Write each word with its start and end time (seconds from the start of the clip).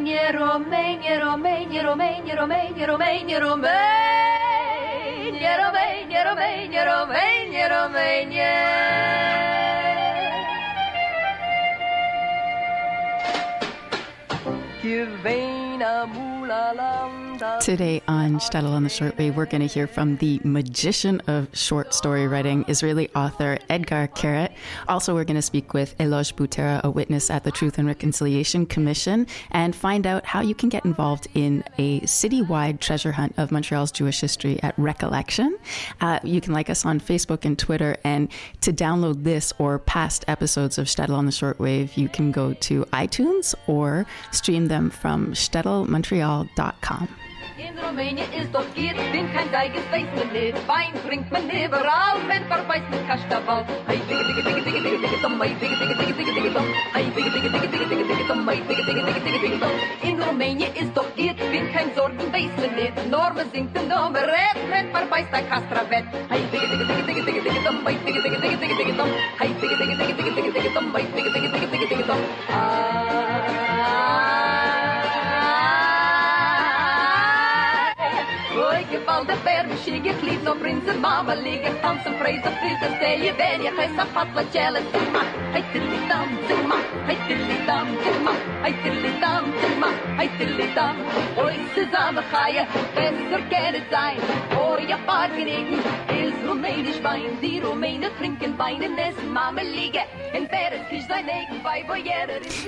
Romania, 0.00 0.32
Romania, 0.32 1.20
Romania, 1.20 1.82
Romania, 1.84 2.34
Romania, 2.34 2.86
Romania, 2.86 3.38
Romania, 3.38 3.38
Romania, 5.58 6.24
Romania, 6.24 6.84
Romania, 6.84 7.68
Romania. 7.68 8.80
Today 17.60 17.99
on 18.10 18.40
Shtetl 18.40 18.72
on 18.72 18.82
the 18.82 18.88
Shortwave, 18.88 19.36
we're 19.36 19.46
going 19.46 19.60
to 19.60 19.72
hear 19.72 19.86
from 19.86 20.16
the 20.16 20.40
magician 20.42 21.20
of 21.28 21.46
short 21.56 21.94
story 21.94 22.26
writing, 22.26 22.64
Israeli 22.66 23.08
author 23.14 23.56
Etgar 23.70 24.08
Keret. 24.08 24.52
Also, 24.88 25.14
we're 25.14 25.22
going 25.22 25.36
to 25.36 25.42
speak 25.42 25.74
with 25.74 25.94
Eloge 26.00 26.34
Butera, 26.34 26.82
a 26.82 26.90
witness 26.90 27.30
at 27.30 27.44
the 27.44 27.52
Truth 27.52 27.78
and 27.78 27.86
Reconciliation 27.86 28.66
Commission, 28.66 29.28
and 29.52 29.76
find 29.76 30.08
out 30.08 30.26
how 30.26 30.40
you 30.40 30.56
can 30.56 30.68
get 30.68 30.84
involved 30.84 31.28
in 31.34 31.62
a 31.78 32.00
citywide 32.00 32.80
treasure 32.80 33.12
hunt 33.12 33.32
of 33.36 33.52
Montreal's 33.52 33.92
Jewish 33.92 34.20
history 34.20 34.60
at 34.60 34.76
Recollection. 34.76 35.56
Uh, 36.00 36.18
you 36.24 36.40
can 36.40 36.52
like 36.52 36.68
us 36.68 36.84
on 36.84 36.98
Facebook 36.98 37.44
and 37.44 37.56
Twitter, 37.56 37.96
and 38.02 38.28
to 38.62 38.72
download 38.72 39.22
this 39.22 39.52
or 39.58 39.78
past 39.78 40.24
episodes 40.26 40.78
of 40.78 40.88
Shtetl 40.88 41.10
on 41.10 41.26
the 41.26 41.32
Shortwave, 41.32 41.96
you 41.96 42.08
can 42.08 42.32
go 42.32 42.54
to 42.54 42.84
iTunes 42.86 43.54
or 43.68 44.04
stream 44.32 44.66
them 44.66 44.90
from 44.90 45.32
shtetlmontreal.com. 45.32 47.08
In 47.60 47.76
Rumänien 47.78 48.24
ist 48.32 48.48
doch 48.54 48.64
geht, 48.74 48.96
bin 49.12 49.30
kein 49.34 49.52
Geiges, 49.52 49.82
weiß 49.92 50.06
man 50.16 50.32
nicht. 50.32 50.56
Wein 50.66 50.94
trinkt 51.06 51.30
man 51.30 51.44
überall, 51.50 52.16
wenn 52.26 52.42
verbeißt 52.46 52.88
mit 52.90 53.06
Kastabal. 53.06 53.66
Hey, 53.86 54.00
digge, 54.08 54.24
digge, 54.24 54.42
digge, 54.42 54.62
digge, 54.64 54.80
digge, 54.80 54.96
digge, 54.96 55.18
dumm, 55.20 55.38
hey, 55.42 55.54
digge, 55.60 55.76
digge, 55.76 55.94
digge, 55.94 56.14
digge, 56.14 56.32
digge, 56.32 56.50
dumm. 56.56 56.64
Hey, 56.94 57.04
digge, 57.14 57.30
digge, 57.30 57.50
digge, 57.52 57.68
digge, 57.68 57.86
digge, 57.90 58.04
digge, 58.08 58.24
dumm, 58.28 58.48
hey, 58.48 58.62
digge, 58.66 58.82
digge, 58.88 59.02
digge, 59.04 59.20
digge, 59.20 59.38
digge, 59.44 59.58
dumm. 59.60 59.72
In 60.08 60.16
Rumänien 60.22 60.72
ist 60.74 60.96
doch 60.96 61.14
geht, 61.16 61.36
bin 61.36 61.70
kein 61.70 61.94
Sorgen, 61.94 62.32
weiß 62.32 62.54
man 62.56 62.72
nicht. 62.80 62.96
Nur 63.10 63.30
man 63.36 63.50
singt 63.52 63.76
den 63.76 63.88
Nummer, 63.88 64.22
red, 64.24 64.56
wenn 64.70 64.90
verbeißt 64.94 65.30
der 65.30 65.42
Kastrabett. 65.42 66.06
Hey, 66.30 66.40
digge, 66.50 66.66
digge, 66.66 66.84
digge, 66.88 67.02
digge, 67.06 67.22
digge, 67.28 67.40
digge, 67.44 67.60
dumm, 67.60 67.84
hey, 67.86 67.96
digge, 68.06 68.20
digge, 68.24 68.38
digge, 68.40 68.56
digge, 68.56 68.74
digge, 68.80 68.94
dumm. 68.96 69.10
Hey, 69.38 69.50
digge, 69.60 69.76
digge, 69.76 69.94
digge, 70.00 70.14
digge, 70.16 70.32
digge, 70.32 70.50
digge, 70.56 70.70
dumm, 70.72 70.88
hey, 70.96 71.04
digge, 71.14 71.28
digge, 71.34 71.48
digge, 71.52 71.66
digge, 71.68 71.86
digge, 71.92 72.04
dumm. 72.08 72.22
Val 72.48 74.49
Zijn. 93.90 94.16
Hoor 94.54 94.80
je 94.80 94.96
is 96.06 96.46
Romeinisch 96.46 97.00
Die 97.40 97.60
Romeinen 97.60 98.10
Mama. 99.32 99.60
In 100.32 100.46
Paris 100.46 100.80
is 100.90 101.06
zijn 101.06 101.28
eigen 101.28 101.60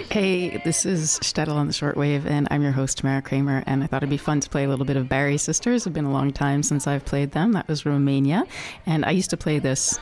Hey, 0.08 0.60
this 0.64 0.84
is 0.84 1.18
Shtetl 1.22 1.50
on 1.50 1.68
the 1.68 1.72
Shortwave, 1.72 2.26
and 2.26 2.48
I'm 2.50 2.62
your 2.62 2.72
host, 2.72 3.02
Mara 3.02 3.20
Kramer, 3.20 3.62
and 3.66 3.82
I 3.82 3.86
thought 3.86 4.02
it'd 4.02 4.10
be 4.10 4.16
fun 4.16 4.40
to 4.40 4.48
play 4.48 4.64
a 4.64 4.68
little 4.68 4.84
bit 4.84 4.96
of 4.96 5.08
Barry 5.08 5.36
Sisters. 5.36 5.86
It's 5.86 5.94
been 5.94 6.04
a 6.04 6.10
long 6.10 6.31
time 6.32 6.62
since 6.62 6.86
I've 6.86 7.04
played 7.04 7.32
them. 7.32 7.52
That 7.52 7.68
was 7.68 7.84
Romania. 7.86 8.44
And 8.86 9.04
I 9.04 9.10
used 9.10 9.30
to 9.30 9.36
play 9.36 9.58
this 9.58 9.98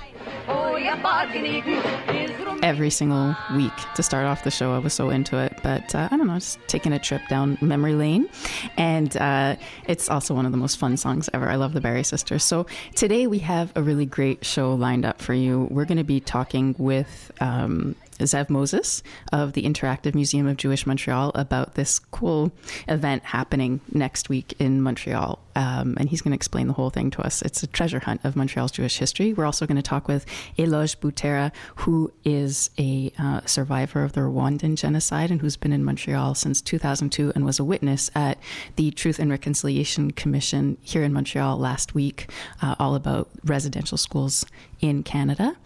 every 2.62 2.90
single 2.90 3.34
week 3.54 3.72
to 3.94 4.02
start 4.02 4.26
off 4.26 4.44
the 4.44 4.50
show. 4.50 4.74
I 4.74 4.78
was 4.78 4.92
so 4.92 5.10
into 5.10 5.38
it. 5.38 5.58
But 5.62 5.94
uh, 5.94 6.08
I 6.10 6.16
don't 6.16 6.26
know, 6.26 6.34
just 6.34 6.58
taking 6.68 6.92
a 6.92 6.98
trip 6.98 7.22
down 7.28 7.58
memory 7.60 7.94
lane. 7.94 8.28
And 8.76 9.16
uh, 9.16 9.56
it's 9.86 10.10
also 10.10 10.34
one 10.34 10.46
of 10.46 10.52
the 10.52 10.58
most 10.58 10.76
fun 10.76 10.96
songs 10.96 11.28
ever. 11.32 11.48
I 11.48 11.56
love 11.56 11.72
the 11.72 11.80
Barry 11.80 12.04
Sisters. 12.04 12.44
So 12.44 12.66
today 12.94 13.26
we 13.26 13.38
have 13.40 13.72
a 13.76 13.82
really 13.82 14.06
great 14.06 14.44
show 14.44 14.74
lined 14.74 15.04
up 15.04 15.20
for 15.20 15.34
you. 15.34 15.68
We're 15.70 15.86
going 15.86 15.98
to 15.98 16.04
be 16.04 16.20
talking 16.20 16.74
with. 16.78 17.32
Um, 17.40 17.96
Zev 18.24 18.50
Moses 18.50 19.02
of 19.32 19.52
the 19.52 19.62
Interactive 19.62 20.14
Museum 20.14 20.46
of 20.46 20.56
Jewish 20.56 20.86
Montreal 20.86 21.32
about 21.34 21.74
this 21.74 21.98
cool 21.98 22.52
event 22.88 23.24
happening 23.24 23.80
next 23.92 24.28
week 24.28 24.54
in 24.58 24.80
Montreal. 24.80 25.38
Um, 25.56 25.96
and 25.98 26.08
he's 26.08 26.22
going 26.22 26.30
to 26.30 26.36
explain 26.36 26.68
the 26.68 26.72
whole 26.72 26.90
thing 26.90 27.10
to 27.10 27.22
us. 27.22 27.42
It's 27.42 27.62
a 27.62 27.66
treasure 27.66 27.98
hunt 27.98 28.20
of 28.24 28.36
Montreal's 28.36 28.70
Jewish 28.70 28.98
history. 28.98 29.32
We're 29.32 29.46
also 29.46 29.66
going 29.66 29.76
to 29.76 29.82
talk 29.82 30.06
with 30.06 30.24
Eloge 30.56 31.00
Butera, 31.00 31.52
who 31.76 32.12
is 32.24 32.70
a 32.78 33.12
uh, 33.18 33.40
survivor 33.46 34.04
of 34.04 34.12
the 34.12 34.20
Rwandan 34.20 34.76
genocide 34.76 35.30
and 35.30 35.40
who's 35.40 35.56
been 35.56 35.72
in 35.72 35.84
Montreal 35.84 36.34
since 36.34 36.62
2002 36.62 37.32
and 37.34 37.44
was 37.44 37.58
a 37.58 37.64
witness 37.64 38.10
at 38.14 38.38
the 38.76 38.90
Truth 38.92 39.18
and 39.18 39.30
Reconciliation 39.30 40.12
Commission 40.12 40.78
here 40.82 41.02
in 41.02 41.12
Montreal 41.12 41.58
last 41.58 41.94
week, 41.94 42.30
uh, 42.62 42.76
all 42.78 42.94
about 42.94 43.28
residential 43.44 43.98
schools 43.98 44.46
in 44.80 45.02
Canada. 45.02 45.56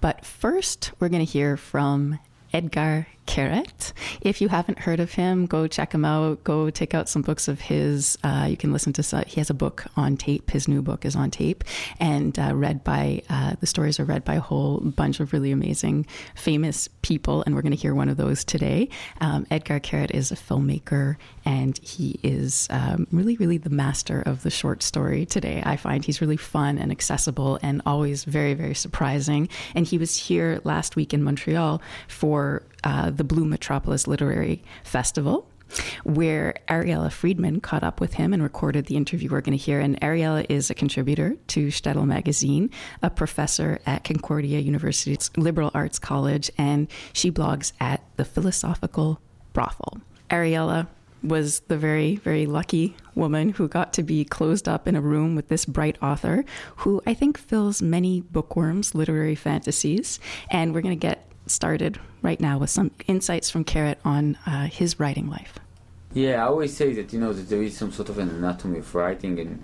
But 0.00 0.24
first, 0.24 0.92
we're 0.98 1.08
going 1.08 1.24
to 1.24 1.30
hear 1.30 1.56
from 1.56 2.18
Etgar 2.52 3.06
Keret. 3.26 3.92
If 4.20 4.40
you 4.40 4.48
haven't 4.48 4.80
heard 4.80 5.00
of 5.00 5.12
him, 5.12 5.46
go 5.46 5.66
check 5.66 5.92
him 5.92 6.04
out. 6.04 6.42
Go 6.44 6.70
take 6.70 6.94
out 6.94 7.08
some 7.08 7.22
books 7.22 7.48
of 7.48 7.60
his. 7.60 8.18
Uh, 8.22 8.46
you 8.48 8.56
can 8.56 8.72
listen 8.72 8.92
to. 8.94 9.02
Some, 9.02 9.24
he 9.26 9.40
has 9.40 9.50
a 9.50 9.54
book 9.54 9.84
on 9.96 10.16
tape. 10.16 10.50
His 10.50 10.68
new 10.68 10.82
book 10.82 11.04
is 11.04 11.16
on 11.16 11.30
tape, 11.30 11.64
and 12.00 12.38
uh, 12.38 12.54
read 12.54 12.84
by 12.84 13.22
uh, 13.28 13.54
the 13.60 13.66
stories 13.66 14.00
are 14.00 14.04
read 14.04 14.24
by 14.24 14.34
a 14.34 14.40
whole 14.40 14.80
bunch 14.80 15.20
of 15.20 15.32
really 15.32 15.52
amazing, 15.52 16.06
famous 16.34 16.88
people. 17.02 17.42
And 17.44 17.54
we're 17.54 17.62
going 17.62 17.72
to 17.72 17.78
hear 17.78 17.94
one 17.94 18.08
of 18.08 18.16
those 18.16 18.44
today. 18.44 18.88
Um, 19.20 19.46
Etgar 19.46 19.80
Keret 19.80 20.10
is 20.10 20.30
a 20.32 20.36
filmmaker, 20.36 21.16
and 21.44 21.78
he 21.78 22.18
is 22.22 22.66
um, 22.70 23.06
really, 23.12 23.36
really 23.36 23.58
the 23.58 23.70
master 23.70 24.22
of 24.22 24.42
the 24.42 24.50
short 24.50 24.82
story 24.82 25.26
today. 25.26 25.62
I 25.64 25.76
find 25.76 26.04
he's 26.04 26.20
really 26.20 26.36
fun 26.36 26.78
and 26.78 26.90
accessible, 26.90 27.58
and 27.62 27.82
always 27.86 28.24
very, 28.24 28.54
very 28.54 28.74
surprising. 28.74 29.48
And 29.74 29.86
he 29.86 29.98
was 29.98 30.16
here 30.16 30.60
last 30.64 30.96
week 30.96 31.14
in 31.14 31.22
Montreal 31.22 31.80
for 32.08 32.62
uh, 32.84 33.10
the 33.10 33.24
Blue 33.24 33.44
Metropolis 33.44 34.06
Literary 34.06 34.62
Festival 34.84 35.48
where 36.04 36.54
Ariella 36.68 37.10
Friedman 37.10 37.60
caught 37.60 37.82
up 37.82 38.00
with 38.00 38.14
him 38.14 38.32
and 38.32 38.42
recorded 38.42 38.86
the 38.86 38.96
interview 38.96 39.30
we're 39.30 39.40
going 39.40 39.56
to 39.56 39.64
hear. 39.64 39.80
And 39.80 40.00
Ariella 40.00 40.46
is 40.48 40.70
a 40.70 40.74
contributor 40.74 41.36
to 41.48 41.68
Shtetl 41.68 42.06
magazine, 42.06 42.70
a 43.02 43.10
professor 43.10 43.80
at 43.86 44.04
Concordia 44.04 44.58
University's 44.60 45.30
Liberal 45.36 45.70
Arts 45.74 45.98
College, 45.98 46.50
and 46.58 46.88
she 47.12 47.30
blogs 47.30 47.72
at 47.80 48.02
the 48.16 48.24
Philosophical 48.24 49.20
Brothel. 49.52 50.00
Ariella 50.30 50.88
was 51.22 51.60
the 51.60 51.76
very, 51.78 52.16
very 52.16 52.46
lucky 52.46 52.96
woman 53.14 53.50
who 53.50 53.68
got 53.68 53.92
to 53.92 54.02
be 54.02 54.24
closed 54.24 54.68
up 54.68 54.88
in 54.88 54.96
a 54.96 55.00
room 55.00 55.36
with 55.36 55.48
this 55.48 55.64
bright 55.64 55.96
author 56.02 56.44
who 56.76 57.00
I 57.06 57.14
think 57.14 57.38
fills 57.38 57.80
many 57.80 58.22
bookworms' 58.22 58.94
literary 58.94 59.36
fantasies. 59.36 60.18
And 60.50 60.74
we're 60.74 60.80
going 60.80 60.98
to 60.98 61.06
get 61.06 61.31
started 61.46 61.98
right 62.22 62.40
now 62.40 62.58
with 62.58 62.70
some 62.70 62.90
insights 63.06 63.50
from 63.50 63.64
Keret 63.64 63.96
on 64.04 64.36
uh, 64.46 64.66
his 64.66 64.98
writing 64.98 65.28
life. 65.28 65.58
Yeah, 66.14 66.44
I 66.44 66.48
always 66.48 66.76
say 66.76 66.92
that 66.94 67.12
you 67.12 67.20
know 67.20 67.32
that 67.32 67.48
there 67.48 67.62
is 67.62 67.76
some 67.76 67.90
sort 67.90 68.08
of 68.08 68.18
an 68.18 68.28
anatomy 68.28 68.78
of 68.78 68.94
writing, 68.94 69.38
and 69.38 69.62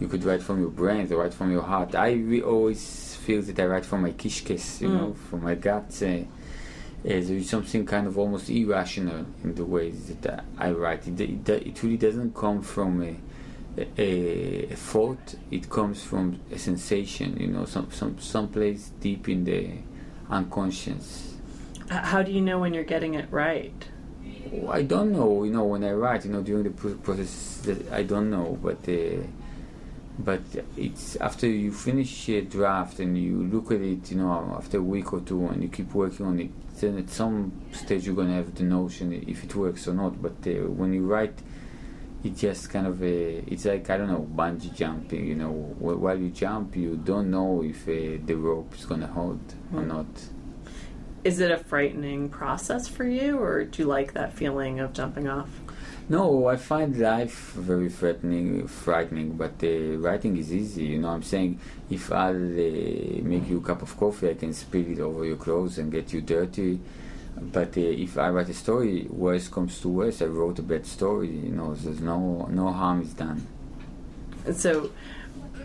you 0.00 0.08
could 0.08 0.24
write 0.24 0.42
from 0.42 0.60
your 0.60 0.70
brain, 0.70 1.10
or 1.12 1.18
write 1.18 1.34
from 1.34 1.52
your 1.52 1.62
heart. 1.62 1.94
I 1.94 2.12
re- 2.12 2.42
always 2.42 3.14
feel 3.16 3.40
that 3.42 3.58
I 3.58 3.66
write 3.66 3.86
from 3.86 4.02
my 4.02 4.12
kishkes, 4.12 4.80
you 4.80 4.88
mm. 4.88 4.94
know, 4.94 5.14
from 5.30 5.44
my 5.44 5.54
gut. 5.54 6.02
Uh, 6.02 6.24
there 7.04 7.36
is 7.36 7.48
something 7.48 7.86
kind 7.86 8.08
of 8.08 8.18
almost 8.18 8.50
irrational 8.50 9.26
in 9.44 9.54
the 9.54 9.64
way 9.64 9.90
that 9.90 10.44
I 10.58 10.72
write. 10.72 11.06
It, 11.06 11.20
it, 11.20 11.48
it 11.48 11.82
really 11.82 11.96
doesn't 11.96 12.34
come 12.34 12.62
from 12.62 13.00
a, 13.00 13.16
a, 13.96 14.72
a, 14.72 14.74
thought. 14.74 15.36
It 15.52 15.70
comes 15.70 16.02
from 16.02 16.40
a 16.50 16.58
sensation, 16.58 17.36
you 17.38 17.46
know, 17.46 17.64
some 17.64 17.92
some 17.92 18.18
some 18.18 18.48
place 18.48 18.90
deep 19.00 19.28
in 19.28 19.44
the 19.44 19.70
unconscious. 20.30 21.34
How 21.88 22.22
do 22.22 22.32
you 22.32 22.40
know 22.40 22.58
when 22.58 22.74
you're 22.74 22.84
getting 22.84 23.14
it 23.14 23.26
right? 23.30 23.88
I 24.70 24.82
don't 24.82 25.12
know. 25.12 25.44
You 25.44 25.52
know, 25.52 25.64
when 25.64 25.84
I 25.84 25.92
write, 25.92 26.24
you 26.24 26.32
know, 26.32 26.42
during 26.42 26.64
the 26.64 26.70
process, 26.70 27.68
I 27.92 28.02
don't 28.02 28.30
know. 28.30 28.58
But 28.62 28.88
uh, 28.88 29.22
but 30.18 30.40
it's 30.76 31.16
after 31.16 31.46
you 31.46 31.72
finish 31.72 32.28
a 32.28 32.40
draft 32.42 33.00
and 33.00 33.18
you 33.18 33.44
look 33.44 33.70
at 33.70 33.80
it, 33.80 34.10
you 34.10 34.18
know, 34.18 34.54
after 34.56 34.78
a 34.78 34.82
week 34.82 35.12
or 35.12 35.20
two, 35.20 35.46
and 35.46 35.62
you 35.62 35.68
keep 35.68 35.92
working 35.94 36.26
on 36.26 36.40
it. 36.40 36.50
Then 36.80 36.98
at 36.98 37.10
some 37.10 37.52
stage 37.72 38.06
you're 38.06 38.14
gonna 38.14 38.34
have 38.34 38.54
the 38.54 38.64
notion 38.64 39.12
if 39.26 39.44
it 39.44 39.54
works 39.54 39.88
or 39.88 39.94
not. 39.94 40.20
But 40.20 40.46
uh, 40.46 40.68
when 40.70 40.92
you 40.92 41.06
write, 41.06 41.38
it 42.24 42.36
just 42.36 42.70
kind 42.70 42.86
of 42.86 43.02
a, 43.02 43.44
it's 43.46 43.64
like 43.64 43.88
I 43.90 43.96
don't 43.96 44.08
know 44.08 44.26
bungee 44.34 44.74
jumping. 44.74 45.26
You 45.26 45.34
know, 45.34 45.50
while 45.50 46.18
you 46.18 46.30
jump, 46.30 46.76
you 46.76 46.96
don't 46.96 47.30
know 47.30 47.62
if 47.62 47.88
uh, 47.88 48.22
the 48.24 48.34
rope 48.34 48.74
is 48.74 48.84
gonna 48.84 49.06
hold 49.06 49.46
mm. 49.46 49.78
or 49.78 49.82
hmm. 49.82 49.88
not. 49.88 50.06
Is 51.24 51.40
it 51.40 51.50
a 51.50 51.58
frightening 51.58 52.28
process 52.28 52.86
for 52.86 53.04
you, 53.04 53.38
or 53.38 53.64
do 53.64 53.82
you 53.82 53.88
like 53.88 54.12
that 54.12 54.32
feeling 54.32 54.78
of 54.78 54.92
jumping 54.92 55.28
off? 55.28 55.50
No, 56.08 56.46
I 56.46 56.54
find 56.54 56.96
life 56.96 57.52
very 57.54 57.88
frightening, 57.88 58.68
frightening. 58.68 59.32
But 59.32 59.54
uh, 59.62 59.98
writing 59.98 60.36
is 60.36 60.52
easy. 60.52 60.84
You 60.84 60.98
know, 61.00 61.08
I'm 61.08 61.24
saying 61.24 61.58
if 61.90 62.12
I'll 62.12 62.30
uh, 62.30 63.22
make 63.22 63.48
you 63.48 63.58
a 63.58 63.60
cup 63.60 63.82
of 63.82 63.96
coffee, 63.96 64.30
I 64.30 64.34
can 64.34 64.52
spill 64.52 64.88
it 64.88 65.00
over 65.00 65.24
your 65.24 65.36
clothes 65.36 65.78
and 65.78 65.90
get 65.90 66.12
you 66.12 66.20
dirty 66.20 66.78
But 67.40 67.76
uh, 67.76 67.80
if 67.80 68.16
I 68.18 68.30
write 68.30 68.48
a 68.48 68.54
story, 68.54 69.06
worst 69.10 69.50
comes 69.52 69.80
to 69.80 69.88
worst, 69.88 70.22
I 70.22 70.26
wrote 70.26 70.58
a 70.58 70.62
bad 70.62 70.86
story. 70.86 71.28
You 71.28 71.50
know, 71.52 71.74
there's 71.74 72.00
no 72.00 72.46
no 72.50 72.72
harm 72.72 73.02
is 73.02 73.12
done. 73.14 73.46
So 74.52 74.90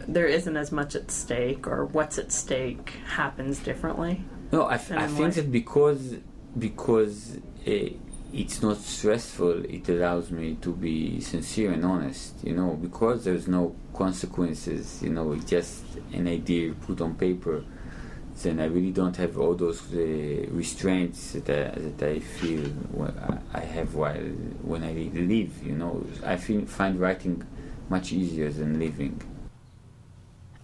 there 0.08 0.26
isn't 0.28 0.58
as 0.58 0.72
much 0.72 0.96
at 0.96 1.12
stake, 1.12 1.68
or 1.68 1.86
what's 1.86 2.18
at 2.18 2.32
stake 2.32 2.90
happens 3.06 3.60
differently. 3.60 4.24
No, 4.52 4.64
I, 4.64 4.76
f- 4.76 4.92
I 4.92 5.08
think 5.08 5.20
what- 5.20 5.34
that 5.36 5.52
because 5.52 6.18
because 6.58 7.38
uh, 7.66 7.72
it's 8.34 8.62
not 8.62 8.78
stressful, 8.78 9.64
it 9.66 9.88
allows 9.88 10.32
me 10.32 10.56
to 10.62 10.74
be 10.74 11.22
sincere 11.22 11.72
and 11.72 11.86
honest. 11.86 12.34
You 12.44 12.54
know, 12.56 12.74
because 12.82 13.24
there's 13.24 13.48
no 13.48 13.76
consequences. 13.94 15.02
You 15.02 15.10
know, 15.12 15.32
it's 15.34 15.46
just 15.46 15.84
an 16.12 16.28
idea 16.28 16.74
put 16.74 17.00
on 17.02 17.16
paper. 17.16 17.64
Then 18.44 18.60
I 18.60 18.66
really 18.66 18.92
don't 18.92 19.16
have 19.18 19.38
all 19.38 19.54
those 19.54 19.82
uh, 19.94 19.98
restraints 20.52 21.34
that 21.34 21.50
I, 21.50 21.80
that 21.80 22.10
I 22.10 22.20
feel 22.20 22.66
I 23.54 23.60
have 23.60 23.96
while 23.96 24.16
when 24.64 24.84
I 24.84 24.94
live. 25.14 25.64
You 25.64 25.76
know, 25.76 26.06
I 26.26 26.38
feel, 26.38 26.66
find 26.66 27.00
writing 27.00 27.44
much 27.90 28.12
easier 28.12 28.50
than 28.50 28.80
living. 28.80 29.22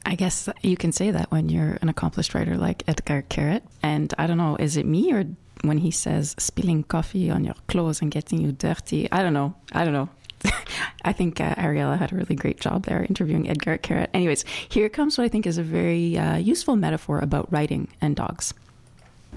I 0.06 0.15
guess 0.15 0.47
you 0.63 0.77
can 0.77 0.94
say 0.94 1.12
that 1.12 1.29
when 1.31 1.50
you're 1.50 1.77
an 1.81 1.89
accomplished 1.89 2.33
writer 2.33 2.56
like 2.56 2.85
Etgar 2.85 3.24
Keret. 3.27 3.62
And 3.83 4.13
I 4.18 4.25
don't 4.25 4.38
know, 4.38 4.56
is 4.57 4.77
it 4.77 4.85
me 4.85 5.12
or 5.12 5.25
when 5.63 5.80
he 5.80 5.91
says 5.91 6.33
spilling 6.39 6.83
coffee 6.83 7.30
on 7.30 7.44
your 7.44 7.56
clothes 7.68 8.01
and 8.01 8.09
getting 8.09 8.39
you 8.39 8.53
dirty? 8.53 9.12
I 9.12 9.21
don't 9.21 9.33
know. 9.33 9.56
I 9.73 9.83
don't 9.83 9.94
know. 9.94 10.09
I 11.03 11.13
think 11.13 11.39
uh, 11.39 11.55
Ariella 11.55 11.97
had 11.97 12.11
a 12.11 12.15
really 12.15 12.35
great 12.35 12.59
job 12.59 12.85
there 12.85 13.03
interviewing 13.03 13.45
Etgar 13.45 13.79
Keret. 13.79 14.07
Anyways, 14.13 14.43
here 14.69 14.89
comes 14.89 15.17
what 15.17 15.25
I 15.25 15.29
think 15.29 15.47
is 15.47 15.57
a 15.57 15.63
very 15.63 16.17
uh, 16.17 16.37
useful 16.37 16.75
metaphor 16.75 17.19
about 17.19 17.51
writing 17.51 17.87
and 18.01 18.15
dogs. 18.15 18.53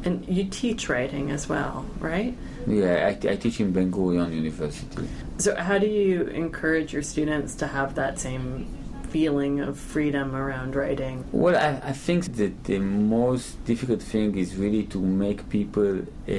And 0.05 0.26
you 0.26 0.44
teach 0.44 0.88
writing 0.88 1.31
as 1.31 1.49
well, 1.49 1.85
right? 1.99 2.37
Yeah, 2.67 3.06
I, 3.06 3.29
I 3.29 3.37
teach 3.37 3.61
in 3.61 3.73
Ben 3.73 3.93
Gurion 3.93 4.32
University. 4.32 5.08
So 5.38 5.55
how 5.56 5.79
do 5.79 5.87
you 5.87 6.23
encourage 6.29 6.93
your 6.93 7.02
students 7.02 7.55
to 7.56 7.67
have 7.67 7.94
that 7.97 8.19
same 8.19 8.67
feeling 9.11 9.61
of 9.61 9.79
freedom 9.79 10.35
around 10.35 10.75
writing? 10.75 11.25
Well, 11.33 11.57
I, 11.57 11.89
I 11.91 11.93
think 11.93 12.37
that 12.37 12.65
the 12.65 12.79
most 12.79 13.65
difficult 13.65 14.03
thing 14.03 14.37
is 14.37 14.57
really 14.57 14.85
to 14.85 14.99
make 14.99 15.49
people 15.49 15.99
uh, 16.01 16.33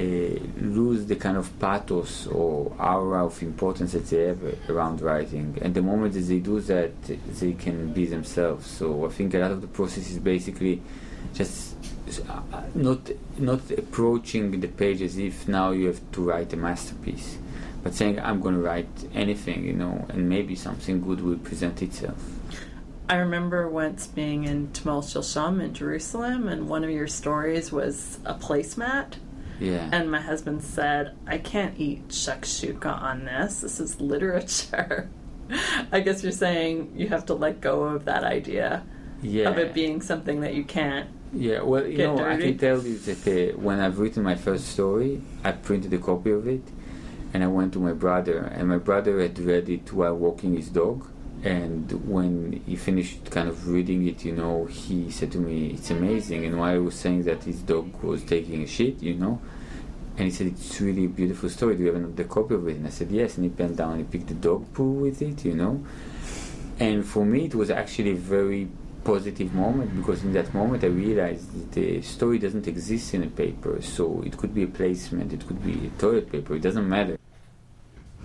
lose 0.60 1.06
the 1.06 1.16
kind 1.16 1.36
of 1.36 1.58
pathos 1.58 2.26
or 2.26 2.74
aura 2.78 3.26
of 3.26 3.42
importance 3.42 3.92
that 3.92 4.06
they 4.08 4.24
have 4.24 4.70
around 4.70 5.00
writing. 5.00 5.58
And 5.60 5.74
the 5.74 5.82
moment 5.82 6.14
that 6.14 6.20
they 6.20 6.38
do 6.38 6.60
that, 6.60 6.92
they 7.04 7.52
can 7.52 7.92
be 7.92 8.06
themselves. 8.06 8.66
So 8.66 9.06
I 9.06 9.10
think 9.10 9.34
a 9.34 9.38
lot 9.38 9.50
of 9.50 9.60
the 9.60 9.68
process 9.68 10.10
is 10.10 10.18
basically 10.18 10.80
just 11.34 11.74
uh, 12.28 12.42
not 12.74 13.10
not 13.38 13.70
approaching 13.70 14.60
the 14.60 14.68
page 14.68 15.02
as 15.02 15.16
if 15.16 15.48
now 15.48 15.70
you 15.70 15.86
have 15.86 16.00
to 16.12 16.22
write 16.22 16.52
a 16.52 16.56
masterpiece, 16.56 17.38
but 17.82 17.94
saying 17.94 18.20
I'm 18.20 18.40
going 18.40 18.54
to 18.54 18.60
write 18.60 18.88
anything, 19.14 19.64
you 19.64 19.72
know, 19.72 20.04
and 20.08 20.28
maybe 20.28 20.54
something 20.54 21.00
good 21.00 21.20
will 21.20 21.38
present 21.38 21.80
itself. 21.82 22.20
I 23.12 23.16
remember 23.16 23.68
once 23.68 24.06
being 24.06 24.44
in 24.44 24.68
Tmol 24.68 25.04
Shilshom 25.04 25.62
in 25.62 25.74
Jerusalem, 25.74 26.48
and 26.48 26.66
one 26.66 26.82
of 26.82 26.88
your 26.88 27.06
stories 27.06 27.70
was 27.70 28.18
a 28.24 28.32
placemat. 28.32 29.16
Yeah. 29.60 29.86
And 29.92 30.10
my 30.10 30.22
husband 30.22 30.62
said, 30.62 31.14
I 31.26 31.36
can't 31.36 31.78
eat 31.78 32.08
shakshuka 32.08 32.86
on 32.86 33.26
this. 33.26 33.60
This 33.60 33.80
is 33.80 34.00
literature. 34.00 35.10
I 35.92 36.00
guess 36.00 36.22
you're 36.22 36.32
saying 36.32 36.94
you 36.96 37.08
have 37.08 37.26
to 37.26 37.34
let 37.34 37.60
go 37.60 37.82
of 37.82 38.06
that 38.06 38.24
idea 38.24 38.82
yeah. 39.20 39.50
of 39.50 39.58
it 39.58 39.74
being 39.74 40.00
something 40.00 40.40
that 40.40 40.54
you 40.54 40.64
can't. 40.64 41.10
Yeah, 41.34 41.60
well, 41.60 41.86
you 41.86 41.98
know, 41.98 42.16
I 42.16 42.38
can 42.38 42.56
tell 42.56 42.82
you 42.82 42.96
that 42.96 43.28
uh, 43.28 43.58
when 43.58 43.78
I've 43.78 43.98
written 43.98 44.22
my 44.22 44.36
first 44.36 44.68
story, 44.68 45.20
I 45.44 45.52
printed 45.52 45.92
a 45.92 45.98
copy 45.98 46.30
of 46.30 46.48
it, 46.48 46.66
and 47.34 47.44
I 47.44 47.48
went 47.48 47.74
to 47.74 47.78
my 47.78 47.92
brother, 47.92 48.38
and 48.38 48.68
my 48.70 48.78
brother 48.78 49.20
had 49.20 49.38
read 49.38 49.68
it 49.68 49.92
while 49.92 50.16
walking 50.16 50.56
his 50.56 50.70
dog. 50.70 51.11
And 51.44 51.90
when 52.08 52.62
he 52.66 52.76
finished 52.76 53.30
kind 53.30 53.48
of 53.48 53.68
reading 53.68 54.06
it, 54.06 54.24
you 54.24 54.32
know, 54.32 54.66
he 54.66 55.10
said 55.10 55.32
to 55.32 55.38
me, 55.38 55.72
"It's 55.74 55.90
amazing." 55.90 56.44
And 56.44 56.58
while 56.58 56.74
I 56.74 56.78
was 56.78 56.94
saying 56.94 57.24
that 57.24 57.42
his 57.44 57.60
dog 57.62 58.02
was 58.02 58.22
taking 58.22 58.62
a 58.62 58.66
shit, 58.66 59.02
you 59.02 59.14
know, 59.14 59.40
and 60.16 60.26
he 60.26 60.30
said, 60.30 60.46
"It's 60.46 60.80
really 60.80 61.06
a 61.06 61.08
beautiful 61.08 61.48
story. 61.48 61.74
Do 61.74 61.80
you 61.82 61.88
have 61.88 61.96
another 61.96 62.24
copy 62.24 62.54
of 62.54 62.68
it?" 62.68 62.76
And 62.76 62.86
I 62.86 62.90
said, 62.90 63.10
"Yes." 63.10 63.36
And 63.36 63.44
he 63.44 63.50
bent 63.50 63.76
down 63.76 63.94
and 63.94 64.00
he 64.02 64.18
picked 64.18 64.28
the 64.28 64.34
dog 64.34 64.72
poo 64.72 64.92
with 65.04 65.20
it, 65.20 65.44
you 65.44 65.54
know. 65.54 65.82
And 66.78 67.04
for 67.04 67.24
me, 67.24 67.46
it 67.46 67.54
was 67.54 67.70
actually 67.70 68.12
a 68.12 68.22
very 68.38 68.68
positive 69.04 69.52
moment 69.52 69.96
because 69.96 70.22
in 70.22 70.32
that 70.32 70.54
moment 70.54 70.84
I 70.84 70.86
realized 70.86 71.52
that 71.54 71.72
the 71.72 72.02
story 72.02 72.38
doesn't 72.38 72.68
exist 72.68 73.14
in 73.14 73.24
a 73.24 73.26
paper, 73.26 73.82
so 73.82 74.22
it 74.24 74.36
could 74.36 74.54
be 74.54 74.62
a 74.62 74.68
placement, 74.68 75.32
it 75.32 75.46
could 75.46 75.62
be 75.64 75.88
a 75.88 76.00
toilet 76.00 76.30
paper, 76.30 76.54
it 76.54 76.62
doesn't 76.62 76.88
matter. 76.88 77.18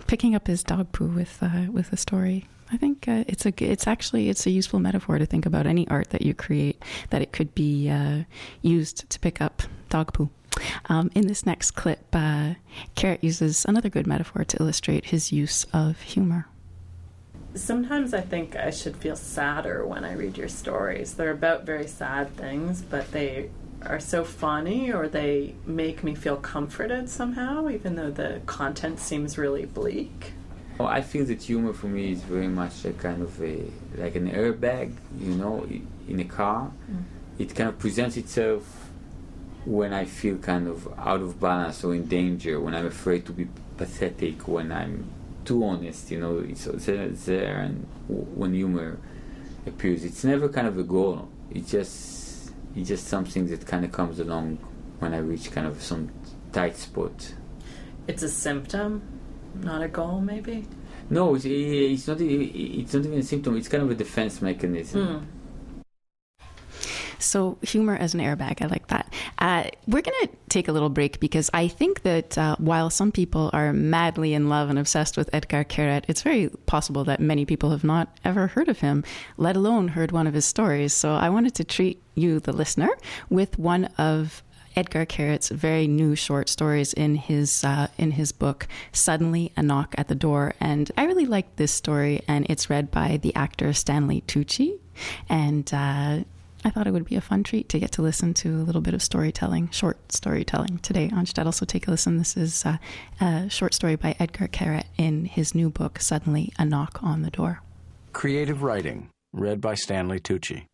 Picking 0.05 0.35
up 0.35 0.47
his 0.47 0.63
dog 0.63 0.91
poo 0.91 1.07
with 1.07 1.39
uh, 1.41 1.71
with 1.71 1.91
a 1.91 1.97
story. 1.97 2.45
I 2.71 2.77
think 2.77 3.07
uh, 3.07 3.23
it's 3.27 3.45
a 3.45 3.53
it's 3.63 3.87
actually 3.87 4.29
it's 4.29 4.45
a 4.45 4.49
useful 4.49 4.79
metaphor 4.79 5.17
to 5.17 5.25
think 5.25 5.45
about 5.45 5.65
any 5.65 5.87
art 5.87 6.09
that 6.09 6.21
you 6.21 6.33
create 6.33 6.83
that 7.09 7.21
it 7.21 7.31
could 7.31 7.55
be 7.55 7.89
uh, 7.89 8.23
used 8.61 9.09
to 9.09 9.19
pick 9.19 9.41
up 9.41 9.63
dog 9.89 10.13
poo. 10.13 10.29
Um, 10.89 11.11
in 11.13 11.27
this 11.27 11.45
next 11.45 11.71
clip, 11.71 12.03
uh, 12.13 12.55
Keret 12.95 13.23
uses 13.23 13.65
another 13.65 13.89
good 13.89 14.07
metaphor 14.07 14.43
to 14.43 14.57
illustrate 14.59 15.05
his 15.05 15.31
use 15.31 15.65
of 15.71 16.01
humor. 16.01 16.47
Sometimes 17.53 18.13
I 18.13 18.21
think 18.21 18.55
I 18.55 18.71
should 18.71 18.97
feel 18.97 19.15
sadder 19.15 19.85
when 19.85 20.03
I 20.03 20.13
read 20.13 20.37
your 20.37 20.49
stories. 20.49 21.13
They're 21.13 21.31
about 21.31 21.65
very 21.65 21.87
sad 21.87 22.35
things, 22.35 22.81
but 22.81 23.11
they 23.11 23.49
are 23.85 23.99
so 23.99 24.23
funny 24.23 24.91
or 24.91 25.07
they 25.07 25.55
make 25.65 26.03
me 26.03 26.15
feel 26.15 26.37
comforted 26.37 27.09
somehow, 27.09 27.69
even 27.69 27.95
though 27.95 28.11
the 28.11 28.41
content 28.45 28.99
seems 28.99 29.37
really 29.37 29.65
bleak. 29.65 30.33
Well, 30.77 30.88
I 30.88 31.01
feel 31.01 31.25
that 31.25 31.41
humor 31.41 31.74
for 31.74 31.88
me 31.88 32.12
is 32.12 32.21
very 32.21 32.47
much 32.47 32.85
a 32.85 32.94
kind 32.94 33.21
of 33.21 33.41
a 33.41 33.63
like 33.95 34.15
an 34.15 34.29
airbag, 34.29 34.94
you 35.19 35.33
know, 35.33 35.68
in 36.07 36.19
a 36.19 36.25
car. 36.25 36.71
Mm. 36.91 37.03
It 37.39 37.56
kind 37.56 37.69
of 37.69 37.79
presents 37.79 38.18
itself 38.18 38.89
when 39.65 39.91
I 39.91 40.06
feel 40.06 40.38
kind 40.38 40.68
of 40.68 40.88
out 40.97 41.21
of 41.21 41.39
balance 41.39 41.83
or 41.83 41.94
in 41.94 42.06
danger, 42.06 42.59
when 42.59 42.73
I'm 42.73 42.85
afraid 42.85 43.25
to 43.25 43.33
be 43.33 43.47
pathetic, 43.75 44.47
when 44.47 44.71
I'm 44.71 45.09
too 45.45 45.63
honest, 45.63 46.11
you 46.11 46.19
know, 46.19 46.40
it's 46.40 46.66
there, 46.85 47.09
there 47.09 47.57
and 47.59 47.87
when 48.09 48.54
humor 48.54 48.99
appears. 49.66 50.06
It's 50.06 50.23
never 50.23 50.47
kind 50.47 50.68
of 50.68 50.78
a 50.78 50.83
goal. 50.83 51.28
It's 51.51 51.71
just 51.71 52.51
it's 52.75 52.90
just 52.90 53.07
something 53.07 53.47
that 53.47 53.66
kind 53.66 53.83
of 53.83 53.92
comes 53.92 54.19
along 54.19 54.57
when 54.99 55.13
I 55.13 55.18
reach 55.18 55.51
kind 55.51 55.66
of 55.66 55.81
some 55.81 56.11
tight 56.54 56.78
spot. 56.78 57.33
It's 58.07 58.23
a 58.23 58.30
symptom, 58.30 59.01
not 59.56 59.81
a 59.81 59.87
goal, 59.87 60.21
maybe. 60.21 60.66
No, 61.09 61.35
it's, 61.35 61.45
it's 61.45 62.07
not. 62.07 62.18
It's 62.19 62.94
not 62.94 63.06
even 63.06 63.19
a 63.19 63.23
symptom. 63.23 63.57
It's 63.57 63.68
kind 63.68 63.83
of 63.83 63.92
a 63.92 63.95
defense 63.95 64.42
mechanism. 64.42 65.19
Hmm. 65.19 65.25
So, 67.19 67.57
humor 67.61 67.95
as 67.95 68.13
an 68.13 68.19
airbag, 68.19 68.61
I 68.61 68.68
like 68.68 68.87
that. 68.87 69.11
Uh, 69.39 69.63
we're 69.87 70.01
going 70.01 70.27
to 70.27 70.30
take 70.49 70.68
a 70.68 70.71
little 70.71 70.89
break 70.89 71.19
because 71.19 71.49
I 71.54 71.68
think 71.68 72.04
that 72.04 72.37
uh, 72.37 72.56
while 72.59 72.89
some 72.89 73.11
people 73.11 73.49
are 73.54 73.73
madly 73.73 74.33
in 74.33 74.49
love 74.49 74.69
and 74.69 74.77
obsessed 74.77 75.18
with 75.18 75.31
Etgar 75.31 75.66
Keret, 75.66 76.04
it's 76.07 76.21
very 76.21 76.49
possible 76.68 77.04
that 77.06 77.19
many 77.19 77.45
people 77.45 77.71
have 77.71 77.83
not 77.83 78.16
ever 78.23 78.47
heard 78.47 78.68
of 78.68 78.80
him, 78.80 79.04
let 79.37 79.56
alone 79.56 79.89
heard 79.89 80.11
one 80.11 80.27
of 80.27 80.35
his 80.35 80.45
stories. 80.45 80.94
So, 80.94 81.13
I 81.13 81.30
wanted 81.30 81.56
to 81.56 81.63
treat 81.63 82.01
you, 82.13 82.39
the 82.39 82.54
listener, 82.54 82.89
with 83.30 83.57
one 83.57 83.85
of 83.97 84.44
Etgar 84.77 85.07
Keret's 85.07 85.49
very 85.49 85.87
new 85.87 86.15
short 86.15 86.47
stories 86.49 86.93
in 86.93 87.15
his 87.15 87.63
uh, 87.63 87.87
in 87.97 88.11
his 88.11 88.31
book 88.31 88.67
"Suddenly 88.91 89.51
a 89.57 89.63
Knock 89.63 89.95
at 89.97 90.07
the 90.07 90.13
Door," 90.13 90.53
and 90.59 90.91
I 90.95 91.05
really 91.05 91.25
liked 91.25 91.57
this 91.57 91.71
story, 91.71 92.21
and 92.27 92.45
it's 92.47 92.69
read 92.69 92.91
by 92.91 93.17
the 93.17 93.33
actor 93.33 93.73
Stanley 93.73 94.21
Tucci, 94.27 94.77
and 95.27 95.67
uh, 95.73 96.19
I 96.63 96.69
thought 96.69 96.85
it 96.85 96.91
would 96.91 97.05
be 97.05 97.15
a 97.15 97.21
fun 97.21 97.41
treat 97.41 97.69
to 97.69 97.79
get 97.79 97.91
to 97.93 98.03
listen 98.03 98.35
to 98.35 98.49
a 98.49 98.65
little 98.67 98.81
bit 98.81 98.93
of 98.93 99.01
storytelling, 99.01 99.69
short 99.71 100.11
storytelling 100.11 100.77
today 100.79 101.09
on 101.11 101.25
Shtetl. 101.25 101.55
So 101.55 101.65
take 101.65 101.87
a 101.87 101.91
listen. 101.91 102.17
This 102.19 102.37
is 102.37 102.63
uh, 102.63 102.77
a 103.19 103.49
short 103.49 103.73
story 103.73 103.95
by 103.95 104.13
Etgar 104.19 104.47
Keret 104.47 104.85
in 104.95 105.25
his 105.25 105.55
new 105.55 105.71
book 105.71 105.99
"Suddenly 105.99 106.53
a 106.59 106.65
Knock 106.65 106.99
on 107.01 107.23
the 107.23 107.31
Door." 107.31 107.63
Creative 108.13 108.61
Writing, 108.61 109.09
read 109.33 109.59
by 109.59 109.73
Stanley 109.73 110.19
Tucci. 110.19 110.65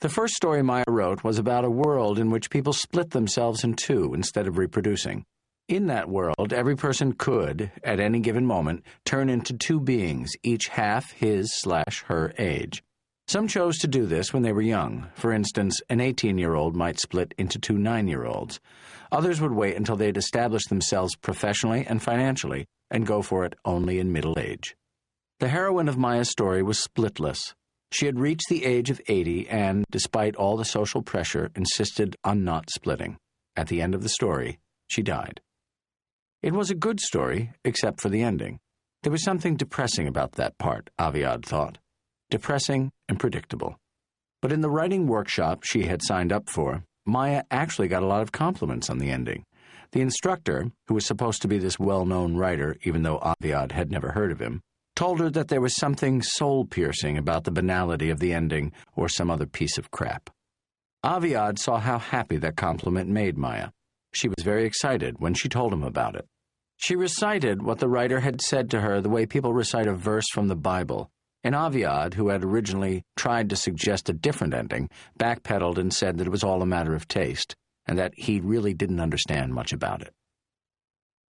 The 0.00 0.08
first 0.08 0.32
story 0.32 0.62
Maya 0.62 0.84
wrote 0.88 1.24
was 1.24 1.38
about 1.38 1.66
a 1.66 1.70
world 1.70 2.18
in 2.18 2.30
which 2.30 2.48
people 2.48 2.72
split 2.72 3.10
themselves 3.10 3.64
in 3.64 3.74
two 3.74 4.14
instead 4.14 4.46
of 4.46 4.56
reproducing. 4.56 5.26
In 5.68 5.88
that 5.88 6.08
world, 6.08 6.54
every 6.54 6.74
person 6.74 7.12
could, 7.12 7.70
at 7.84 8.00
any 8.00 8.18
given 8.20 8.46
moment, 8.46 8.82
turn 9.04 9.28
into 9.28 9.52
two 9.52 9.78
beings, 9.78 10.32
each 10.42 10.68
half 10.68 11.12
his 11.12 11.52
slash 11.52 12.02
her 12.06 12.32
age. 12.38 12.82
Some 13.28 13.46
chose 13.46 13.76
to 13.80 13.88
do 13.88 14.06
this 14.06 14.32
when 14.32 14.42
they 14.42 14.54
were 14.54 14.62
young. 14.62 15.08
For 15.16 15.32
instance, 15.34 15.82
an 15.90 16.00
18 16.00 16.38
year 16.38 16.54
old 16.54 16.74
might 16.74 16.98
split 16.98 17.34
into 17.36 17.58
two 17.58 17.76
9 17.76 18.08
year 18.08 18.24
olds. 18.24 18.58
Others 19.12 19.42
would 19.42 19.52
wait 19.52 19.76
until 19.76 19.96
they'd 19.96 20.16
established 20.16 20.70
themselves 20.70 21.14
professionally 21.14 21.84
and 21.86 22.02
financially 22.02 22.64
and 22.90 23.06
go 23.06 23.20
for 23.20 23.44
it 23.44 23.54
only 23.66 23.98
in 23.98 24.14
middle 24.14 24.38
age. 24.38 24.76
The 25.40 25.48
heroine 25.48 25.88
of 25.88 25.98
Maya's 25.98 26.30
story 26.30 26.62
was 26.62 26.78
splitless. 26.82 27.54
She 27.92 28.06
had 28.06 28.20
reached 28.20 28.48
the 28.48 28.64
age 28.64 28.90
of 28.90 29.00
80 29.08 29.48
and, 29.48 29.84
despite 29.90 30.36
all 30.36 30.56
the 30.56 30.64
social 30.64 31.02
pressure, 31.02 31.50
insisted 31.56 32.16
on 32.22 32.44
not 32.44 32.70
splitting. 32.70 33.16
At 33.56 33.68
the 33.68 33.82
end 33.82 33.94
of 33.94 34.02
the 34.02 34.08
story, 34.08 34.60
she 34.86 35.02
died. 35.02 35.40
It 36.42 36.52
was 36.52 36.70
a 36.70 36.74
good 36.74 37.00
story, 37.00 37.52
except 37.64 38.00
for 38.00 38.08
the 38.08 38.22
ending. 38.22 38.60
There 39.02 39.12
was 39.12 39.24
something 39.24 39.56
depressing 39.56 40.06
about 40.06 40.32
that 40.32 40.56
part, 40.58 40.90
Aviad 40.98 41.44
thought. 41.44 41.78
Depressing 42.30 42.92
and 43.08 43.18
predictable. 43.18 43.76
But 44.40 44.52
in 44.52 44.60
the 44.60 44.70
writing 44.70 45.06
workshop 45.06 45.64
she 45.64 45.82
had 45.82 46.02
signed 46.02 46.32
up 46.32 46.48
for, 46.48 46.84
Maya 47.04 47.42
actually 47.50 47.88
got 47.88 48.02
a 48.02 48.06
lot 48.06 48.22
of 48.22 48.32
compliments 48.32 48.88
on 48.88 48.98
the 48.98 49.10
ending. 49.10 49.44
The 49.92 50.00
instructor, 50.00 50.70
who 50.86 50.94
was 50.94 51.04
supposed 51.04 51.42
to 51.42 51.48
be 51.48 51.58
this 51.58 51.78
well 51.78 52.06
known 52.06 52.36
writer, 52.36 52.76
even 52.84 53.02
though 53.02 53.18
Aviad 53.18 53.72
had 53.72 53.90
never 53.90 54.12
heard 54.12 54.30
of 54.30 54.40
him, 54.40 54.60
told 55.00 55.18
her 55.18 55.30
that 55.30 55.48
there 55.48 55.62
was 55.62 55.74
something 55.76 56.20
soul 56.20 56.66
piercing 56.66 57.16
about 57.16 57.44
the 57.44 57.50
banality 57.50 58.10
of 58.10 58.20
the 58.20 58.34
ending 58.34 58.70
or 58.94 59.08
some 59.08 59.30
other 59.30 59.46
piece 59.46 59.78
of 59.78 59.90
crap. 59.90 60.28
Aviad 61.02 61.58
saw 61.58 61.78
how 61.78 61.98
happy 61.98 62.36
that 62.36 62.54
compliment 62.54 63.08
made 63.08 63.38
Maya. 63.38 63.70
She 64.12 64.28
was 64.28 64.44
very 64.44 64.66
excited 64.66 65.14
when 65.18 65.32
she 65.32 65.48
told 65.48 65.72
him 65.72 65.82
about 65.82 66.16
it. 66.16 66.26
She 66.76 66.96
recited 66.96 67.62
what 67.62 67.78
the 67.78 67.88
writer 67.88 68.20
had 68.20 68.42
said 68.42 68.68
to 68.72 68.82
her 68.82 69.00
the 69.00 69.08
way 69.08 69.24
people 69.24 69.54
recite 69.54 69.86
a 69.86 69.94
verse 69.94 70.28
from 70.34 70.48
the 70.48 70.54
Bible. 70.54 71.08
And 71.42 71.54
Aviad, 71.54 72.12
who 72.12 72.28
had 72.28 72.44
originally 72.44 73.02
tried 73.16 73.48
to 73.48 73.56
suggest 73.56 74.10
a 74.10 74.12
different 74.12 74.52
ending, 74.52 74.90
backpedaled 75.18 75.78
and 75.78 75.94
said 75.94 76.18
that 76.18 76.26
it 76.26 76.30
was 76.30 76.44
all 76.44 76.60
a 76.60 76.66
matter 76.66 76.94
of 76.94 77.08
taste 77.08 77.56
and 77.86 77.98
that 77.98 78.12
he 78.18 78.38
really 78.38 78.74
didn't 78.74 79.00
understand 79.00 79.54
much 79.54 79.72
about 79.72 80.02
it. 80.02 80.12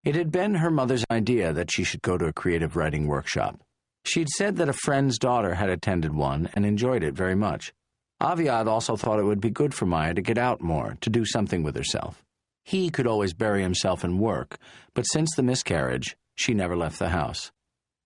It 0.02 0.14
had 0.14 0.33
been 0.33 0.54
her 0.54 0.71
mother's 0.71 1.04
idea 1.11 1.52
that 1.52 1.71
she 1.71 1.85
should 1.85 2.00
go 2.00 2.16
to 2.16 2.26
a 2.26 2.33
creative 2.33 2.75
writing 2.75 3.07
workshop. 3.07 3.61
She'd 4.07 4.30
said 4.30 4.57
that 4.57 4.69
a 4.69 4.73
friend's 4.73 5.19
daughter 5.19 5.54
had 5.54 5.69
attended 5.69 6.14
one 6.14 6.49
and 6.54 6.64
enjoyed 6.64 7.02
it 7.02 7.12
very 7.12 7.35
much. 7.35 7.75
Aviad 8.23 8.66
also 8.66 8.97
thought 8.97 9.19
it 9.19 9.25
would 9.25 9.42
be 9.42 9.50
good 9.50 9.75
for 9.75 9.85
Maya 9.85 10.14
to 10.14 10.23
get 10.23 10.38
out 10.38 10.62
more, 10.62 10.97
to 11.02 11.11
do 11.11 11.26
something 11.26 11.62
with 11.62 11.76
herself. 11.76 12.23
He 12.64 12.88
could 12.88 13.07
always 13.07 13.35
bury 13.35 13.61
himself 13.62 14.02
in 14.02 14.19
work, 14.19 14.57
but 14.95 15.04
since 15.04 15.35
the 15.35 15.42
miscarriage, 15.42 16.16
she 16.35 16.54
never 16.54 16.76
left 16.76 16.99
the 16.99 17.11
house. 17.11 17.50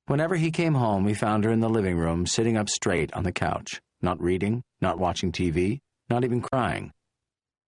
Whenever 0.07 0.35
he 0.35 0.51
came 0.51 0.75
home, 0.75 1.07
he 1.07 1.15
found 1.15 1.45
her 1.45 1.51
in 1.51 1.61
the 1.61 1.69
living 1.69 1.97
room, 1.97 2.27
sitting 2.27 2.57
up 2.57 2.69
straight 2.69 3.13
on 3.13 3.23
the 3.23 3.33
couch, 3.33 3.81
not 4.03 4.21
reading, 4.21 4.63
not 4.81 4.99
watching 4.99 5.31
TV, 5.31 5.79
not 6.11 6.25
even 6.25 6.41
crying. 6.41 6.93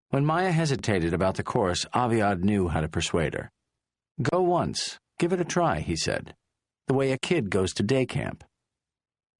When 0.10 0.26
Maya 0.26 0.52
hesitated 0.52 1.14
about 1.14 1.36
the 1.36 1.44
course, 1.44 1.86
Aviad 1.94 2.44
knew 2.44 2.68
how 2.68 2.82
to 2.82 2.88
persuade 2.88 3.36
her. 3.36 3.52
Go 4.22 4.42
once. 4.42 4.98
Give 5.20 5.34
it 5.34 5.42
a 5.42 5.46
try, 5.46 5.82
he 5.82 5.98
said. 5.98 6.36
The 6.88 6.94
way 6.94 7.12
a 7.12 7.18
kid 7.18 7.50
goes 7.50 7.74
to 7.74 7.84
day 7.84 8.06
camp. 8.06 8.46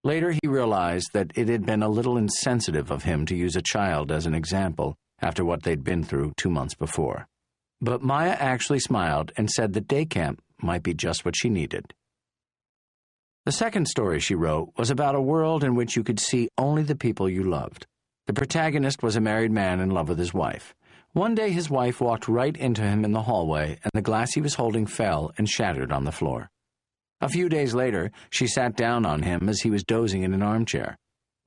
Later, 0.04 0.32
he 0.32 0.48
realized 0.48 1.12
that 1.14 1.32
it 1.36 1.48
had 1.48 1.66
been 1.66 1.82
a 1.82 1.88
little 1.88 2.18
insensitive 2.18 2.92
of 2.92 3.04
him 3.04 3.26
to 3.28 3.36
use 3.36 3.56
a 3.56 3.62
child 3.62 4.12
as 4.12 4.26
an 4.26 4.36
example 4.36 4.96
after 5.22 5.46
what 5.46 5.64
they'd 5.64 5.84
been 5.84 6.04
through 6.04 6.34
two 6.36 6.50
months 6.50 6.76
before. 6.76 7.28
But 7.80 8.02
Maya 8.02 8.36
actually 8.38 8.80
smiled 8.80 9.32
and 9.38 9.50
said 9.50 9.74
that 9.74 9.88
day 9.88 10.06
camp 10.06 10.42
might 10.62 10.84
be 10.84 10.94
just 10.94 11.24
what 11.24 11.38
she 11.38 11.50
needed. 11.50 11.94
The 13.46 13.52
second 13.54 13.88
story 13.88 14.20
she 14.20 14.36
wrote 14.36 14.74
was 14.78 14.90
about 14.90 15.16
a 15.16 15.22
world 15.22 15.64
in 15.64 15.76
which 15.76 15.96
you 15.96 16.04
could 16.04 16.20
see 16.20 16.50
only 16.58 16.84
the 16.84 16.96
people 16.96 17.30
you 17.30 17.44
loved. 17.44 17.88
The 18.28 18.34
protagonist 18.34 19.04
was 19.04 19.16
a 19.16 19.22
married 19.22 19.52
man 19.52 19.80
in 19.80 19.92
love 19.92 20.10
with 20.10 20.20
his 20.20 20.34
wife. 20.34 20.74
One 21.16 21.34
day 21.34 21.52
his 21.52 21.70
wife 21.70 22.02
walked 22.02 22.28
right 22.28 22.58
into 22.58 22.82
him 22.82 23.06
in 23.06 23.14
the 23.14 23.22
hallway, 23.22 23.80
and 23.82 23.92
the 23.94 24.02
glass 24.02 24.34
he 24.34 24.42
was 24.42 24.56
holding 24.56 24.86
fell 24.86 25.32
and 25.38 25.48
shattered 25.48 25.90
on 25.90 26.04
the 26.04 26.12
floor. 26.12 26.50
A 27.22 27.30
few 27.30 27.48
days 27.48 27.74
later, 27.74 28.12
she 28.32 28.48
sat 28.48 28.76
down 28.76 29.06
on 29.06 29.24
him 29.24 29.48
as 29.48 29.62
he 29.62 29.70
was 29.70 29.86
dozing 29.86 30.24
in 30.24 30.34
an 30.34 30.44
armchair. 30.44 30.98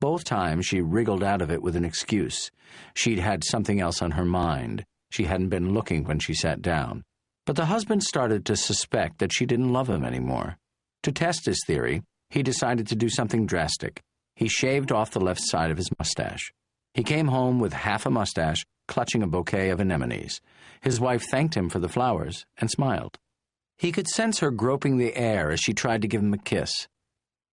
Both 0.01 0.23
times 0.23 0.65
she 0.65 0.81
wriggled 0.81 1.23
out 1.23 1.43
of 1.43 1.51
it 1.51 1.61
with 1.61 1.75
an 1.75 1.85
excuse. 1.85 2.49
She'd 2.95 3.19
had 3.19 3.43
something 3.43 3.79
else 3.79 4.01
on 4.01 4.09
her 4.09 4.25
mind. 4.25 4.85
She 5.11 5.25
hadn't 5.25 5.49
been 5.49 5.71
looking 5.71 6.03
when 6.03 6.17
she 6.17 6.33
sat 6.33 6.63
down. 6.63 7.03
But 7.45 7.55
the 7.55 7.65
husband 7.67 8.01
started 8.01 8.47
to 8.47 8.55
suspect 8.55 9.19
that 9.19 9.31
she 9.31 9.45
didn't 9.45 9.71
love 9.71 9.87
him 9.87 10.03
anymore. 10.03 10.57
To 11.03 11.11
test 11.11 11.45
his 11.45 11.63
theory, 11.67 12.01
he 12.31 12.41
decided 12.41 12.87
to 12.87 12.95
do 12.95 13.07
something 13.07 13.45
drastic. 13.45 14.01
He 14.35 14.47
shaved 14.47 14.91
off 14.91 15.11
the 15.11 15.19
left 15.19 15.41
side 15.43 15.69
of 15.69 15.77
his 15.77 15.91
mustache. 15.99 16.51
He 16.95 17.03
came 17.03 17.27
home 17.27 17.59
with 17.59 17.73
half 17.73 18.07
a 18.07 18.09
mustache, 18.09 18.65
clutching 18.89 19.23
a 19.23 19.27
bouquet 19.27 19.69
of 19.69 19.79
anemones. 19.79 20.41
His 20.81 20.99
wife 20.99 21.23
thanked 21.23 21.55
him 21.55 21.69
for 21.69 21.79
the 21.79 21.87
flowers 21.87 22.45
and 22.57 22.69
smiled. 22.69 23.17
He 23.77 23.93
could 23.93 24.09
sense 24.09 24.39
her 24.39 24.51
groping 24.51 24.97
the 24.97 25.15
air 25.15 25.51
as 25.51 25.61
she 25.61 25.73
tried 25.73 26.01
to 26.01 26.09
give 26.09 26.21
him 26.21 26.33
a 26.33 26.37
kiss. 26.37 26.89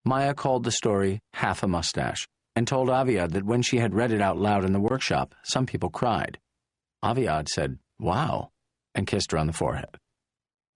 Maya 0.07 0.33
called 0.33 0.65
the 0.65 0.71
story 0.71 1.21
Half 1.35 1.63
a 1.63 1.69
Mustache 1.69 2.27
and 2.57 2.67
told 2.67 2.89
Aviad 2.89 3.33
that 3.33 3.45
when 3.45 3.61
she 3.61 3.77
had 3.77 3.95
read 3.95 4.13
it 4.13 4.23
out 4.23 4.39
loud 4.39 4.65
in 4.65 4.73
the 4.73 4.81
workshop, 4.81 5.35
some 5.43 5.67
people 5.67 5.91
cried. 5.91 6.39
Aviad 7.05 7.49
said, 7.49 7.79
Wow, 7.99 8.51
and 8.95 9.07
kissed 9.07 9.33
her 9.33 9.39
on 9.39 9.47
the 9.47 9.53
forehead. 9.53 9.99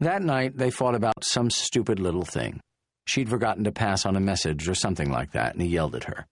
That 0.01 0.23
night, 0.23 0.59
they 0.59 0.71
fought 0.71 0.95
about 0.95 1.25
some 1.25 1.51
stupid 1.51 1.99
little 1.99 2.25
thing. 2.25 2.61
She'd 3.07 3.31
forgotten 3.31 3.65
to 3.65 3.73
pass 3.73 4.05
on 4.05 4.17
a 4.17 4.21
message 4.21 4.69
or 4.69 4.75
something 4.75 5.11
like 5.11 5.33
that, 5.33 5.55
and 5.55 5.63
he 5.63 5.69
yelled 5.69 5.95
at 5.95 6.05
her. 6.05 6.27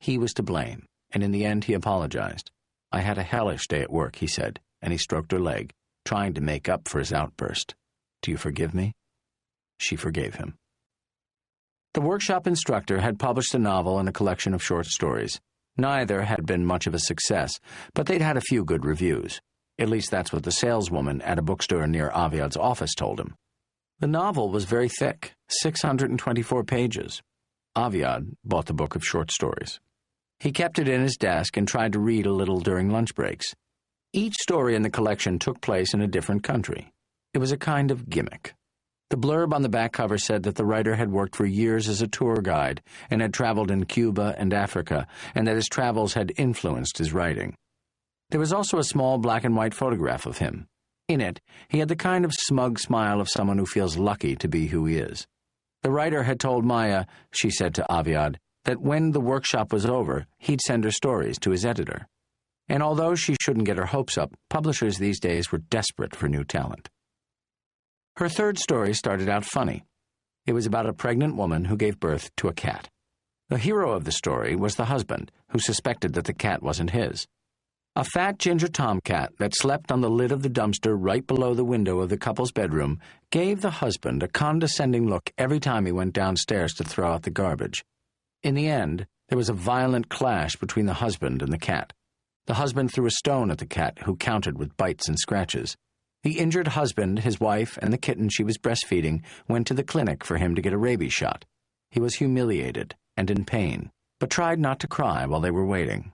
He 0.00 0.16
was 0.16 0.32
to 0.34 0.42
blame 0.42 0.86
and 1.12 1.22
in 1.22 1.30
the 1.30 1.44
end 1.44 1.64
he 1.64 1.74
apologized. 1.74 2.50
I 2.92 3.00
had 3.00 3.18
a 3.18 3.22
hellish 3.22 3.66
day 3.68 3.80
at 3.80 3.90
work, 3.90 4.16
he 4.16 4.26
said, 4.26 4.60
and 4.82 4.92
he 4.92 4.98
stroked 4.98 5.32
her 5.32 5.40
leg, 5.40 5.72
trying 6.04 6.34
to 6.34 6.40
make 6.40 6.68
up 6.68 6.88
for 6.88 6.98
his 6.98 7.12
outburst. 7.12 7.74
Do 8.20 8.30
you 8.30 8.36
forgive 8.36 8.74
me? 8.74 8.92
She 9.78 9.96
forgave 9.96 10.34
him. 10.34 10.54
The 11.94 12.00
workshop 12.00 12.46
instructor 12.46 13.00
had 13.00 13.18
published 13.18 13.54
a 13.54 13.58
novel 13.58 13.98
and 13.98 14.08
a 14.08 14.12
collection 14.12 14.54
of 14.54 14.62
short 14.62 14.86
stories. 14.86 15.40
Neither 15.76 16.22
had 16.22 16.46
been 16.46 16.66
much 16.66 16.86
of 16.86 16.94
a 16.94 16.98
success, 16.98 17.52
but 17.94 18.06
they'd 18.06 18.22
had 18.22 18.36
a 18.36 18.42
few 18.42 18.64
good 18.64 18.84
reviews. 18.84 19.40
At 19.78 19.88
least 19.88 20.10
that's 20.10 20.32
what 20.32 20.42
the 20.42 20.52
saleswoman 20.52 21.22
at 21.22 21.38
a 21.38 21.42
bookstore 21.42 21.86
near 21.86 22.10
Aviad's 22.10 22.56
office 22.56 22.94
told 22.94 23.18
him. 23.18 23.34
The 24.00 24.06
novel 24.06 24.50
was 24.50 24.64
very 24.64 24.88
thick, 24.88 25.32
624 25.48 26.64
pages. 26.64 27.22
Aviad 27.76 28.36
bought 28.44 28.66
the 28.66 28.74
book 28.74 28.94
of 28.94 29.04
short 29.04 29.30
stories. 29.30 29.80
He 30.42 30.50
kept 30.50 30.80
it 30.80 30.88
in 30.88 31.02
his 31.02 31.16
desk 31.16 31.56
and 31.56 31.68
tried 31.68 31.92
to 31.92 32.00
read 32.00 32.26
a 32.26 32.32
little 32.32 32.58
during 32.58 32.90
lunch 32.90 33.14
breaks. 33.14 33.54
Each 34.12 34.34
story 34.34 34.74
in 34.74 34.82
the 34.82 34.90
collection 34.90 35.38
took 35.38 35.60
place 35.60 35.94
in 35.94 36.02
a 36.02 36.08
different 36.08 36.42
country. 36.42 36.90
It 37.32 37.38
was 37.38 37.52
a 37.52 37.56
kind 37.56 37.92
of 37.92 38.10
gimmick. 38.10 38.52
The 39.10 39.16
blurb 39.16 39.54
on 39.54 39.62
the 39.62 39.68
back 39.68 39.92
cover 39.92 40.18
said 40.18 40.42
that 40.42 40.56
the 40.56 40.64
writer 40.64 40.96
had 40.96 41.12
worked 41.12 41.36
for 41.36 41.46
years 41.46 41.88
as 41.88 42.02
a 42.02 42.08
tour 42.08 42.40
guide 42.42 42.82
and 43.08 43.22
had 43.22 43.32
traveled 43.32 43.70
in 43.70 43.84
Cuba 43.84 44.34
and 44.36 44.52
Africa, 44.52 45.06
and 45.32 45.46
that 45.46 45.54
his 45.54 45.68
travels 45.68 46.14
had 46.14 46.32
influenced 46.36 46.98
his 46.98 47.12
writing. 47.12 47.54
There 48.30 48.40
was 48.40 48.52
also 48.52 48.78
a 48.78 48.84
small 48.84 49.18
black 49.18 49.44
and 49.44 49.54
white 49.54 49.74
photograph 49.74 50.26
of 50.26 50.38
him. 50.38 50.66
In 51.06 51.20
it, 51.20 51.40
he 51.68 51.78
had 51.78 51.86
the 51.86 51.94
kind 51.94 52.24
of 52.24 52.34
smug 52.34 52.80
smile 52.80 53.20
of 53.20 53.30
someone 53.30 53.58
who 53.58 53.66
feels 53.66 53.96
lucky 53.96 54.34
to 54.34 54.48
be 54.48 54.66
who 54.66 54.86
he 54.86 54.96
is. 54.96 55.24
The 55.84 55.92
writer 55.92 56.24
had 56.24 56.40
told 56.40 56.64
Maya, 56.64 57.04
she 57.30 57.48
said 57.48 57.76
to 57.76 57.86
Aviad, 57.88 58.38
that 58.64 58.80
when 58.80 59.12
the 59.12 59.20
workshop 59.20 59.72
was 59.72 59.86
over, 59.86 60.26
he'd 60.38 60.60
send 60.60 60.84
her 60.84 60.90
stories 60.90 61.38
to 61.40 61.50
his 61.50 61.64
editor. 61.64 62.06
And 62.68 62.82
although 62.82 63.14
she 63.14 63.36
shouldn't 63.40 63.66
get 63.66 63.76
her 63.76 63.86
hopes 63.86 64.16
up, 64.16 64.32
publishers 64.48 64.98
these 64.98 65.20
days 65.20 65.50
were 65.50 65.58
desperate 65.58 66.14
for 66.14 66.28
new 66.28 66.44
talent. 66.44 66.88
Her 68.16 68.28
third 68.28 68.58
story 68.58 68.94
started 68.94 69.28
out 69.28 69.44
funny. 69.44 69.84
It 70.46 70.52
was 70.52 70.66
about 70.66 70.86
a 70.86 70.92
pregnant 70.92 71.36
woman 71.36 71.64
who 71.64 71.76
gave 71.76 72.00
birth 72.00 72.30
to 72.36 72.48
a 72.48 72.52
cat. 72.52 72.88
The 73.48 73.58
hero 73.58 73.92
of 73.92 74.04
the 74.04 74.12
story 74.12 74.56
was 74.56 74.76
the 74.76 74.86
husband, 74.86 75.30
who 75.50 75.58
suspected 75.58 76.14
that 76.14 76.24
the 76.24 76.32
cat 76.32 76.62
wasn't 76.62 76.90
his. 76.90 77.26
A 77.94 78.04
fat 78.04 78.38
ginger 78.38 78.68
tomcat 78.68 79.32
that 79.38 79.54
slept 79.54 79.92
on 79.92 80.00
the 80.00 80.08
lid 80.08 80.32
of 80.32 80.42
the 80.42 80.48
dumpster 80.48 80.96
right 80.98 81.26
below 81.26 81.52
the 81.52 81.64
window 81.64 82.00
of 82.00 82.08
the 82.08 82.16
couple's 82.16 82.50
bedroom 82.50 82.98
gave 83.30 83.60
the 83.60 83.70
husband 83.70 84.22
a 84.22 84.28
condescending 84.28 85.08
look 85.08 85.30
every 85.36 85.60
time 85.60 85.84
he 85.84 85.92
went 85.92 86.14
downstairs 86.14 86.72
to 86.74 86.84
throw 86.84 87.12
out 87.12 87.22
the 87.22 87.30
garbage. 87.30 87.84
In 88.42 88.54
the 88.54 88.68
end, 88.68 89.06
there 89.28 89.38
was 89.38 89.48
a 89.48 89.54
violent 89.54 90.08
clash 90.08 90.56
between 90.56 90.86
the 90.86 90.94
husband 90.94 91.42
and 91.42 91.52
the 91.52 91.58
cat. 91.58 91.92
The 92.46 92.54
husband 92.54 92.92
threw 92.92 93.06
a 93.06 93.10
stone 93.10 93.50
at 93.50 93.58
the 93.58 93.66
cat, 93.66 93.98
who 94.04 94.16
countered 94.16 94.58
with 94.58 94.76
bites 94.76 95.08
and 95.08 95.18
scratches. 95.18 95.76
The 96.24 96.38
injured 96.38 96.68
husband, 96.68 97.20
his 97.20 97.38
wife, 97.38 97.78
and 97.80 97.92
the 97.92 97.98
kitten 97.98 98.28
she 98.28 98.42
was 98.42 98.58
breastfeeding 98.58 99.22
went 99.48 99.66
to 99.68 99.74
the 99.74 99.84
clinic 99.84 100.24
for 100.24 100.38
him 100.38 100.54
to 100.54 100.62
get 100.62 100.72
a 100.72 100.78
rabies 100.78 101.12
shot. 101.12 101.44
He 101.90 102.00
was 102.00 102.16
humiliated 102.16 102.96
and 103.16 103.30
in 103.30 103.44
pain, 103.44 103.90
but 104.18 104.30
tried 104.30 104.58
not 104.58 104.80
to 104.80 104.88
cry 104.88 105.24
while 105.26 105.40
they 105.40 105.50
were 105.50 105.66
waiting. 105.66 106.12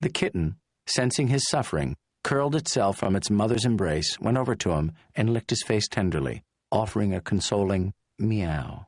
The 0.00 0.08
kitten, 0.08 0.56
sensing 0.86 1.28
his 1.28 1.46
suffering, 1.48 1.96
curled 2.24 2.54
itself 2.54 2.98
from 2.98 3.16
its 3.16 3.30
mother's 3.30 3.64
embrace, 3.64 4.18
went 4.18 4.38
over 4.38 4.54
to 4.54 4.72
him, 4.72 4.92
and 5.14 5.32
licked 5.32 5.50
his 5.50 5.62
face 5.62 5.88
tenderly, 5.88 6.42
offering 6.72 7.14
a 7.14 7.20
consoling 7.20 7.92
meow. 8.18 8.86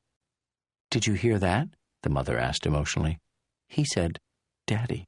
Did 0.91 1.07
you 1.07 1.15
hear 1.15 1.39
that? 1.39 1.69
The 2.03 2.11
mother 2.11 2.39
asked 2.39 2.67
emotionally. 2.67 3.19
He 3.69 3.85
said, 3.85 4.19
Daddy. 4.67 5.07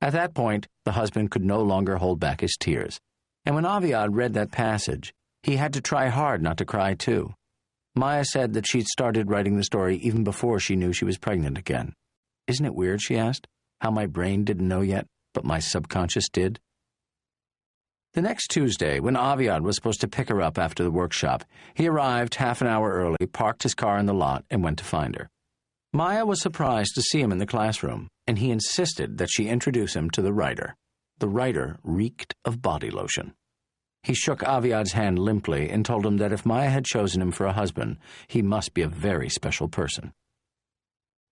At 0.00 0.12
that 0.12 0.34
point, 0.34 0.66
the 0.84 0.92
husband 0.92 1.30
could 1.30 1.44
no 1.44 1.62
longer 1.62 1.96
hold 1.96 2.18
back 2.20 2.40
his 2.40 2.56
tears, 2.58 2.98
and 3.44 3.54
when 3.54 3.64
Aviad 3.64 4.10
read 4.12 4.34
that 4.34 4.50
passage, 4.50 5.12
he 5.42 5.56
had 5.56 5.72
to 5.72 5.80
try 5.80 6.08
hard 6.08 6.42
not 6.42 6.58
to 6.58 6.64
cry 6.64 6.94
too. 6.94 7.34
Maya 7.94 8.24
said 8.24 8.54
that 8.54 8.66
she'd 8.66 8.86
started 8.86 9.30
writing 9.30 9.56
the 9.56 9.64
story 9.64 9.96
even 9.96 10.24
before 10.24 10.58
she 10.58 10.76
knew 10.76 10.92
she 10.92 11.04
was 11.04 11.18
pregnant 11.18 11.58
again. 11.58 11.94
Isn't 12.46 12.66
it 12.66 12.74
weird, 12.74 13.02
she 13.02 13.16
asked, 13.16 13.46
how 13.80 13.90
my 13.90 14.06
brain 14.06 14.44
didn't 14.44 14.68
know 14.68 14.80
yet, 14.80 15.06
but 15.34 15.44
my 15.44 15.58
subconscious 15.58 16.28
did? 16.28 16.58
The 18.14 18.22
next 18.22 18.48
Tuesday, 18.48 19.00
when 19.00 19.14
Aviad 19.14 19.62
was 19.62 19.74
supposed 19.74 20.00
to 20.02 20.08
pick 20.08 20.28
her 20.28 20.42
up 20.42 20.58
after 20.58 20.82
the 20.82 20.90
workshop, 20.90 21.44
he 21.74 21.88
arrived 21.88 22.34
half 22.34 22.60
an 22.60 22.66
hour 22.66 22.92
early, 22.92 23.26
parked 23.32 23.62
his 23.62 23.74
car 23.74 23.98
in 23.98 24.06
the 24.06 24.14
lot, 24.14 24.44
and 24.50 24.62
went 24.62 24.78
to 24.78 24.84
find 24.84 25.16
her. 25.16 25.30
Maya 25.94 26.24
was 26.24 26.40
surprised 26.40 26.94
to 26.94 27.02
see 27.02 27.20
him 27.20 27.32
in 27.32 27.38
the 27.38 27.46
classroom, 27.46 28.08
and 28.26 28.38
he 28.38 28.50
insisted 28.50 29.18
that 29.18 29.28
she 29.30 29.48
introduce 29.48 29.94
him 29.94 30.08
to 30.10 30.22
the 30.22 30.32
writer. 30.32 30.74
The 31.18 31.28
writer 31.28 31.78
reeked 31.82 32.34
of 32.46 32.62
body 32.62 32.90
lotion. 32.90 33.34
He 34.02 34.14
shook 34.14 34.40
Aviad's 34.40 34.92
hand 34.92 35.18
limply 35.18 35.68
and 35.68 35.84
told 35.84 36.06
him 36.06 36.16
that 36.16 36.32
if 36.32 36.46
Maya 36.46 36.70
had 36.70 36.86
chosen 36.86 37.20
him 37.20 37.30
for 37.30 37.44
a 37.44 37.52
husband, 37.52 37.98
he 38.26 38.40
must 38.40 38.72
be 38.72 38.80
a 38.80 38.88
very 38.88 39.28
special 39.28 39.68
person. 39.68 40.12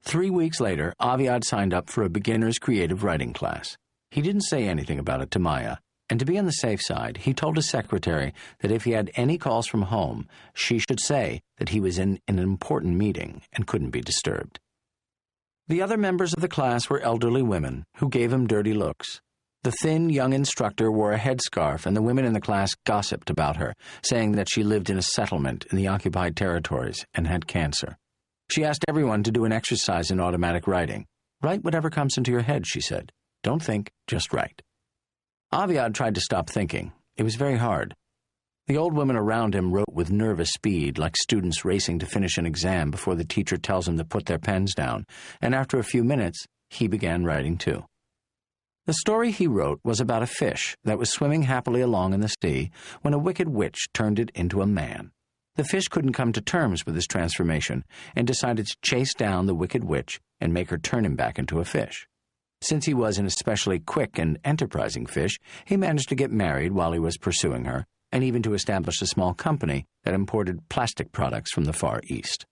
Three 0.02 0.31
weeks 0.31 0.61
later, 0.61 0.93
Aviad 1.00 1.43
signed 1.45 1.73
up 1.73 1.88
for 1.88 2.05
a 2.05 2.11
beginner's 2.11 2.59
creative 2.59 3.02
writing 3.02 3.33
class. 3.33 3.79
He 4.11 4.21
didn't 4.21 4.43
say 4.43 4.69
anything 4.69 4.99
about 4.99 5.23
it 5.23 5.31
to 5.31 5.38
Maya, 5.38 5.79
and 6.11 6.19
to 6.19 6.26
be 6.26 6.38
on 6.38 6.45
the 6.45 6.50
safe 6.50 6.81
side, 6.83 7.19
he 7.19 7.33
told 7.33 7.55
his 7.55 7.71
secretary 7.71 8.35
that 8.61 8.73
if 8.73 8.85
he 8.85 8.90
had 8.90 9.12
any 9.14 9.38
calls 9.38 9.69
from 9.69 9.83
home, 9.83 10.26
she 10.52 10.79
should 10.79 10.99
say 11.00 11.40
that 11.59 11.69
he 11.69 11.79
was 11.79 11.99
in 11.99 12.19
an 12.26 12.40
important 12.40 12.97
meeting 12.97 13.43
and 13.52 13.67
couldn't 13.67 13.90
be 13.90 14.00
disturbed. 14.00 14.59
The 15.69 15.81
other 15.81 15.97
members 15.97 16.35
of 16.35 16.40
the 16.40 16.49
class 16.49 16.90
were 16.90 17.00
elderly 17.00 17.43
women 17.43 17.85
who 17.99 18.09
gave 18.09 18.33
him 18.33 18.49
dirty 18.49 18.75
looks. 18.75 19.21
The 19.62 19.71
thin, 19.71 20.11
young 20.11 20.33
instructor 20.33 20.90
wore 20.90 21.12
a 21.12 21.19
headscarf, 21.19 21.87
and 21.87 21.97
the 21.97 22.02
women 22.02 22.25
in 22.25 22.33
the 22.33 22.40
class 22.40 22.75
gossiped 22.87 23.31
about 23.31 23.57
her, 23.57 23.75
saying 24.02 24.33
that 24.33 24.49
she 24.50 24.64
lived 24.64 24.90
in 24.90 24.99
a 24.99 25.02
settlement 25.02 25.67
in 25.71 25.76
the 25.76 25.87
occupied 25.87 26.35
territories 26.35 27.07
and 27.14 27.29
had 27.29 27.47
cancer. 27.47 27.99
She 28.50 28.64
asked 28.64 28.85
everyone 28.88 29.23
to 29.23 29.31
do 29.31 29.45
an 29.45 29.52
exercise 29.52 30.11
in 30.11 30.19
automatic 30.19 30.67
writing. 30.67 31.07
Write 31.40 31.62
whatever 31.62 31.88
comes 31.88 32.17
into 32.17 32.33
your 32.33 32.43
head, 32.43 32.67
she 32.67 32.81
said. 32.81 33.12
Don't 33.45 33.62
think, 33.62 33.93
just 34.09 34.33
write. 34.33 34.62
Aviad 35.52 35.95
tried 35.95 36.14
to 36.14 36.21
stop 36.21 36.49
thinking. 36.49 36.92
It 37.16 37.25
was 37.25 37.35
very 37.35 37.57
hard. 37.57 37.97
The 38.69 38.76
old 38.76 38.95
women 38.95 39.16
around 39.16 39.52
him 39.52 39.73
wrote 39.73 39.92
with 39.92 40.12
nervous 40.12 40.50
speed, 40.50 40.97
like 40.97 41.16
students 41.16 41.64
racing 41.64 41.99
to 41.99 42.07
finish 42.07 42.38
an 42.38 42.47
exam 42.47 42.92
before 42.92 43.16
the 43.16 43.25
teacher 43.25 43.57
tells 43.57 43.87
them 43.87 43.99
to 43.99 44.04
put 44.04 44.26
their 44.26 44.38
pens 44.38 44.75
down, 44.76 45.07
and 45.40 45.52
after 45.52 45.80
a 45.80 45.85
few 45.85 46.04
minutes, 46.04 46.47
he 46.69 46.87
began 46.87 47.25
writing 47.25 47.59
too. 47.59 47.85
The 48.87 48.92
story 48.92 49.33
he 49.33 49.49
wrote 49.49 49.80
was 49.83 49.99
about 49.99 50.23
a 50.23 50.28
fish 50.28 50.76
that 50.85 51.00
was 51.00 51.11
swimming 51.11 51.42
happily 51.42 51.80
along 51.80 52.14
in 52.14 52.21
the 52.21 52.33
sea 52.40 52.71
when 53.02 53.12
a 53.12 53.19
wicked 53.19 53.49
witch 53.49 53.88
turned 53.92 54.21
it 54.21 54.30
into 54.37 54.62
a 54.62 54.66
man. 54.66 55.11
The 55.57 55.64
fish 55.64 55.88
couldn't 55.88 56.12
come 56.12 56.33
to 56.33 56.40
terms 56.40 56.87
with 56.87 56.95
his 56.95 57.09
transformation 57.09 57.85
and 58.14 58.25
decided 58.25 58.69
to 58.69 58.76
chase 58.83 59.14
down 59.14 59.47
the 59.47 59.54
wicked 59.57 59.83
witch 59.83 60.21
and 60.40 60.54
make 60.54 60.71
her 60.71 60.78
turn 60.78 61.04
him 61.04 61.16
back 61.16 61.40
into 61.40 61.59
a 61.59 61.64
fish. 61.64 62.07
Since 62.62 62.85
he 62.85 62.95
was 62.95 63.19
an 63.19 63.26
especially 63.26 63.79
quick 63.79 64.19
and 64.19 64.38
enterprising 64.45 65.07
fish, 65.07 65.38
he 65.64 65.76
managed 65.76 66.11
to 66.11 66.14
get 66.14 66.31
married 66.31 66.73
while 66.73 66.93
he 66.93 66.99
was 66.99 67.17
pursuing 67.17 67.64
her, 67.64 67.87
and 68.12 68.23
even 68.23 68.43
to 68.43 68.55
establish 68.55 69.00
a 69.00 69.07
small 69.07 69.33
company 69.33 69.87
that 70.05 70.14
imported 70.14 70.69
plastic 70.69 71.11
products 71.11 71.52
from 71.52 71.64
the 71.64 71.73
Far 71.73 72.02
East. 72.09 72.45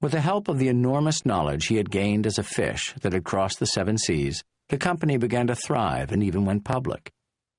With 0.00 0.12
the 0.12 0.20
help 0.20 0.48
of 0.48 0.58
the 0.58 0.68
enormous 0.68 1.24
knowledge 1.24 1.66
he 1.66 1.76
had 1.76 1.90
gained 1.90 2.26
as 2.26 2.38
a 2.38 2.42
fish 2.42 2.94
that 3.00 3.12
had 3.12 3.24
crossed 3.24 3.58
the 3.58 3.66
seven 3.66 3.96
seas, 3.96 4.44
the 4.68 4.76
company 4.76 5.16
began 5.16 5.46
to 5.46 5.56
thrive 5.56 6.12
and 6.12 6.22
even 6.22 6.44
went 6.44 6.64
public. 6.64 7.10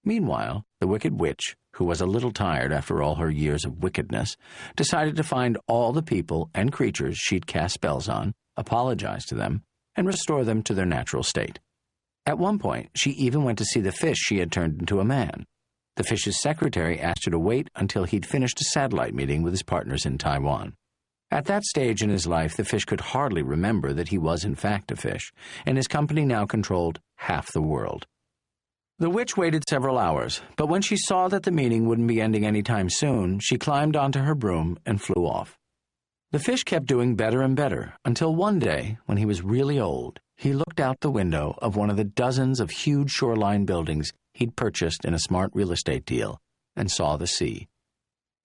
Meanwhile, 0.06 0.64
the 0.80 0.88
Wicked 0.88 1.20
Witch, 1.20 1.58
who 1.74 1.86
was 1.86 2.02
a 2.02 2.06
little 2.06 2.32
tired 2.32 2.72
after 2.72 3.02
all 3.02 3.16
her 3.16 3.32
years 3.32 3.66
of 3.66 3.82
wickedness, 3.84 4.38
decided 4.76 5.16
to 5.16 5.24
find 5.24 5.58
all 5.68 5.92
the 5.92 6.04
people 6.04 6.50
and 6.54 6.72
creatures 6.72 7.18
she'd 7.18 7.48
cast 7.48 7.74
spells 7.74 8.08
on, 8.08 8.34
apologize 8.56 9.26
to 9.26 9.36
them, 9.36 9.64
and 9.96 10.08
restore 10.08 10.44
them 10.44 10.62
to 10.64 10.74
their 10.74 10.86
natural 10.86 11.24
state. 11.24 11.60
At 12.26 12.38
one 12.38 12.60
point, 12.60 12.90
she 12.96 13.12
even 13.12 13.44
went 13.44 13.58
to 13.58 13.66
see 13.66 13.80
the 13.80 13.92
fish 13.92 14.18
she 14.18 14.40
had 14.40 14.52
turned 14.52 14.80
into 14.80 15.00
a 15.00 15.06
man. 15.06 15.46
The 15.96 16.04
fish's 16.04 16.42
secretary 16.42 17.00
asked 17.00 17.26
her 17.26 17.32
to 17.32 17.40
wait 17.40 17.70
until 17.76 18.06
he'd 18.06 18.26
finished 18.26 18.62
a 18.62 18.66
satellite 18.66 19.14
meeting 19.14 19.44
with 19.44 19.54
his 19.54 19.64
partners 19.64 20.06
in 20.06 20.18
Taiwan. 20.18 20.76
At 21.32 21.46
that 21.46 21.64
stage 21.64 22.02
in 22.02 22.10
his 22.10 22.26
life, 22.26 22.56
the 22.56 22.64
fish 22.64 22.86
could 22.86 23.02
hardly 23.02 23.44
remember 23.44 23.94
that 23.94 24.10
he 24.10 24.18
was 24.18 24.44
in 24.44 24.56
fact 24.56 24.92
a 24.92 24.96
fish, 24.96 25.32
and 25.66 25.78
his 25.78 25.88
company 25.88 26.26
now 26.26 26.46
controlled 26.46 27.00
half 27.18 27.52
the 27.52 27.62
world. 27.62 28.08
The 28.98 29.10
witch 29.10 29.38
waited 29.38 29.64
several 29.70 29.98
hours, 29.98 30.42
but 30.58 30.68
when 30.68 30.82
she 30.82 30.98
saw 30.98 31.28
that 31.28 31.44
the 31.44 31.52
meeting 31.52 31.88
wouldn't 31.88 32.08
be 32.08 32.20
ending 32.20 32.46
any 32.46 32.64
time 32.64 32.90
soon, 32.90 33.40
she 33.40 33.58
climbed 33.58 33.96
onto 33.96 34.20
her 34.20 34.36
broom 34.36 34.78
and 34.86 35.02
flew 35.02 35.26
off. 35.26 35.58
The 36.32 36.40
fish 36.40 36.64
kept 36.64 36.86
doing 36.86 37.16
better 37.16 37.42
and 37.42 37.56
better 37.56 37.94
until 38.04 38.36
one 38.36 38.60
day, 38.60 38.98
when 39.06 39.18
he 39.18 39.26
was 39.26 39.42
really 39.42 39.80
old, 39.80 40.20
he 40.40 40.54
looked 40.54 40.80
out 40.80 41.02
the 41.02 41.12
window 41.12 41.60
of 41.62 41.76
one 41.76 41.90
of 41.90 41.98
the 41.98 42.06
dozens 42.06 42.62
of 42.62 42.70
huge 42.70 43.12
shoreline 43.12 43.66
buildings 43.66 44.14
he'd 44.34 44.56
purchased 44.56 45.04
in 45.04 45.14
a 45.14 45.20
smart 45.20 45.52
real 45.54 45.74
estate 45.74 46.06
deal 46.06 46.40
and 46.78 46.90
saw 46.90 47.18
the 47.18 47.28
sea. 47.28 47.68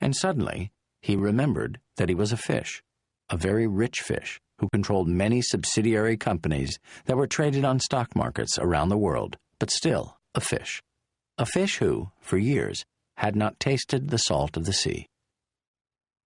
And 0.00 0.16
suddenly, 0.16 0.72
he 1.02 1.14
remembered 1.14 1.78
that 1.96 2.08
he 2.08 2.14
was 2.16 2.32
a 2.32 2.36
fish, 2.36 2.82
a 3.30 3.36
very 3.36 3.68
rich 3.68 4.00
fish 4.00 4.40
who 4.58 4.68
controlled 4.70 5.06
many 5.06 5.40
subsidiary 5.40 6.16
companies 6.16 6.80
that 7.04 7.16
were 7.16 7.28
traded 7.28 7.64
on 7.64 7.78
stock 7.78 8.16
markets 8.16 8.58
around 8.58 8.88
the 8.88 8.98
world, 8.98 9.36
but 9.60 9.70
still 9.70 10.16
a 10.34 10.40
fish. 10.40 10.82
A 11.38 11.46
fish 11.46 11.78
who, 11.78 12.10
for 12.18 12.38
years, 12.38 12.84
had 13.18 13.36
not 13.36 13.60
tasted 13.60 14.08
the 14.08 14.18
salt 14.18 14.56
of 14.56 14.64
the 14.64 14.72
sea. 14.72 15.06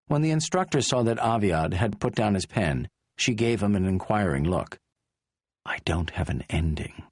When 0.07 0.22
the 0.22 0.31
instructor 0.31 0.81
saw 0.81 1.02
that 1.02 1.18
Aviad 1.18 1.74
had 1.74 2.00
put 2.00 2.14
down 2.14 2.33
his 2.33 2.46
pen, 2.46 2.88
she 3.18 3.35
gave 3.35 3.62
him 3.62 3.76
an 3.76 3.85
inquiring 3.85 4.44
look. 4.44 4.78
I 5.68 5.78
don't 5.85 6.11
have 6.11 6.31
an 6.31 6.44
ending, 6.48 7.04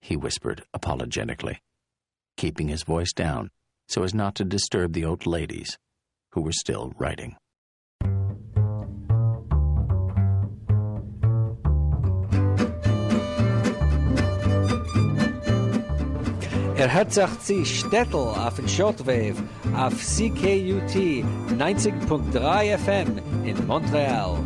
he 0.00 0.16
whispered 0.16 0.62
apologetically, 0.72 1.58
keeping 2.36 2.68
his 2.68 2.84
voice 2.84 3.12
down 3.12 3.50
so 3.88 4.04
as 4.04 4.14
not 4.14 4.36
to 4.36 4.44
disturb 4.44 4.92
the 4.92 5.04
old 5.04 5.26
ladies 5.26 5.76
who 6.32 6.42
were 6.42 6.52
still 6.52 6.92
writing. 6.96 7.34
Er 16.76 16.86
hat 16.86 17.12
sich 17.12 17.40
zu 17.40 17.64
Shtetl 17.64 18.14
auf 18.14 18.54
den 18.54 18.68
Shortwave 18.68 19.42
auf 19.74 19.94
CKUT 19.94 21.24
90.3 21.58 22.78
FM 22.78 23.18
in 23.44 23.66
Montreal. 23.66 24.38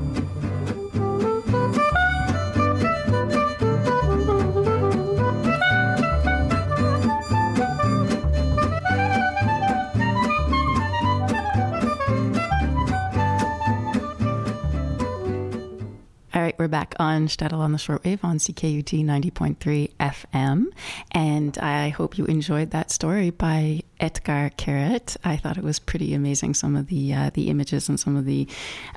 We're 16.62 16.68
back 16.68 16.94
on 17.01 17.27
Shtetl 17.27 17.55
on 17.55 17.72
the 17.72 17.79
shortwave 17.79 18.22
on 18.22 18.38
CKUT 18.38 19.05
90.3 19.05 19.90
FM. 19.98 20.66
And 21.11 21.59
I 21.59 21.88
hope 21.88 22.16
you 22.16 22.25
enjoyed 22.27 22.70
that 22.70 22.92
story 22.92 23.31
by 23.31 23.83
Etgar 23.98 24.55
Keret. 24.55 25.16
I 25.25 25.37
thought 25.37 25.59
it 25.59 25.64
was 25.64 25.81
pretty 25.81 26.14
amazing. 26.14 26.55
Some 26.55 26.77
of 26.77 26.87
the 26.87 27.14
uh, 27.14 27.31
the 27.35 27.51
images 27.51 27.88
and 27.88 27.98
some 27.98 28.14
of 28.14 28.27
the, 28.27 28.46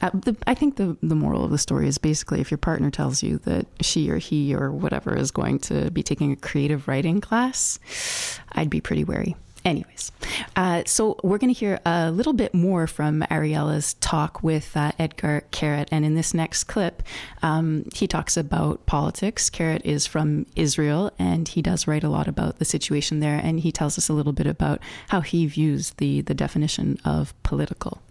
uh, 0.03 0.11
the, 0.13 0.37
I 0.45 0.53
think 0.53 0.75
the 0.75 0.95
the 1.01 1.15
moral 1.15 1.43
of 1.43 1.49
the 1.49 1.57
story 1.57 1.87
is 1.87 1.97
basically 1.97 2.39
if 2.39 2.51
your 2.51 2.59
partner 2.59 2.91
tells 2.91 3.23
you 3.23 3.39
that 3.39 3.65
she 3.81 4.11
or 4.11 4.19
he 4.19 4.53
or 4.53 4.71
whatever 4.71 5.17
is 5.17 5.31
going 5.31 5.57
to 5.61 5.89
be 5.89 6.03
taking 6.03 6.33
a 6.33 6.35
creative 6.35 6.87
writing 6.87 7.19
class, 7.19 7.79
I'd 8.51 8.69
be 8.69 8.79
pretty 8.79 9.05
wary. 9.05 9.35
Anyways, 9.65 10.11
uh, 10.55 10.83
so 10.85 11.17
we're 11.23 11.39
going 11.39 11.51
to 11.51 11.59
hear 11.59 11.79
a 11.87 12.11
little 12.11 12.33
bit 12.33 12.53
more 12.53 12.85
from 12.85 13.23
Ariella's 13.31 13.95
talk 13.95 14.43
with 14.43 14.77
uh, 14.77 14.91
Etgar 14.99 15.41
Keret. 15.51 15.87
And 15.89 16.05
in 16.05 16.13
this 16.13 16.35
next 16.35 16.65
clip, 16.65 17.01
um, 17.41 17.85
he 17.95 18.05
talks 18.05 18.37
about 18.37 18.85
politics. 18.85 19.49
Keret 19.49 19.81
is 19.83 20.05
from 20.05 20.45
Israel 20.55 21.11
and 21.17 21.47
he 21.47 21.63
does 21.63 21.87
write 21.87 22.03
a 22.03 22.09
lot 22.09 22.27
about 22.27 22.59
the 22.59 22.65
situation 22.65 23.21
there. 23.21 23.41
And 23.43 23.59
he 23.59 23.71
tells 23.71 23.97
us 23.97 24.07
a 24.07 24.13
little 24.13 24.33
bit 24.33 24.45
about 24.45 24.81
how 25.07 25.21
he 25.21 25.47
views 25.47 25.91
the, 25.97 26.21
the 26.21 26.35
definition 26.35 26.99
of 27.03 27.33
political. 27.41 28.03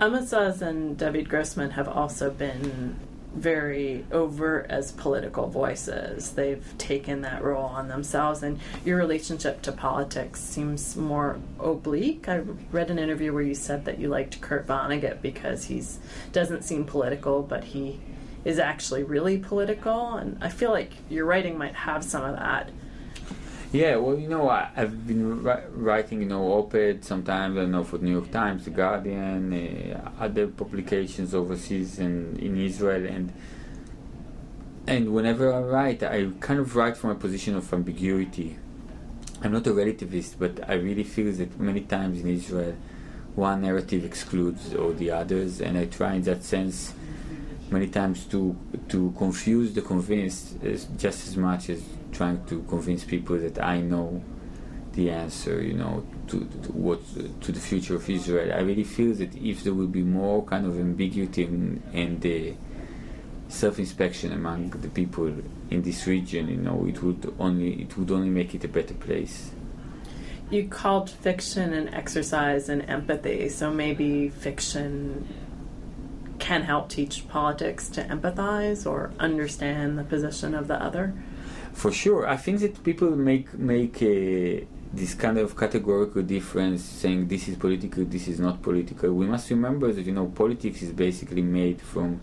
Amos 0.00 0.32
Oz 0.32 0.62
and 0.62 0.96
David 0.96 1.28
Grossman 1.28 1.72
have 1.72 1.88
also 1.88 2.30
been 2.30 2.94
very 3.34 4.04
overt 4.12 4.66
as 4.70 4.92
political 4.92 5.48
voices. 5.48 6.32
They've 6.32 6.64
taken 6.78 7.22
that 7.22 7.42
role 7.42 7.64
on 7.64 7.88
themselves, 7.88 8.42
and 8.42 8.60
your 8.84 8.96
relationship 8.96 9.62
to 9.62 9.72
politics 9.72 10.40
seems 10.40 10.96
more 10.96 11.38
oblique. 11.58 12.28
I 12.28 12.42
read 12.70 12.90
an 12.90 12.98
interview 12.98 13.32
where 13.32 13.42
you 13.42 13.54
said 13.54 13.84
that 13.84 13.98
you 13.98 14.08
liked 14.08 14.40
Kurt 14.40 14.66
Vonnegut 14.66 15.20
because 15.20 15.64
he 15.64 15.82
doesn't 16.32 16.62
seem 16.62 16.84
political, 16.84 17.42
but 17.42 17.64
he 17.64 18.00
is 18.44 18.58
actually 18.58 19.02
really 19.02 19.38
political, 19.38 20.14
and 20.14 20.36
I 20.42 20.48
feel 20.48 20.70
like 20.70 20.92
your 21.08 21.24
writing 21.24 21.56
might 21.58 21.74
have 21.74 22.04
some 22.04 22.22
of 22.22 22.36
that. 22.36 22.70
Yeah, 23.74 23.96
well, 23.96 24.16
you 24.16 24.28
know, 24.28 24.48
I, 24.48 24.70
have 24.76 25.04
been 25.04 25.42
ri- 25.42 25.66
writing, 25.72 26.20
you 26.20 26.28
know, 26.28 26.44
op-ed 26.44 27.04
sometimes, 27.04 27.58
I 27.58 27.64
know, 27.64 27.82
for 27.82 27.98
the 27.98 28.04
New 28.04 28.12
York 28.12 28.30
Times, 28.30 28.66
The 28.66 28.70
Guardian, 28.70 29.52
uh, 29.52 30.12
other 30.20 30.46
publications 30.46 31.34
overseas 31.34 31.98
and 31.98 32.38
in 32.38 32.56
Israel, 32.56 33.04
and 33.04 33.32
and 34.86 35.12
whenever 35.12 35.52
I 35.52 35.58
write, 35.58 36.04
I 36.04 36.28
kind 36.38 36.60
of 36.60 36.76
write 36.76 36.96
from 36.96 37.10
a 37.10 37.16
position 37.16 37.56
of 37.56 37.72
ambiguity. 37.72 38.58
I'm 39.42 39.50
not 39.50 39.66
a 39.66 39.70
relativist, 39.70 40.36
but 40.38 40.70
I 40.70 40.74
really 40.74 41.02
feel 41.02 41.32
that 41.32 41.58
many 41.58 41.80
times 41.80 42.20
in 42.20 42.28
Israel, 42.28 42.76
one 43.34 43.62
narrative 43.62 44.04
excludes 44.04 44.72
all 44.72 44.92
the 44.92 45.10
others, 45.10 45.60
and 45.60 45.76
I 45.76 45.86
try 45.86 46.14
in 46.14 46.22
that 46.22 46.44
sense 46.44 46.94
many 47.72 47.88
times 47.88 48.24
to 48.26 48.56
to 48.90 49.12
confuse 49.18 49.74
the 49.74 49.82
convinced 49.82 50.60
just 50.96 51.26
as 51.26 51.36
much 51.36 51.70
as 51.70 51.82
trying 52.14 52.44
to 52.46 52.62
convince 52.62 53.04
people 53.04 53.36
that 53.38 53.62
I 53.62 53.80
know 53.80 54.22
the 54.94 55.10
answer, 55.10 55.60
you 55.60 55.74
know, 55.74 56.06
to, 56.28 56.38
to 56.62 56.72
what 56.72 57.00
to 57.42 57.52
the 57.52 57.60
future 57.60 57.96
of 57.96 58.08
Israel. 58.08 58.52
I 58.56 58.60
really 58.60 58.84
feel 58.84 59.12
that 59.14 59.34
if 59.34 59.64
there 59.64 59.74
will 59.74 59.88
be 59.88 60.02
more 60.02 60.42
kind 60.44 60.66
of 60.66 60.78
ambiguity 60.78 61.44
and, 61.44 62.20
the 62.20 62.54
self-inspection 63.48 64.32
among 64.32 64.70
the 64.70 64.88
people 64.88 65.32
in 65.70 65.82
this 65.82 66.06
region, 66.06 66.48
you 66.48 66.56
know, 66.56 66.86
it 66.88 67.02
would 67.02 67.34
only 67.38 67.82
it 67.82 67.96
would 67.98 68.10
only 68.10 68.30
make 68.30 68.54
it 68.54 68.64
a 68.64 68.68
better 68.68 68.94
place. 68.94 69.50
You 70.50 70.68
called 70.68 71.10
fiction 71.10 71.72
an 71.72 71.88
exercise 71.92 72.68
in 72.68 72.82
empathy, 72.82 73.48
so 73.48 73.72
maybe 73.72 74.28
fiction 74.28 75.26
can 76.38 76.62
help 76.62 76.88
teach 76.88 77.26
politics 77.28 77.88
to 77.88 78.04
empathize 78.04 78.86
or 78.88 79.12
understand 79.18 79.98
the 79.98 80.04
position 80.04 80.54
of 80.54 80.68
the 80.68 80.80
other. 80.82 81.14
For 81.74 81.92
sure, 81.92 82.26
I 82.26 82.36
think 82.36 82.60
that 82.60 82.82
people 82.82 83.10
make 83.10 83.52
make 83.58 84.00
a, 84.00 84.64
this 84.92 85.12
kind 85.14 85.38
of 85.38 85.56
categorical 85.56 86.22
difference, 86.22 86.82
saying 86.82 87.28
this 87.28 87.48
is 87.48 87.56
political, 87.56 88.04
this 88.04 88.28
is 88.28 88.38
not 88.38 88.62
political. 88.62 89.12
We 89.12 89.26
must 89.26 89.50
remember 89.50 89.92
that 89.92 90.06
you 90.06 90.12
know 90.12 90.26
politics 90.26 90.82
is 90.82 90.92
basically 90.92 91.42
made 91.42 91.80
from 91.82 92.20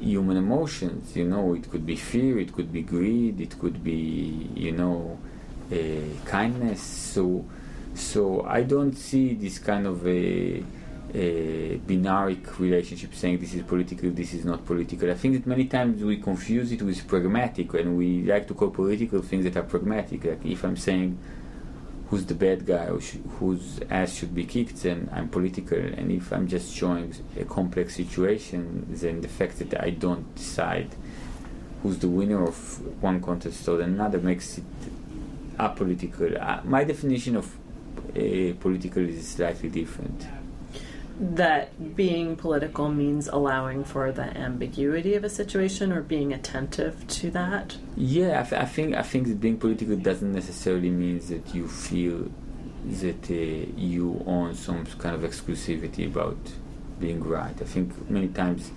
human 0.00 0.36
emotions. 0.36 1.14
You 1.14 1.26
know, 1.26 1.54
it 1.54 1.70
could 1.70 1.86
be 1.86 1.96
fear, 1.96 2.38
it 2.38 2.52
could 2.52 2.72
be 2.72 2.82
greed, 2.82 3.40
it 3.40 3.58
could 3.58 3.84
be 3.84 4.50
you 4.54 4.72
know 4.72 5.18
uh, 5.70 5.76
kindness. 6.24 6.82
So, 6.82 7.44
so 7.94 8.42
I 8.42 8.62
don't 8.62 8.94
see 8.94 9.34
this 9.34 9.58
kind 9.58 9.86
of 9.86 10.06
a, 10.06 10.64
a 11.14 11.76
binary 11.86 12.40
relationship 12.58 13.14
saying 13.14 13.38
this 13.38 13.54
is 13.54 13.62
political, 13.62 14.10
this 14.10 14.32
is 14.32 14.44
not 14.44 14.64
political. 14.64 15.10
I 15.10 15.14
think 15.14 15.34
that 15.34 15.46
many 15.46 15.66
times 15.66 16.02
we 16.02 16.16
confuse 16.16 16.72
it 16.72 16.82
with 16.82 17.06
pragmatic, 17.06 17.74
and 17.74 17.96
we 17.98 18.22
like 18.22 18.46
to 18.48 18.54
call 18.54 18.70
political 18.70 19.20
things 19.20 19.44
that 19.44 19.56
are 19.56 19.62
pragmatic. 19.62 20.24
Like 20.24 20.44
if 20.44 20.64
I'm 20.64 20.76
saying 20.76 21.18
who's 22.08 22.26
the 22.26 22.34
bad 22.34 22.66
guy 22.66 22.86
or 22.86 23.00
sh- 23.00 23.16
whose 23.38 23.80
ass 23.90 24.14
should 24.14 24.34
be 24.34 24.44
kicked, 24.44 24.82
then 24.82 25.08
I'm 25.12 25.28
political. 25.28 25.78
And 25.78 26.12
if 26.12 26.32
I'm 26.32 26.46
just 26.46 26.74
showing 26.74 27.14
a 27.38 27.44
complex 27.44 27.96
situation, 27.96 28.86
then 28.88 29.20
the 29.20 29.28
fact 29.28 29.58
that 29.58 29.82
I 29.82 29.90
don't 29.90 30.34
decide 30.34 30.94
who's 31.82 31.98
the 31.98 32.08
winner 32.08 32.42
of 32.46 33.02
one 33.02 33.20
contest 33.20 33.66
or 33.68 33.80
another 33.80 34.18
makes 34.18 34.58
it 34.58 34.64
apolitical. 35.58 36.40
Uh, 36.40 36.60
my 36.64 36.84
definition 36.84 37.36
of 37.36 37.46
uh, 38.10 38.54
political 38.60 39.02
is 39.02 39.28
slightly 39.28 39.68
different. 39.68 40.26
That 41.22 41.94
being 41.94 42.34
political 42.34 42.88
means 42.88 43.28
allowing 43.28 43.84
for 43.84 44.10
the 44.10 44.36
ambiguity 44.36 45.14
of 45.14 45.22
a 45.22 45.28
situation 45.28 45.92
or 45.92 46.02
being 46.02 46.32
attentive 46.32 47.06
to 47.06 47.30
that. 47.30 47.76
Yeah, 47.96 48.40
I, 48.40 48.42
th- 48.42 48.60
I 48.60 48.64
think 48.64 48.96
I 48.96 49.02
think 49.02 49.40
being 49.40 49.56
political 49.56 49.94
doesn't 49.94 50.32
necessarily 50.32 50.90
mean 50.90 51.20
that 51.28 51.54
you 51.54 51.68
feel 51.68 52.28
that 52.84 53.30
uh, 53.30 53.34
you 53.76 54.24
own 54.26 54.56
some 54.56 54.84
kind 54.98 55.14
of 55.14 55.22
exclusivity 55.22 56.06
about 56.06 56.38
being 56.98 57.22
right. 57.22 57.54
I 57.60 57.64
think 57.66 58.10
many 58.10 58.26
times, 58.26 58.72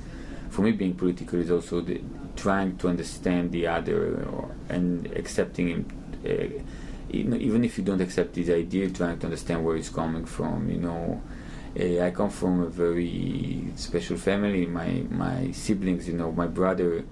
for 0.52 0.62
me, 0.62 0.72
being 0.72 0.94
political 0.94 1.40
is 1.40 1.50
also 1.50 1.82
the, 1.82 2.00
trying 2.36 2.78
to 2.78 2.90
understand 2.90 3.54
the 3.54 3.66
other 3.66 4.24
or, 4.24 4.56
and 4.70 5.08
accepting 5.16 5.68
him. 5.70 5.86
Uh, 6.24 6.62
even 7.10 7.64
if 7.64 7.78
you 7.78 7.84
don't 7.84 8.02
accept 8.02 8.36
his 8.36 8.50
idea, 8.50 8.90
trying 8.90 9.18
to 9.20 9.26
understand 9.26 9.64
where 9.66 9.76
he's 9.76 9.90
coming 9.90 10.26
from. 10.26 10.70
You 10.70 10.78
know, 10.78 11.22
uh, 11.24 11.35
I 11.78 12.12
come 12.12 12.30
from 12.30 12.62
a 12.62 12.68
very 12.68 13.68
special 13.76 14.16
family. 14.16 14.66
My 14.66 15.04
my 15.10 15.52
siblings, 15.52 16.08
you 16.08 16.14
know, 16.14 16.32
my 16.32 16.48
brother 16.48 17.04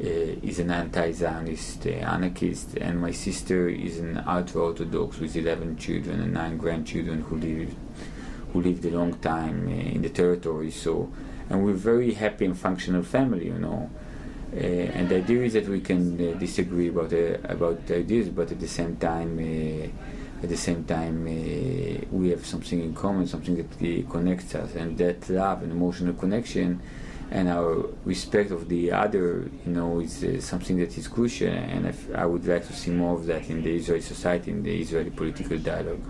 uh, 0.00 0.04
is 0.04 0.60
an 0.60 0.70
anti-Zionist 0.70 1.86
uh, 1.86 1.90
anarchist, 1.90 2.76
and 2.76 3.00
my 3.00 3.10
sister 3.10 3.68
is 3.68 3.98
an 3.98 4.22
ultra-orthodox 4.24 5.18
with 5.18 5.34
11 5.34 5.76
children 5.78 6.20
and 6.20 6.32
nine 6.32 6.56
grandchildren 6.58 7.22
who 7.22 7.36
lived 7.38 7.76
who 8.52 8.62
lived 8.62 8.84
a 8.84 8.90
long 8.90 9.14
time 9.14 9.68
in 9.68 10.02
the 10.02 10.10
territory. 10.10 10.70
So, 10.70 11.12
and 11.50 11.64
we're 11.64 11.72
very 11.72 12.14
happy 12.14 12.44
and 12.44 12.56
functional 12.56 13.02
family, 13.02 13.46
you 13.46 13.58
know. 13.58 13.90
Uh, 14.52 14.94
and 14.94 15.08
the 15.08 15.16
idea 15.16 15.42
is 15.42 15.54
that 15.54 15.66
we 15.66 15.80
can 15.80 16.14
uh, 16.20 16.38
disagree 16.38 16.86
about 16.86 17.12
uh, 17.12 17.38
about 17.48 17.90
ideas, 17.90 18.28
but 18.28 18.52
at 18.52 18.60
the 18.60 18.68
same 18.68 18.94
time, 18.94 19.40
at 20.44 20.50
the 20.50 20.56
same 20.56 20.84
time, 20.84 21.24
we 22.20 22.28
have 22.30 22.44
something 22.46 22.80
in 22.80 22.94
common, 22.94 23.26
something 23.26 23.56
that 23.56 24.10
connects 24.10 24.54
us, 24.54 24.74
and 24.74 24.96
that 24.98 25.28
love 25.28 25.62
and 25.62 25.72
emotional 25.72 26.14
connection, 26.14 26.80
and 27.30 27.48
our 27.48 27.86
respect 28.04 28.50
of 28.50 28.68
the 28.68 28.92
other, 28.92 29.50
you 29.64 29.72
know, 29.72 30.00
is 30.00 30.44
something 30.44 30.76
that 30.78 30.96
is 30.96 31.08
crucial. 31.08 31.48
And 31.48 31.82
I 32.14 32.26
would 32.26 32.46
like 32.46 32.66
to 32.66 32.72
see 32.72 32.90
more 32.90 33.14
of 33.18 33.26
that 33.26 33.48
in 33.48 33.62
the 33.62 33.74
Israeli 33.74 34.02
society, 34.02 34.50
in 34.50 34.62
the 34.62 34.80
Israeli 34.84 35.10
political 35.10 35.58
dialogue. 35.58 36.02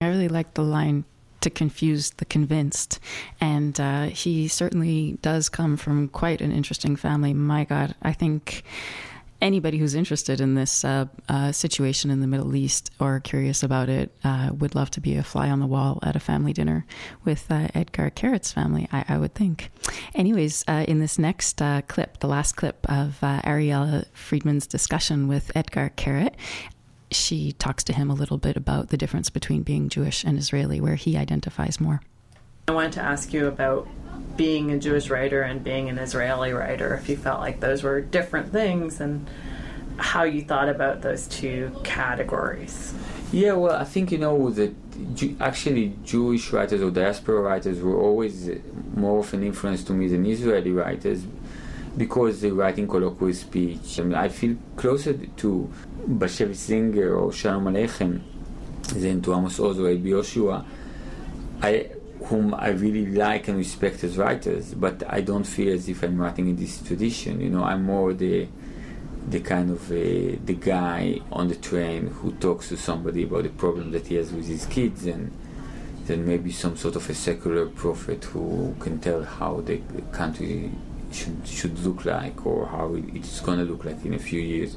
I 0.00 0.06
really 0.06 0.28
like 0.28 0.54
the 0.54 0.62
line 0.62 1.04
to 1.40 1.50
confuse 1.50 2.10
the 2.10 2.24
convinced. 2.24 3.00
And 3.40 3.78
uh, 3.80 4.04
he 4.04 4.46
certainly 4.46 5.18
does 5.22 5.48
come 5.48 5.76
from 5.76 6.08
quite 6.08 6.40
an 6.40 6.52
interesting 6.52 6.94
family. 6.96 7.34
My 7.34 7.64
God, 7.64 7.96
I 8.00 8.12
think 8.12 8.62
anybody 9.42 9.76
who's 9.76 9.94
interested 9.94 10.40
in 10.40 10.54
this 10.54 10.84
uh, 10.84 11.06
uh, 11.28 11.52
situation 11.52 12.10
in 12.10 12.20
the 12.20 12.26
Middle 12.26 12.54
East 12.54 12.90
or 13.00 13.20
curious 13.20 13.62
about 13.62 13.88
it 13.88 14.14
uh, 14.24 14.50
would 14.56 14.74
love 14.74 14.90
to 14.92 15.00
be 15.00 15.16
a 15.16 15.22
fly 15.22 15.50
on 15.50 15.60
the 15.60 15.66
wall 15.66 15.98
at 16.02 16.16
a 16.16 16.20
family 16.20 16.52
dinner 16.52 16.86
with 17.24 17.50
uh, 17.50 17.68
Etgar 17.74 18.10
Keret's 18.12 18.52
family, 18.52 18.88
I, 18.92 19.04
I, 19.08 19.18
would 19.18 19.34
think. 19.34 19.70
Anyways, 20.14 20.64
uh, 20.68 20.84
in 20.86 21.00
this 21.00 21.18
next 21.18 21.60
uh, 21.60 21.82
clip, 21.82 22.20
the 22.20 22.28
last 22.28 22.56
clip 22.56 22.88
of 22.88 23.18
Ariella 23.20 24.06
Friedman's 24.14 24.66
discussion 24.66 25.28
with 25.28 25.50
Etgar 25.54 25.90
Keret, 25.96 26.34
she 27.10 27.52
talks 27.52 27.84
to 27.84 27.92
him 27.92 28.10
a 28.10 28.14
little 28.14 28.38
bit 28.38 28.56
about 28.56 28.88
the 28.88 28.96
difference 28.96 29.28
between 29.28 29.62
being 29.62 29.88
Jewish 29.88 30.24
and 30.24 30.38
Israeli, 30.38 30.80
where 30.80 30.94
he 30.94 31.16
identifies 31.16 31.80
more. 31.80 32.00
I 32.68 32.72
wanted 32.72 32.92
to 32.92 33.02
ask 33.02 33.32
you 33.32 33.48
about 33.48 33.88
being 34.36 34.70
a 34.70 34.78
Jewish 34.78 35.10
writer 35.10 35.42
and 35.42 35.62
being 35.62 35.88
an 35.88 35.98
Israeli 35.98 36.52
writer, 36.52 36.94
if 36.94 37.08
you 37.08 37.16
felt 37.16 37.40
like 37.40 37.60
those 37.60 37.82
were 37.82 38.00
different 38.00 38.52
things 38.52 39.00
and 39.00 39.28
how 39.98 40.22
you 40.24 40.42
thought 40.42 40.68
about 40.68 41.02
those 41.02 41.26
two 41.26 41.70
categories. 41.84 42.94
Yeah, 43.32 43.52
well, 43.52 43.76
I 43.76 43.84
think 43.84 44.12
you 44.12 44.18
know 44.18 44.50
that 44.50 44.74
actually 45.40 45.96
Jewish 46.04 46.52
writers 46.52 46.82
or 46.82 46.90
diaspora 46.90 47.40
writers 47.40 47.80
were 47.80 47.98
always 47.98 48.50
more 48.94 49.20
of 49.20 49.32
an 49.34 49.42
influence 49.42 49.84
to 49.84 49.92
me 49.92 50.08
than 50.08 50.26
Israeli 50.26 50.70
writers 50.70 51.24
because 51.96 52.40
they 52.40 52.50
write 52.50 52.78
in 52.78 52.88
colloquial 52.88 53.32
speech. 53.34 54.00
I, 54.00 54.02
mean, 54.02 54.14
I 54.14 54.28
feel 54.28 54.56
closer 54.76 55.12
to 55.14 55.72
Bashevis 56.06 56.56
Singer 56.56 57.14
or 57.14 57.32
Shalom 57.32 57.64
Aleichem 57.64 58.20
than 58.88 59.22
to 59.22 59.34
Amos 59.34 59.58
Oz 59.60 59.78
or 59.78 59.84
Yehoshua, 59.84 60.64
I, 61.62 61.90
whom 62.24 62.54
I 62.54 62.68
really 62.68 63.06
like 63.06 63.48
and 63.48 63.56
respect 63.56 64.04
as 64.04 64.16
writers, 64.16 64.74
but 64.74 65.02
I 65.08 65.20
don't 65.20 65.44
feel 65.44 65.72
as 65.74 65.88
if 65.88 66.02
I'm 66.02 66.20
writing 66.20 66.48
in 66.48 66.56
this 66.56 66.80
tradition. 66.82 67.40
You 67.40 67.50
know, 67.50 67.64
I'm 67.64 67.84
more 67.84 68.12
the 68.12 68.48
the 69.28 69.40
kind 69.40 69.70
of 69.70 69.90
uh, 69.90 69.94
the 70.44 70.56
guy 70.58 71.20
on 71.30 71.48
the 71.48 71.54
train 71.54 72.08
who 72.08 72.32
talks 72.32 72.68
to 72.68 72.76
somebody 72.76 73.22
about 73.22 73.44
the 73.44 73.50
problem 73.50 73.92
that 73.92 74.08
he 74.08 74.16
has 74.16 74.32
with 74.32 74.48
his 74.48 74.66
kids 74.66 75.06
and 75.06 75.32
then 76.06 76.26
maybe 76.26 76.50
some 76.50 76.76
sort 76.76 76.96
of 76.96 77.08
a 77.08 77.14
secular 77.14 77.66
prophet 77.66 78.24
who 78.24 78.74
can 78.80 78.98
tell 78.98 79.22
how 79.22 79.60
the 79.60 79.80
country 80.10 80.72
should 81.12 81.46
should 81.46 81.78
look 81.80 82.04
like 82.04 82.44
or 82.44 82.66
how 82.66 82.94
it's 83.14 83.40
going 83.40 83.58
to 83.58 83.64
look 83.64 83.84
like 83.84 84.04
in 84.04 84.14
a 84.14 84.18
few 84.18 84.40
years. 84.40 84.76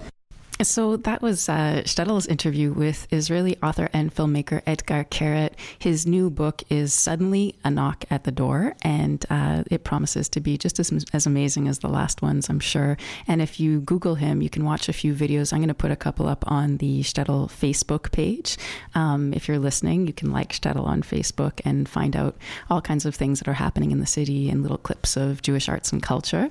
So 0.62 0.96
that 0.96 1.22
was 1.22 1.50
uh, 1.50 1.84
Shtetl's 1.84 2.28
interview 2.28 2.72
with 2.72 3.08
Israeli 3.12 3.58
author 3.62 3.89
and 3.91 4.15
filmmaker 4.15 4.63
Etgar 4.63 5.04
Keret. 5.10 5.52
His 5.78 6.08
new 6.08 6.30
book 6.30 6.63
is 6.70 6.94
Suddenly 6.94 7.56
a 7.65 7.70
Knock 7.70 8.06
at 8.10 8.24
the 8.24 8.32
Door, 8.32 8.78
and 8.82 9.26
uh, 9.30 9.63
it 9.70 9.84
promises 9.84 10.30
to 10.30 10.39
be 10.39 10.58
just 10.58 10.80
as, 10.80 10.94
as 11.12 11.26
amazing 11.26 11.68
as 11.68 11.80
the 11.80 11.89
last 11.89 12.22
ones, 12.22 12.50
I'm 12.50 12.62
sure. 12.62 12.96
And 13.28 13.41
if 13.41 13.60
you 13.60 13.82
Google 13.82 14.15
him, 14.15 14.41
you 14.41 14.50
can 14.50 14.63
watch 14.63 14.88
a 14.88 14.94
few 14.94 15.13
videos. 15.13 15.52
I'm 15.52 15.60
going 15.60 15.68
to 15.68 15.74
put 15.74 15.91
a 15.91 15.96
couple 15.98 16.26
up 16.26 16.50
on 16.50 16.78
the 16.78 17.02
Shtetl 17.02 17.50
Facebook 17.50 18.13
page. 18.13 18.58
Um, 18.94 19.34
if 19.34 19.50
you're 19.50 19.60
listening, 19.60 20.08
you 20.08 20.13
can 20.13 20.32
like 20.32 20.54
Shtetl 20.54 20.86
on 20.86 21.02
Facebook 21.02 21.60
and 21.65 21.88
find 21.89 22.15
out 22.15 22.38
all 22.70 22.82
kinds 22.82 23.06
of 23.06 23.13
things 23.13 23.39
that 23.39 23.50
are 23.50 23.54
happening 23.54 23.91
in 23.91 24.00
the 24.00 24.06
city 24.06 24.50
and 24.50 24.62
little 24.62 24.78
clips 24.78 25.18
of 25.18 25.41
Jewish 25.41 25.68
arts 25.68 25.91
and 25.91 26.02
culture. 26.02 26.50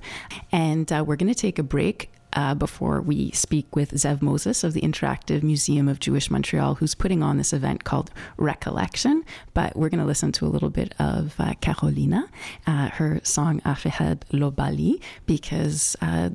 And 0.52 0.92
uh, 0.92 1.04
we're 1.06 1.16
going 1.16 1.32
to 1.32 1.40
take 1.40 1.58
a 1.58 1.62
break 1.62 2.10
uh, 2.34 2.54
before 2.54 3.00
we 3.00 3.30
speak 3.30 3.74
with 3.74 3.92
Zev 3.92 4.22
Moses 4.22 4.64
of 4.64 4.72
the 4.72 4.80
Interactive 4.80 5.42
Museum 5.42 5.88
of 5.88 6.00
Jewish 6.00 6.30
Montreal, 6.30 6.76
who's 6.76 6.94
putting 6.94 7.22
on 7.22 7.38
this 7.38 7.52
event 7.52 7.84
called 7.84 8.10
Recollection. 8.36 9.24
But 9.52 9.76
we're 9.76 9.88
going 9.88 10.00
to 10.00 10.06
listen 10.06 10.32
to 10.32 10.46
a 10.46 10.48
little 10.48 10.70
bit 10.70 10.94
of 10.98 11.34
uh, 11.38 11.54
Carolina, 11.60 12.28
uh, 12.66 12.88
her 12.90 13.20
song 13.22 13.60
Afehad 13.60 14.22
Lo 14.32 14.50
Bali, 14.50 15.00
because 15.26 15.96
uh, 16.00 16.30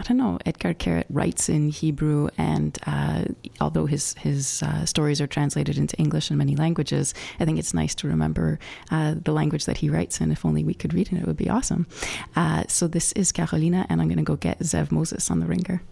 I 0.00 0.02
don't 0.02 0.16
know. 0.16 0.38
Etgar 0.46 0.74
Keret 0.74 1.04
writes 1.10 1.50
in 1.50 1.68
Hebrew, 1.68 2.30
and 2.38 2.78
uh, 2.86 3.24
although 3.60 3.84
his 3.84 4.14
his 4.14 4.62
uh, 4.62 4.86
stories 4.86 5.20
are 5.20 5.26
translated 5.26 5.76
into 5.76 5.94
English 5.98 6.30
and 6.30 6.38
many 6.38 6.56
languages, 6.56 7.12
I 7.38 7.44
think 7.44 7.58
it's 7.58 7.74
nice 7.74 7.94
to 7.96 8.08
remember 8.08 8.58
uh, 8.90 9.16
the 9.22 9.32
language 9.32 9.66
that 9.66 9.76
he 9.76 9.90
writes 9.90 10.18
in. 10.22 10.32
If 10.32 10.46
only 10.46 10.64
we 10.64 10.72
could 10.72 10.94
read 10.94 11.12
it, 11.12 11.18
it 11.18 11.26
would 11.26 11.36
be 11.36 11.50
awesome. 11.50 11.86
Uh, 12.34 12.64
so 12.66 12.88
this 12.88 13.12
is 13.12 13.30
Carolina, 13.30 13.84
and 13.90 14.00
I'm 14.00 14.08
going 14.08 14.16
to 14.16 14.24
go 14.24 14.36
get 14.36 14.60
Zev 14.60 14.90
Moses 14.90 15.30
on 15.30 15.40
the 15.40 15.46
ringer. 15.46 15.82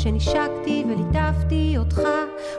כשנשקתי 0.00 0.84
וליטפתי 0.88 1.74
אותך 1.78 2.00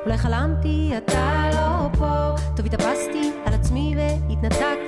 אולי 0.06 0.18
חלמתי 0.18 0.92
אתה 0.98 1.50
לא 1.54 1.98
פה. 2.00 2.30
טוב 2.56 2.66
התאפסתי 2.66 3.32
על 3.46 3.54
עצמי 3.54 3.96
והתנתקתי 3.98 4.79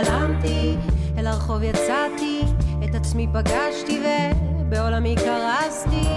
התעלמתי, 0.00 0.76
אל 1.18 1.26
הרחוב 1.26 1.62
יצאתי, 1.62 2.42
את 2.84 2.94
עצמי 2.94 3.26
פגשתי 3.32 4.00
ובעולמי 4.60 5.14
קרסתי. 5.16 6.07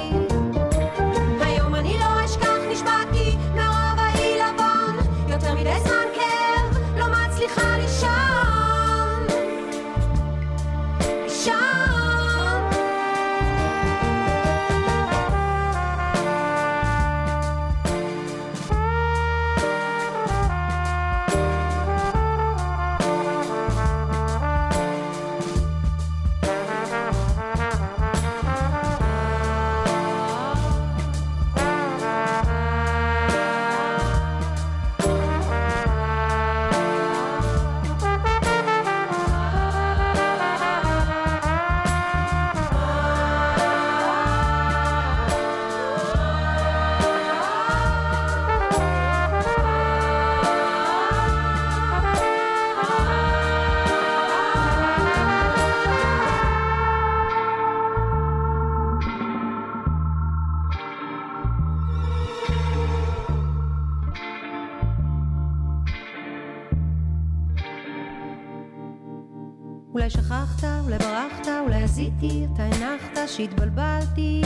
שהתבלבלתי 73.41 74.41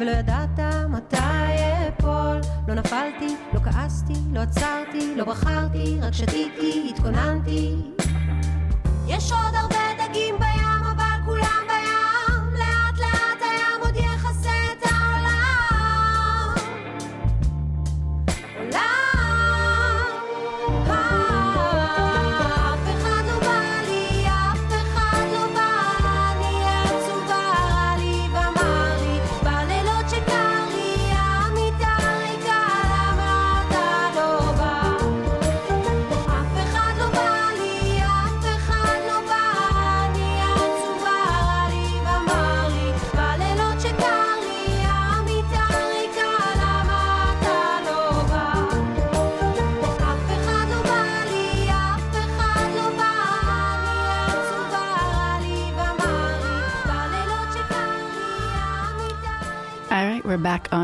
ולא 0.00 0.10
ידעת 0.10 0.58
מתי 0.88 1.16
אפול. 1.88 2.40
לא 2.68 2.74
נפלתי, 2.74 3.36
לא 3.54 3.60
כעסתי, 3.60 4.12
לא 4.32 4.40
עצרתי, 4.40 5.14
לא 5.16 5.24
בחרתי, 5.24 5.98
רק 6.02 6.12
שתיתי, 6.12 6.49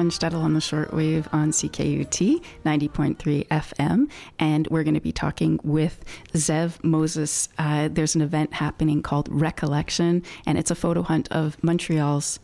back 0.06 0.32
on 0.34 0.54
the 0.54 0.60
shortwave 0.60 1.26
on 1.32 1.50
CKUT 1.50 2.42
90.3 2.64 3.46
FM, 3.48 4.08
and 4.38 4.68
we're 4.68 4.84
going 4.84 4.94
to 4.94 5.00
be 5.00 5.10
talking 5.10 5.58
with 5.64 6.04
Zev 6.32 6.82
Moses. 6.84 7.48
Uh, 7.58 7.88
there's 7.90 8.14
an 8.14 8.20
event 8.20 8.54
happening 8.54 9.02
called 9.02 9.28
Recollection, 9.30 10.22
and 10.46 10.58
it's 10.58 10.70
a 10.70 10.76
photo 10.76 11.02
hunt 11.02 11.26
of 11.32 11.62
Montreal's 11.62 12.38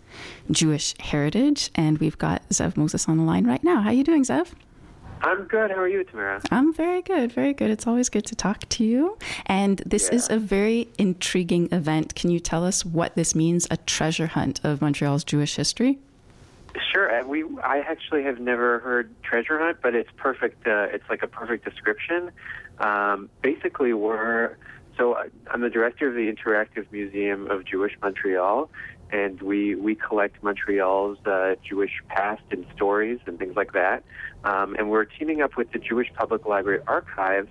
Jewish 0.51 0.95
heritage. 0.99 1.71
And 1.77 1.99
we've 1.99 2.19
got 2.19 2.49
Zev 2.49 2.77
Moses 2.77 3.09
on 3.09 3.17
the 3.17 3.23
line 3.23 3.47
right 3.47 3.63
now. 3.63 3.81
How 3.81 3.91
are 3.91 3.95
you 3.95 4.05
doing, 4.05 4.25
Zev? 4.25 4.49
I'm 5.21 5.45
good. 5.45 5.71
How 5.71 5.79
are 5.79 5.89
you, 5.89 6.03
Tamara? 6.03 6.41
I'm 6.51 6.75
very 6.75 7.01
good, 7.01 7.31
very 7.31 7.53
good. 7.53 7.71
It's 7.71 7.87
always 7.87 8.09
good 8.09 8.27
to 8.27 8.35
talk 8.35 8.69
to 8.71 8.85
you. 8.85 9.17
And 9.47 9.81
this 9.87 10.09
is 10.09 10.29
a 10.29 10.39
very 10.39 10.89
intriguing 10.99 11.69
event. 11.71 12.17
Can 12.17 12.31
you 12.31 12.41
tell 12.41 12.65
us 12.65 12.85
what 12.85 13.15
this 13.15 13.37
means, 13.37 13.69
a 13.71 13.77
treasure 13.77 14.27
hunt 14.27 14.61
of 14.65 14.81
Montreal's 14.81 15.23
Jewish 15.23 15.55
history? 15.55 16.01
Sure. 16.93 17.11
uh, 17.11 17.27
We 17.27 17.45
I 17.63 17.79
actually 17.81 18.23
have 18.25 18.39
never 18.39 18.79
heard 18.81 19.15
treasure 19.23 19.59
hunt, 19.59 19.79
but 19.83 19.95
it's 19.95 20.11
perfect. 20.17 20.67
Uh, 20.67 20.87
it's 20.91 21.05
like 21.11 21.23
a 21.23 21.27
perfect 21.27 21.65
description. 21.65 22.31
Um, 22.79 23.29
basically, 23.43 23.93
we're 23.93 24.57
so 24.97 25.13
uh, 25.15 25.25
I'm 25.51 25.61
the 25.61 25.71
director 25.71 26.09
of 26.09 26.15
the 26.15 26.33
Interactive 26.33 26.91
Museum 26.91 27.51
of 27.51 27.65
Jewish 27.65 27.93
Montreal, 28.01 28.71
and 29.11 29.41
we 29.43 29.75
we 29.75 29.95
collect 29.95 30.43
Montreal's 30.43 31.19
uh, 31.27 31.57
Jewish 31.69 31.93
past 32.09 32.43
and 32.51 32.65
stories 32.75 33.21
and 33.27 33.39
things 33.39 33.55
like 33.57 33.73
that. 33.73 34.03
Um, 34.45 34.75
and 34.75 34.91
we're 34.91 35.05
teaming 35.05 35.43
up 35.43 35.57
with 35.57 35.73
the 35.73 35.79
Jewish 35.79 36.09
Public 36.15 36.47
Library 36.47 36.81
Archives, 36.87 37.51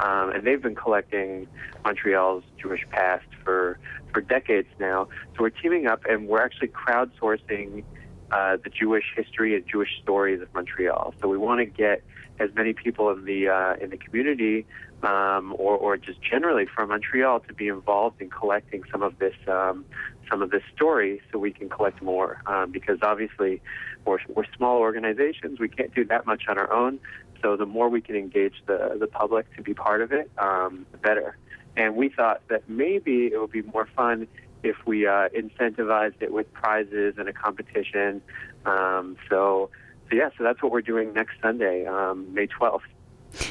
um, 0.00 0.30
and 0.30 0.46
they've 0.46 0.62
been 0.62 0.76
collecting 0.76 1.46
Montreal's 1.84 2.44
Jewish 2.60 2.86
past 2.90 3.26
for 3.44 3.78
for 4.12 4.20
decades 4.20 4.68
now. 4.78 5.08
So 5.36 5.42
we're 5.42 5.50
teaming 5.50 5.86
up, 5.86 6.04
and 6.06 6.28
we're 6.28 6.42
actually 6.42 6.68
crowdsourcing 6.68 7.82
uh, 8.30 8.56
the 8.62 8.70
Jewish 8.70 9.04
history 9.16 9.54
and 9.56 9.66
Jewish 9.66 10.00
stories 10.02 10.40
of 10.40 10.52
Montreal. 10.54 11.14
So 11.20 11.28
we 11.28 11.38
want 11.38 11.60
to 11.60 11.66
get 11.66 12.02
as 12.38 12.50
many 12.54 12.72
people 12.72 13.10
in 13.10 13.24
the 13.24 13.48
uh, 13.48 13.74
in 13.80 13.90
the 13.90 13.96
community, 13.96 14.66
um, 15.02 15.54
or 15.58 15.76
or 15.76 15.96
just 15.96 16.20
generally 16.22 16.66
from 16.66 16.90
Montreal, 16.90 17.40
to 17.40 17.54
be 17.54 17.68
involved 17.68 18.20
in 18.20 18.30
collecting 18.30 18.82
some 18.90 19.02
of 19.02 19.18
this 19.18 19.34
um, 19.46 19.84
some 20.30 20.42
of 20.42 20.50
this 20.50 20.62
story, 20.74 21.20
so 21.32 21.38
we 21.38 21.52
can 21.52 21.68
collect 21.68 22.02
more. 22.02 22.42
Um, 22.46 22.70
because 22.70 22.98
obviously, 23.02 23.60
we're 24.04 24.18
we're 24.28 24.46
small 24.56 24.78
organizations, 24.78 25.58
we 25.58 25.68
can't 25.68 25.94
do 25.94 26.04
that 26.06 26.26
much 26.26 26.44
on 26.48 26.58
our 26.58 26.72
own. 26.72 27.00
So 27.42 27.56
the 27.56 27.66
more 27.66 27.88
we 27.88 28.00
can 28.00 28.16
engage 28.16 28.54
the 28.66 28.96
the 28.98 29.06
public 29.06 29.54
to 29.56 29.62
be 29.62 29.74
part 29.74 30.00
of 30.02 30.12
it, 30.12 30.30
um, 30.38 30.86
the 30.92 30.98
better. 30.98 31.36
And 31.76 31.94
we 31.94 32.08
thought 32.08 32.42
that 32.48 32.68
maybe 32.68 33.26
it 33.26 33.40
would 33.40 33.52
be 33.52 33.62
more 33.62 33.88
fun 33.94 34.26
if 34.62 34.76
we 34.86 35.06
uh, 35.06 35.28
incentivized 35.30 36.20
it 36.20 36.32
with 36.32 36.52
prizes 36.52 37.14
and 37.18 37.28
a 37.28 37.32
competition. 37.32 38.22
Um, 38.66 39.16
so, 39.28 39.70
so 40.10 40.16
yeah, 40.16 40.30
so 40.36 40.44
that's 40.44 40.62
what 40.62 40.72
we're 40.72 40.82
doing 40.82 41.12
next 41.12 41.40
Sunday, 41.40 41.86
um, 41.86 42.32
May 42.34 42.46
12th. 42.46 42.80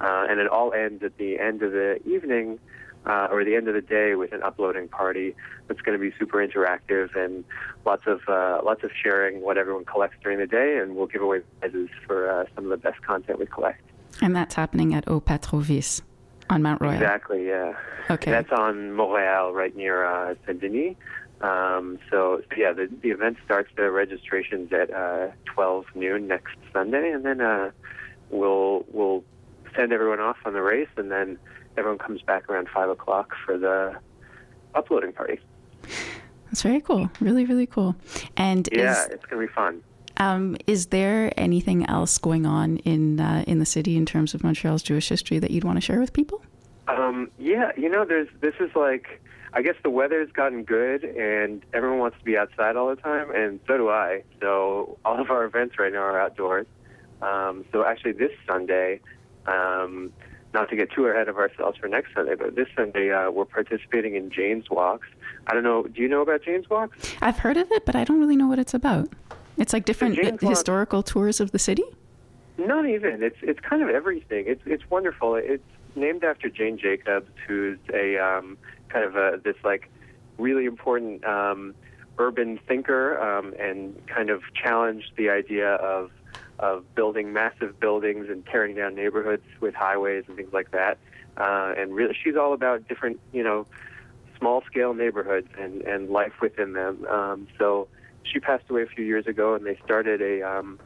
uh, 0.00 0.26
and 0.28 0.40
it 0.40 0.48
all 0.48 0.72
ends 0.72 1.02
at 1.02 1.18
the 1.18 1.38
end 1.38 1.62
of 1.62 1.72
the 1.72 2.00
evening 2.06 2.58
uh, 3.04 3.28
or 3.30 3.44
the 3.44 3.54
end 3.54 3.68
of 3.68 3.74
the 3.74 3.82
day 3.82 4.14
with 4.14 4.32
an 4.32 4.42
uploading 4.42 4.88
party 4.88 5.34
that's 5.66 5.80
going 5.82 5.98
to 5.98 6.02
be 6.02 6.14
super 6.18 6.38
interactive 6.38 7.14
and 7.14 7.44
lots 7.84 8.04
of 8.06 8.20
uh, 8.28 8.60
lots 8.64 8.82
of 8.84 8.90
sharing 9.02 9.42
what 9.42 9.58
everyone 9.58 9.84
collects 9.84 10.16
during 10.22 10.38
the 10.38 10.46
day, 10.46 10.78
and 10.78 10.96
we'll 10.96 11.06
give 11.06 11.20
away 11.20 11.40
prizes 11.60 11.90
for 12.06 12.30
uh, 12.30 12.44
some 12.54 12.64
of 12.64 12.70
the 12.70 12.76
best 12.78 13.02
content 13.02 13.38
we 13.38 13.46
collect. 13.46 13.82
And 14.22 14.34
that's 14.34 14.54
happening 14.54 14.94
at 14.94 15.06
Au 15.06 15.20
Patro 15.20 15.60
Vys 15.60 16.02
on 16.50 16.62
Mount 16.62 16.80
Royal. 16.80 16.94
Exactly, 16.94 17.46
yeah. 17.46 17.74
Okay. 18.10 18.30
That's 18.30 18.52
on 18.52 18.92
Montreal, 18.92 19.52
right 19.52 19.74
near 19.76 20.04
uh, 20.04 20.34
Saint 20.46 20.60
Denis. 20.60 20.96
Um, 21.40 21.98
so, 22.10 22.42
yeah, 22.56 22.72
the, 22.72 22.88
the 23.02 23.10
event 23.10 23.36
starts. 23.44 23.70
The 23.76 23.90
registrations 23.90 24.72
at 24.72 24.92
uh, 24.92 25.28
12 25.46 25.86
noon 25.94 26.26
next 26.26 26.56
Sunday, 26.72 27.10
and 27.10 27.24
then 27.24 27.40
uh, 27.40 27.70
we'll 28.30 28.84
we'll 28.92 29.24
send 29.76 29.92
everyone 29.92 30.20
off 30.20 30.38
on 30.44 30.52
the 30.54 30.62
race, 30.62 30.88
and 30.96 31.10
then 31.10 31.38
everyone 31.76 31.98
comes 31.98 32.22
back 32.22 32.48
around 32.48 32.68
five 32.74 32.90
o'clock 32.90 33.34
for 33.44 33.56
the 33.56 33.96
uploading 34.74 35.12
party. 35.12 35.38
That's 36.46 36.62
very 36.62 36.80
cool. 36.80 37.10
Really, 37.20 37.44
really 37.44 37.66
cool. 37.66 37.94
And 38.36 38.68
Yeah, 38.72 38.92
is, 38.92 39.06
it's 39.10 39.24
gonna 39.26 39.46
be 39.46 39.52
fun. 39.52 39.82
Um, 40.18 40.56
is 40.66 40.86
there 40.86 41.32
anything 41.36 41.86
else 41.86 42.18
going 42.18 42.44
on 42.44 42.78
in 42.78 43.20
uh, 43.20 43.44
in 43.46 43.58
the 43.58 43.66
city 43.66 43.96
in 43.96 44.04
terms 44.04 44.34
of 44.34 44.42
Montreal's 44.42 44.82
Jewish 44.82 45.08
history 45.08 45.38
that 45.38 45.50
you'd 45.50 45.64
want 45.64 45.76
to 45.76 45.80
share 45.80 46.00
with 46.00 46.12
people? 46.12 46.42
Um, 46.88 47.30
yeah, 47.38 47.72
you 47.76 47.88
know, 47.88 48.04
there's 48.04 48.28
this 48.40 48.54
is 48.60 48.70
like 48.74 49.20
I 49.52 49.62
guess 49.62 49.76
the 49.82 49.90
weather's 49.90 50.30
gotten 50.32 50.64
good 50.64 51.04
and 51.04 51.64
everyone 51.72 51.98
wants 51.98 52.18
to 52.18 52.24
be 52.24 52.36
outside 52.36 52.76
all 52.76 52.88
the 52.88 53.00
time, 53.00 53.30
and 53.34 53.60
so 53.66 53.76
do 53.76 53.88
I. 53.88 54.22
So 54.40 54.98
all 55.04 55.20
of 55.20 55.30
our 55.30 55.44
events 55.44 55.78
right 55.78 55.92
now 55.92 56.00
are 56.00 56.20
outdoors. 56.20 56.66
Um, 57.22 57.64
so 57.72 57.84
actually, 57.84 58.12
this 58.12 58.32
Sunday, 58.46 59.00
um, 59.46 60.12
not 60.54 60.68
to 60.70 60.76
get 60.76 60.90
too 60.92 61.06
ahead 61.06 61.28
of 61.28 61.36
ourselves 61.36 61.78
for 61.78 61.88
next 61.88 62.14
Sunday, 62.14 62.34
but 62.34 62.56
this 62.56 62.68
Sunday 62.76 63.12
uh, 63.12 63.30
we're 63.30 63.44
participating 63.44 64.16
in 64.16 64.30
Jane's 64.30 64.68
Walks. 64.70 65.08
I 65.46 65.54
don't 65.54 65.62
know. 65.62 65.84
Do 65.84 66.02
you 66.02 66.08
know 66.08 66.22
about 66.22 66.42
Jane's 66.42 66.68
Walks? 66.68 67.14
I've 67.20 67.38
heard 67.38 67.56
of 67.56 67.70
it, 67.72 67.86
but 67.86 67.96
I 67.96 68.04
don't 68.04 68.20
really 68.20 68.36
know 68.36 68.48
what 68.48 68.58
it's 68.58 68.74
about. 68.74 69.08
It's 69.58 69.72
like 69.72 69.84
different 69.84 70.18
uh, 70.18 70.48
historical 70.48 71.02
tours 71.02 71.40
of 71.40 71.50
the 71.50 71.58
city. 71.58 71.84
Not 72.56 72.88
even. 72.88 73.22
It's 73.22 73.36
it's 73.42 73.60
kind 73.60 73.82
of 73.82 73.88
everything. 73.88 74.44
It's 74.46 74.62
it's 74.64 74.88
wonderful. 74.88 75.34
It's 75.34 75.62
named 75.94 76.24
after 76.24 76.48
Jane 76.48 76.78
Jacobs, 76.78 77.30
who's 77.46 77.78
a 77.92 78.18
um, 78.18 78.56
kind 78.88 79.04
of 79.04 79.16
a 79.16 79.40
this 79.42 79.56
like 79.64 79.90
really 80.38 80.64
important 80.64 81.24
um, 81.24 81.74
urban 82.18 82.58
thinker, 82.66 83.20
um, 83.20 83.54
and 83.58 84.00
kind 84.06 84.30
of 84.30 84.42
challenged 84.54 85.12
the 85.16 85.30
idea 85.30 85.74
of 85.74 86.10
of 86.58 86.94
building 86.94 87.32
massive 87.32 87.78
buildings 87.78 88.28
and 88.28 88.44
tearing 88.46 88.74
down 88.74 88.94
neighborhoods 88.94 89.44
with 89.60 89.74
highways 89.74 90.24
and 90.26 90.36
things 90.36 90.52
like 90.52 90.70
that. 90.72 90.98
Uh, 91.36 91.72
and 91.76 91.94
really, 91.94 92.16
she's 92.20 92.34
all 92.36 92.52
about 92.52 92.88
different, 92.88 93.20
you 93.32 93.44
know, 93.44 93.66
small 94.38 94.62
scale 94.62 94.94
neighborhoods 94.94 95.48
and 95.58 95.82
and 95.82 96.10
life 96.10 96.40
within 96.40 96.72
them. 96.72 97.04
Um, 97.06 97.46
so 97.58 97.88
she 98.32 98.40
passed 98.40 98.64
away 98.68 98.82
a 98.82 98.86
few 98.86 99.04
years 99.04 99.26
ago, 99.26 99.54
and 99.54 99.64
they 99.66 99.78
started 99.84 100.20
a 100.22 100.42
um, 100.42 100.78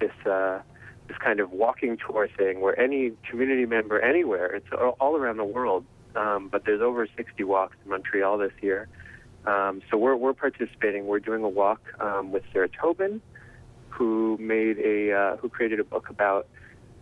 this. 0.00 0.12
Uh, 0.26 0.60
this 1.08 1.16
kind 1.18 1.40
of 1.40 1.50
walking 1.52 1.98
tour 1.98 2.28
thing 2.36 2.60
where 2.60 2.78
any 2.80 3.12
community 3.28 3.66
member 3.66 4.00
anywhere, 4.00 4.46
it's 4.46 4.66
all 4.98 5.16
around 5.16 5.36
the 5.36 5.44
world, 5.44 5.84
um, 6.16 6.48
but 6.50 6.64
there's 6.64 6.80
over 6.80 7.06
60 7.16 7.44
walks 7.44 7.76
in 7.84 7.90
Montreal 7.90 8.38
this 8.38 8.52
year. 8.62 8.88
Um, 9.46 9.82
so 9.90 9.98
we're, 9.98 10.16
we're 10.16 10.32
participating. 10.32 11.06
We're 11.06 11.20
doing 11.20 11.42
a 11.42 11.48
walk 11.48 11.82
um, 12.00 12.32
with 12.32 12.42
Sarah 12.52 12.68
Tobin, 12.68 13.20
who 13.90 14.38
made 14.40 14.78
a 14.78 15.12
uh, 15.12 15.36
who 15.36 15.48
created 15.48 15.80
a 15.80 15.84
book 15.84 16.08
about 16.08 16.48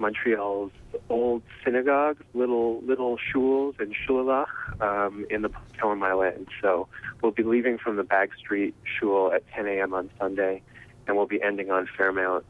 Montreal's 0.03 0.72
old 1.09 1.42
synagogues, 1.64 2.22
little 2.34 2.82
little 2.82 3.16
shuls 3.16 3.78
and 3.80 3.94
shulach 3.94 4.48
um, 4.80 5.24
in 5.30 5.42
the 5.42 5.50
Tower 5.80 5.96
Mile 5.96 6.24
End. 6.24 6.48
So 6.61 6.88
we'll 7.22 7.32
be 7.32 7.44
leaving 7.44 7.78
from 7.78 7.96
the 7.96 8.03
Bagg 8.03 8.30
Street 8.36 8.74
shul 8.98 9.32
at 9.32 9.44
10 9.55 9.66
a.m. 9.68 9.94
on 9.94 10.11
Sunday, 10.20 10.61
and 11.07 11.16
we'll 11.16 11.26
be 11.26 11.40
ending 11.40 11.70
on 11.70 11.88
Fairmount 11.96 12.44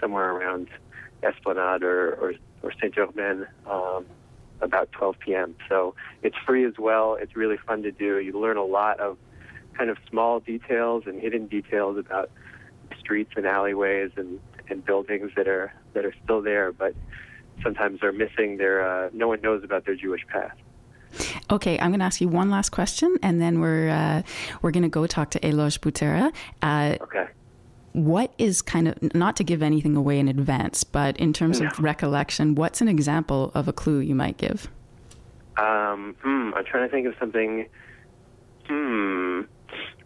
somewhere 0.00 0.32
around 0.32 0.68
Esplanade 1.22 1.82
or, 1.82 2.14
or, 2.14 2.34
or 2.62 2.72
Saint 2.80 2.94
Germain 2.94 3.46
um, 3.70 4.06
about 4.62 4.90
12 4.92 5.16
p.m. 5.20 5.54
So 5.68 5.94
it's 6.22 6.36
free 6.46 6.64
as 6.64 6.74
well. 6.78 7.18
It's 7.20 7.36
really 7.36 7.58
fun 7.58 7.82
to 7.82 7.92
do. 7.92 8.18
You 8.18 8.40
learn 8.40 8.56
a 8.56 8.64
lot 8.64 9.00
of 9.00 9.18
kind 9.76 9.90
of 9.90 9.98
small 10.08 10.40
details 10.40 11.04
and 11.06 11.20
hidden 11.20 11.46
details 11.46 11.98
about 11.98 12.30
streets 12.98 13.32
and 13.36 13.46
alleyways 13.46 14.10
and, 14.16 14.40
and 14.70 14.84
buildings 14.84 15.30
that 15.36 15.48
are 15.48 15.72
that 15.94 16.04
are 16.04 16.14
still 16.24 16.42
there, 16.42 16.72
but 16.72 16.94
sometimes 17.62 18.00
they're 18.00 18.12
missing 18.12 18.56
their. 18.56 19.06
Uh, 19.06 19.10
no 19.12 19.28
one 19.28 19.40
knows 19.40 19.62
about 19.64 19.84
their 19.86 19.96
Jewish 19.96 20.26
past. 20.28 20.56
Okay, 21.50 21.78
I'm 21.80 21.90
going 21.90 21.98
to 21.98 22.04
ask 22.06 22.20
you 22.20 22.28
one 22.28 22.50
last 22.50 22.70
question, 22.70 23.16
and 23.22 23.40
then 23.40 23.60
we're 23.60 23.88
uh, 23.90 24.22
we're 24.62 24.70
going 24.70 24.84
to 24.84 24.88
go 24.88 25.06
talk 25.06 25.30
to 25.30 25.44
Eloge 25.46 25.80
Butera. 25.80 26.32
Uh, 26.62 26.96
Okay. 27.02 27.26
what 27.92 28.32
is 28.38 28.62
kind 28.62 28.86
of 28.86 29.14
not 29.14 29.34
to 29.36 29.44
give 29.44 29.62
anything 29.62 29.96
away 29.96 30.18
in 30.20 30.28
advance, 30.28 30.84
but 30.84 31.16
in 31.16 31.32
terms 31.32 31.60
of 31.60 31.76
recollection, 31.80 32.54
what's 32.54 32.80
an 32.80 32.86
example 32.88 33.50
of 33.54 33.66
a 33.66 33.72
clue 33.72 33.98
you 33.98 34.14
might 34.14 34.36
give? 34.36 34.68
Um, 35.56 36.14
hmm, 36.22 36.52
I'm 36.54 36.64
trying 36.64 36.88
to 36.88 36.92
think 36.92 37.06
of 37.08 37.14
something. 37.18 37.66
Hmm. 38.68 39.40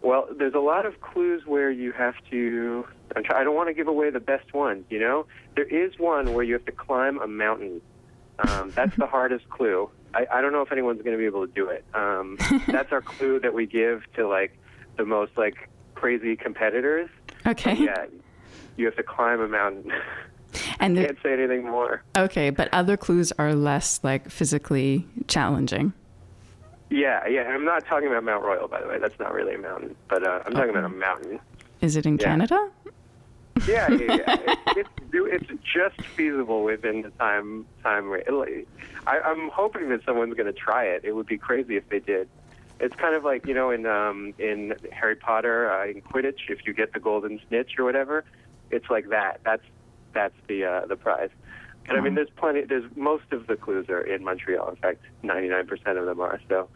Well, 0.05 0.27
there's 0.37 0.53
a 0.53 0.59
lot 0.59 0.85
of 0.85 1.01
clues 1.01 1.47
where 1.47 1.71
you 1.71 1.91
have 1.93 2.13
to. 2.29 2.85
I 3.15 3.43
don't 3.43 3.55
want 3.55 3.69
to 3.69 3.73
give 3.73 3.87
away 3.87 4.11
the 4.11 4.19
best 4.19 4.53
ones. 4.53 4.85
You 4.91 4.99
know, 4.99 5.25
there 5.55 5.65
is 5.65 5.97
one 5.97 6.35
where 6.35 6.43
you 6.43 6.53
have 6.53 6.65
to 6.65 6.71
climb 6.71 7.19
a 7.19 7.25
mountain. 7.27 7.81
Um, 8.37 8.69
that's 8.75 8.95
the 8.97 9.07
hardest 9.17 9.49
clue. 9.49 9.89
I, 10.13 10.27
I 10.31 10.41
don't 10.41 10.51
know 10.51 10.61
if 10.61 10.71
anyone's 10.71 11.01
going 11.01 11.13
to 11.13 11.17
be 11.17 11.25
able 11.25 11.47
to 11.47 11.51
do 11.51 11.69
it. 11.69 11.83
Um, 11.95 12.37
that's 12.67 12.91
our 12.91 13.01
clue 13.01 13.39
that 13.39 13.55
we 13.55 13.65
give 13.65 14.03
to 14.13 14.27
like 14.27 14.55
the 14.95 15.05
most 15.05 15.31
like 15.37 15.69
crazy 15.95 16.35
competitors. 16.35 17.09
Okay. 17.47 17.73
Yeah, 17.73 18.05
you 18.77 18.85
have 18.85 18.95
to 18.97 19.03
climb 19.03 19.41
a 19.41 19.47
mountain. 19.47 19.91
And 20.79 20.95
the, 20.95 21.05
Can't 21.05 21.17
say 21.21 21.33
anything 21.33 21.65
more. 21.69 22.01
okay, 22.15 22.49
but 22.49 22.69
other 22.71 22.95
clues 22.95 23.33
are 23.37 23.53
less 23.53 23.99
like 24.03 24.29
physically 24.29 25.05
challenging. 25.27 25.91
Yeah, 26.95 27.27
yeah. 27.27 27.41
I'm 27.49 27.65
not 27.65 27.85
talking 27.85 28.07
about 28.07 28.23
Mount 28.23 28.43
Royal, 28.45 28.69
by 28.69 28.79
the 28.81 28.87
way. 28.87 28.99
That's 28.99 29.19
not 29.19 29.33
really 29.33 29.55
a 29.55 29.57
mountain, 29.57 29.95
but 30.07 30.25
uh, 30.25 30.41
I'm 30.45 30.53
talking 30.53 30.69
about 30.69 30.85
a 30.85 30.89
mountain. 30.89 31.41
Is 31.81 31.97
it 31.97 32.05
in 32.05 32.17
Yeah. 32.17 32.23
Canada? 32.23 32.69
Yeah, 33.67 33.89
yeah, 33.89 34.15
yeah. 34.15 34.23
it, 34.45 34.59
it's 34.77 34.89
do- 35.11 35.25
it's 35.25 35.45
just 35.73 35.99
feasible 36.15 36.63
within 36.63 37.01
the 37.01 37.09
time 37.11 37.65
time. 37.83 38.07
ra- 38.09 38.21
like, 38.31 38.65
I, 39.07 39.19
I'm 39.19 39.49
hoping 39.49 39.89
that 39.89 40.05
someone's 40.05 40.35
going 40.35 40.45
to 40.45 40.57
try 40.57 40.85
it. 40.85 41.01
It 41.03 41.13
would 41.15 41.25
be 41.27 41.37
crazy 41.37 41.75
if 41.75 41.87
they 41.89 41.99
did. 41.99 42.29
It's 42.79 42.95
kind 42.95 43.13
of 43.15 43.25
like 43.25 43.45
you 43.45 43.53
know 43.53 43.71
in 43.71 43.85
um, 43.85 44.33
in 44.39 44.75
Harry 44.93 45.15
Potter 45.17 45.69
uh, 45.71 45.87
in 45.87 46.01
Quidditch, 46.01 46.49
if 46.49 46.65
you 46.65 46.73
get 46.73 46.93
the 46.93 46.99
golden 47.01 47.41
snitch 47.49 47.77
or 47.77 47.83
whatever, 47.83 48.23
it's 48.71 48.89
like 48.89 49.09
that. 49.09 49.41
That's 49.43 49.63
that's 50.13 50.35
the 50.47 50.63
uh, 50.63 50.85
the 50.85 50.95
prize. 50.95 51.29
And 51.87 51.97
I 51.97 52.01
mean, 52.01 52.15
there's 52.15 52.29
plenty. 52.35 52.61
There's 52.61 52.89
most 52.95 53.25
of 53.31 53.47
the 53.47 53.55
clues 53.55 53.89
are 53.89 54.01
in 54.01 54.23
Montreal. 54.23 54.69
In 54.69 54.75
fact, 54.77 55.03
99% 55.23 55.97
of 55.97 56.05
them 56.05 56.19
are. 56.19 56.39
So, 56.49 56.67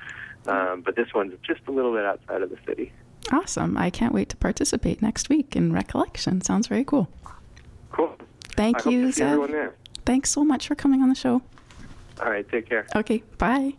um, 0.48 0.82
but 0.82 0.96
this 0.96 1.14
one's 1.14 1.34
just 1.42 1.62
a 1.68 1.72
little 1.72 1.94
bit 1.94 2.06
outside 2.06 2.42
of 2.42 2.50
the 2.50 2.58
city. 2.66 2.92
Awesome. 3.32 3.78
I 3.78 3.90
can't 3.90 4.14
wait 4.14 4.30
to 4.30 4.38
participate 4.38 5.02
next 5.02 5.30
week 5.30 5.56
in 5.56 5.74
Recollection. 5.74 6.42
Sounds 6.42 6.68
very 6.68 6.84
cool. 6.84 7.10
Cool. 7.92 8.16
Thank 8.56 8.86
I 8.86 8.90
you, 8.90 9.08
to 9.08 9.12
see 9.12 9.24
everyone 9.24 9.50
Zev. 9.50 9.52
there. 9.52 9.76
Thanks 10.06 10.30
so 10.30 10.44
much 10.44 10.68
for 10.68 10.76
coming 10.76 11.02
on 11.02 11.10
the 11.10 11.16
show. 11.16 11.42
All 12.22 12.30
right, 12.30 12.48
take 12.50 12.68
care. 12.68 12.88
Okay, 12.96 13.24
bye. 13.38 13.74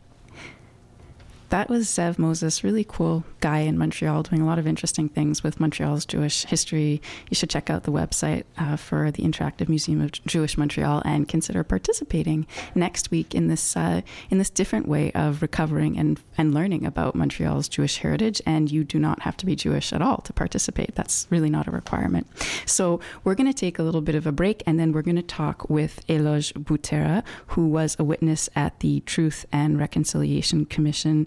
That 1.51 1.68
was 1.68 1.88
Zev 1.88 2.16
Moses, 2.16 2.62
really 2.62 2.84
cool 2.88 3.24
guy 3.40 3.59
in 3.61 3.76
Montreal, 3.76 4.22
doing 4.22 4.40
a 4.40 4.46
lot 4.46 4.61
of 4.61 4.68
interesting 4.68 5.09
things 5.09 5.42
with 5.42 5.59
Montreal's 5.59 6.07
Jewish 6.07 6.44
history. 6.44 7.03
You 7.28 7.34
should 7.34 7.51
check 7.51 7.68
out 7.68 7.82
the 7.82 7.90
website 7.90 8.44
uh, 8.57 8.76
for 8.76 9.11
the 9.11 9.24
Interactive 9.24 9.68
Museum 9.68 10.01
of 10.01 10.12
Jewish 10.12 10.57
Montreal 10.57 11.03
and 11.05 11.28
consider 11.28 11.64
participating 11.64 12.46
next 12.76 13.11
week 13.11 13.34
in 13.34 13.48
this 13.48 13.76
uh, 13.76 14.03
in 14.30 14.38
this 14.38 14.48
different 14.48 14.86
way 14.86 15.11
of 15.11 15.42
recovering 15.42 15.98
and 15.98 16.20
and 16.38 16.55
learning 16.55 16.86
about 16.86 17.16
Montreal's 17.16 17.68
Jewish 17.68 17.96
heritage. 17.96 18.40
And 18.46 18.70
you 18.70 18.84
do 18.84 19.01
not 19.01 19.22
have 19.22 19.36
to 19.38 19.46
be 19.46 19.57
Jewish 19.57 19.92
at 19.92 20.01
all 20.01 20.18
to 20.18 20.32
participate. 20.32 20.94
That's 20.94 21.26
really 21.30 21.51
not 21.51 21.66
a 21.66 21.72
requirement. 21.72 22.28
So 22.64 23.01
we're 23.24 23.34
going 23.34 23.53
to 23.53 23.59
take 23.59 23.80
a 23.80 23.82
little 23.82 24.03
bit 24.03 24.14
of 24.14 24.24
a 24.24 24.32
break, 24.32 24.62
and 24.66 24.78
then 24.78 24.92
we're 24.92 25.03
going 25.03 25.16
to 25.16 25.22
talk 25.22 25.68
with 25.68 26.01
Eloge 26.09 26.55
Butera, 26.55 27.24
who 27.48 27.66
was 27.66 27.96
a 27.98 28.05
witness 28.05 28.48
at 28.55 28.78
the 28.78 29.01
Truth 29.01 29.46
and 29.51 29.80
Reconciliation 29.80 30.64
Commission 30.64 31.26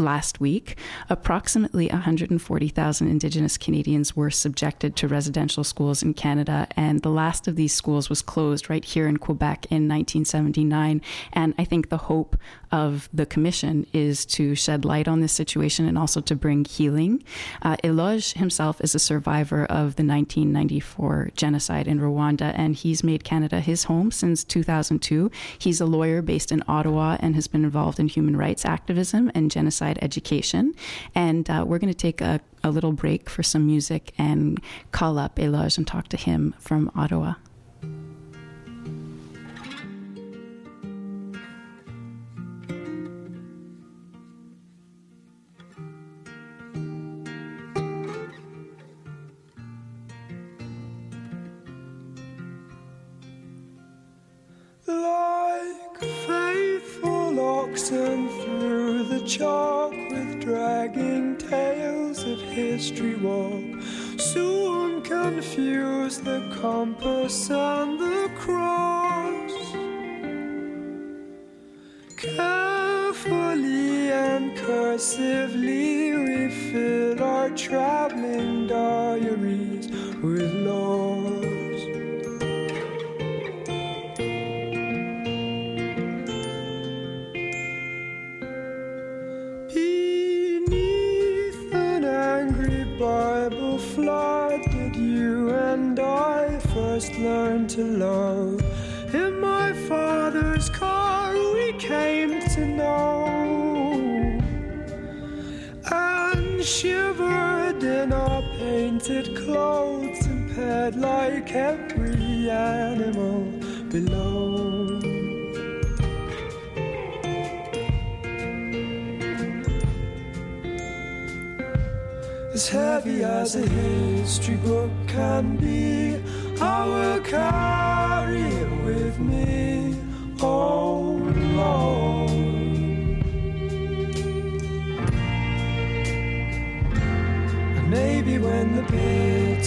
last 0.00 0.40
week. 0.40 0.76
Approximately 1.08 1.88
140,000 1.88 3.08
Indigenous 3.08 3.56
Canadians 3.56 4.16
were 4.16 4.30
subjected 4.30 4.96
to 4.96 5.08
residential 5.08 5.62
schools 5.62 6.02
in 6.02 6.14
Canada, 6.14 6.66
and 6.76 7.02
the 7.02 7.10
last 7.10 7.46
of 7.46 7.56
these 7.56 7.72
schools 7.72 8.08
was 8.08 8.22
closed 8.22 8.68
right 8.68 8.84
here 8.84 9.06
in 9.06 9.18
Quebec 9.18 9.66
in 9.66 9.88
1979. 9.88 11.00
And 11.32 11.54
I 11.58 11.64
think 11.64 11.88
the 11.88 11.98
hope 11.98 12.36
of 12.72 13.08
the 13.12 13.26
commission 13.26 13.86
is 13.92 14.24
to 14.24 14.54
shed 14.54 14.84
light 14.84 15.08
on 15.08 15.20
this 15.20 15.32
situation 15.32 15.86
and 15.86 15.98
also 15.98 16.20
to 16.20 16.36
bring 16.36 16.64
healing. 16.64 17.22
Uh, 17.62 17.76
Eloge 17.82 18.34
himself 18.34 18.80
is 18.80 18.94
a 18.94 18.98
survivor 18.98 19.64
of 19.64 19.96
the 19.96 20.04
1994 20.04 21.30
genocide 21.36 21.88
in 21.88 21.98
Rwanda, 21.98 22.52
and 22.56 22.76
he's 22.76 23.02
made 23.02 23.24
Canada 23.24 23.60
his 23.60 23.84
home 23.84 24.10
since 24.10 24.44
2002. 24.44 25.30
He's 25.58 25.80
a 25.80 25.86
lawyer 25.86 26.22
based 26.22 26.52
in 26.52 26.62
Ottawa 26.68 27.16
and 27.20 27.34
has 27.34 27.48
been 27.48 27.64
involved 27.64 27.98
in 27.98 28.08
human 28.08 28.36
rights 28.36 28.64
activism 28.64 29.30
and 29.34 29.50
genocide 29.50 29.89
education. 30.02 30.74
And 31.14 31.48
uh, 31.48 31.64
we're 31.66 31.78
going 31.78 31.92
to 31.92 31.96
take 31.96 32.20
a, 32.20 32.40
a 32.62 32.70
little 32.70 32.92
break 32.92 33.28
for 33.28 33.42
some 33.42 33.66
music 33.66 34.12
and 34.18 34.60
call 34.92 35.18
up 35.18 35.38
Eloge 35.38 35.78
and 35.78 35.86
talk 35.86 36.08
to 36.08 36.16
him 36.16 36.54
from 36.58 36.90
Ottawa. 36.94 37.34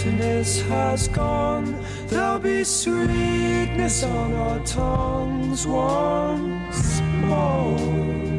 Bitterness 0.03 0.61
has 0.63 1.07
gone, 1.07 1.81
there'll 2.07 2.39
be 2.39 2.63
sweetness 2.63 4.03
on 4.03 4.33
our 4.33 4.59
tongues 4.65 5.65
once 5.65 7.01
more. 7.21 8.32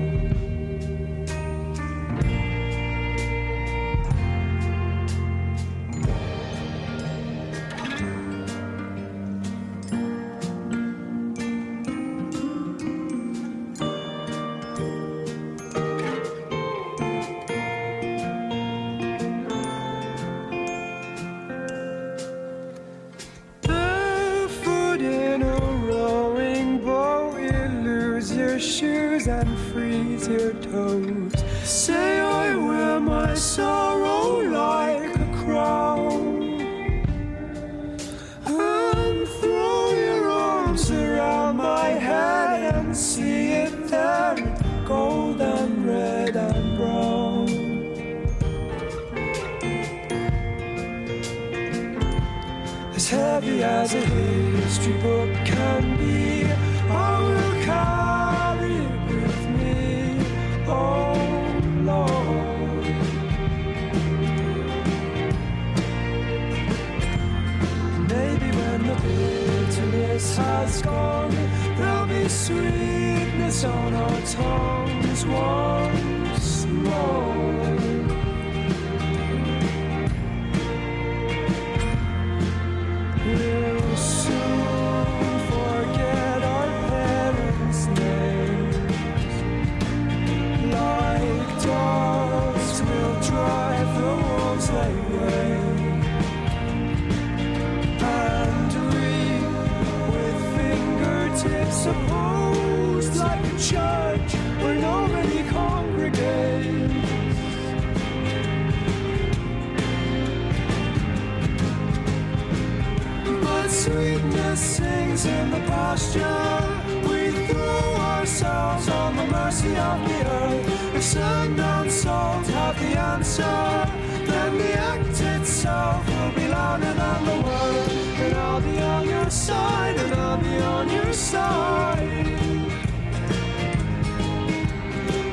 We 115.95 117.31
threw 117.47 117.95
ourselves 118.11 118.89
on 118.89 119.15
the 119.15 119.27
mercy 119.27 119.77
of 119.77 120.09
the 120.09 120.27
earth. 120.27 120.97
If 120.97 121.03
sand 121.05 121.61
and 121.61 121.89
salt 121.89 122.49
have 122.49 122.77
the 122.81 122.99
answer, 122.99 123.87
then 124.27 124.59
the 124.59 124.73
act 124.73 125.21
itself 125.21 126.05
will 126.09 126.33
be 126.33 126.49
louder 126.49 126.93
than 126.93 127.25
the 127.25 127.37
word. 127.47 127.93
And 128.23 128.35
I'll 128.35 128.61
be 128.61 128.81
on 128.81 129.09
your 129.09 129.31
side, 129.31 129.97
and 129.97 130.15
I'll 130.15 130.37
be 130.37 130.57
on 130.59 130.91
your 130.91 131.13
side. 131.13 132.27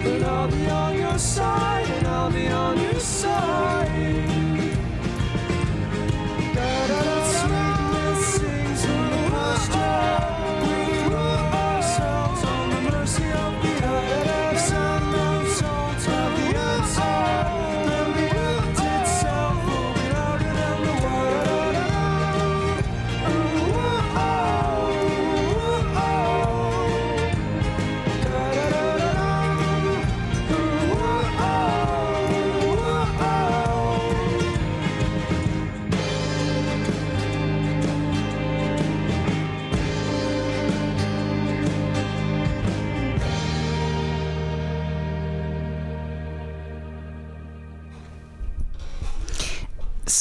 And 0.05 0.23
I'll 0.23 0.47
be 0.47 0.69
on 0.69 0.95
your 0.95 1.17
side, 1.17 1.89
and 1.89 2.05
I'll 2.05 2.31
be 2.31 2.47
on 2.49 2.80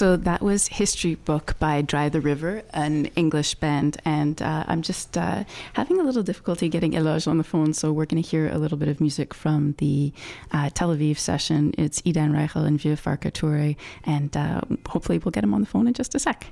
So 0.01 0.17
that 0.17 0.41
was 0.41 0.67
History 0.69 1.17
Book 1.17 1.57
by 1.59 1.83
Dry 1.83 2.09
the 2.09 2.23
River, 2.23 2.63
an 2.73 3.11
English 3.17 3.57
band. 3.57 4.01
And 4.07 4.41
uh, 4.41 4.65
I'm 4.67 4.81
just 4.81 5.19
uh, 5.19 5.45
having 5.75 6.01
a 6.01 6.03
little 6.03 6.23
difficulty 6.23 6.71
getting 6.71 6.97
Eloge 6.97 7.29
on 7.29 7.37
the 7.37 7.45
phone, 7.45 7.75
so 7.75 7.93
we're 7.93 8.07
going 8.07 8.23
to 8.23 8.27
hear 8.27 8.49
a 8.49 8.57
little 8.57 8.79
bit 8.79 8.89
of 8.89 8.99
music 8.99 9.35
from 9.35 9.75
the 9.77 10.15
uh, 10.53 10.71
Tel 10.73 10.97
Aviv 10.97 11.19
session. 11.19 11.75
It's 11.77 12.01
Idan 12.01 12.33
Reichel 12.33 12.65
and 12.65 12.81
Vieux 12.81 12.97
Farka 12.97 13.31
Toure, 13.31 13.77
and 14.05 14.35
uh, 14.35 14.63
hopefully 14.89 15.19
we'll 15.19 15.33
get 15.33 15.45
him 15.45 15.53
on 15.53 15.61
the 15.61 15.67
phone 15.67 15.87
in 15.87 15.93
just 15.93 16.15
a 16.15 16.19
sec. 16.19 16.47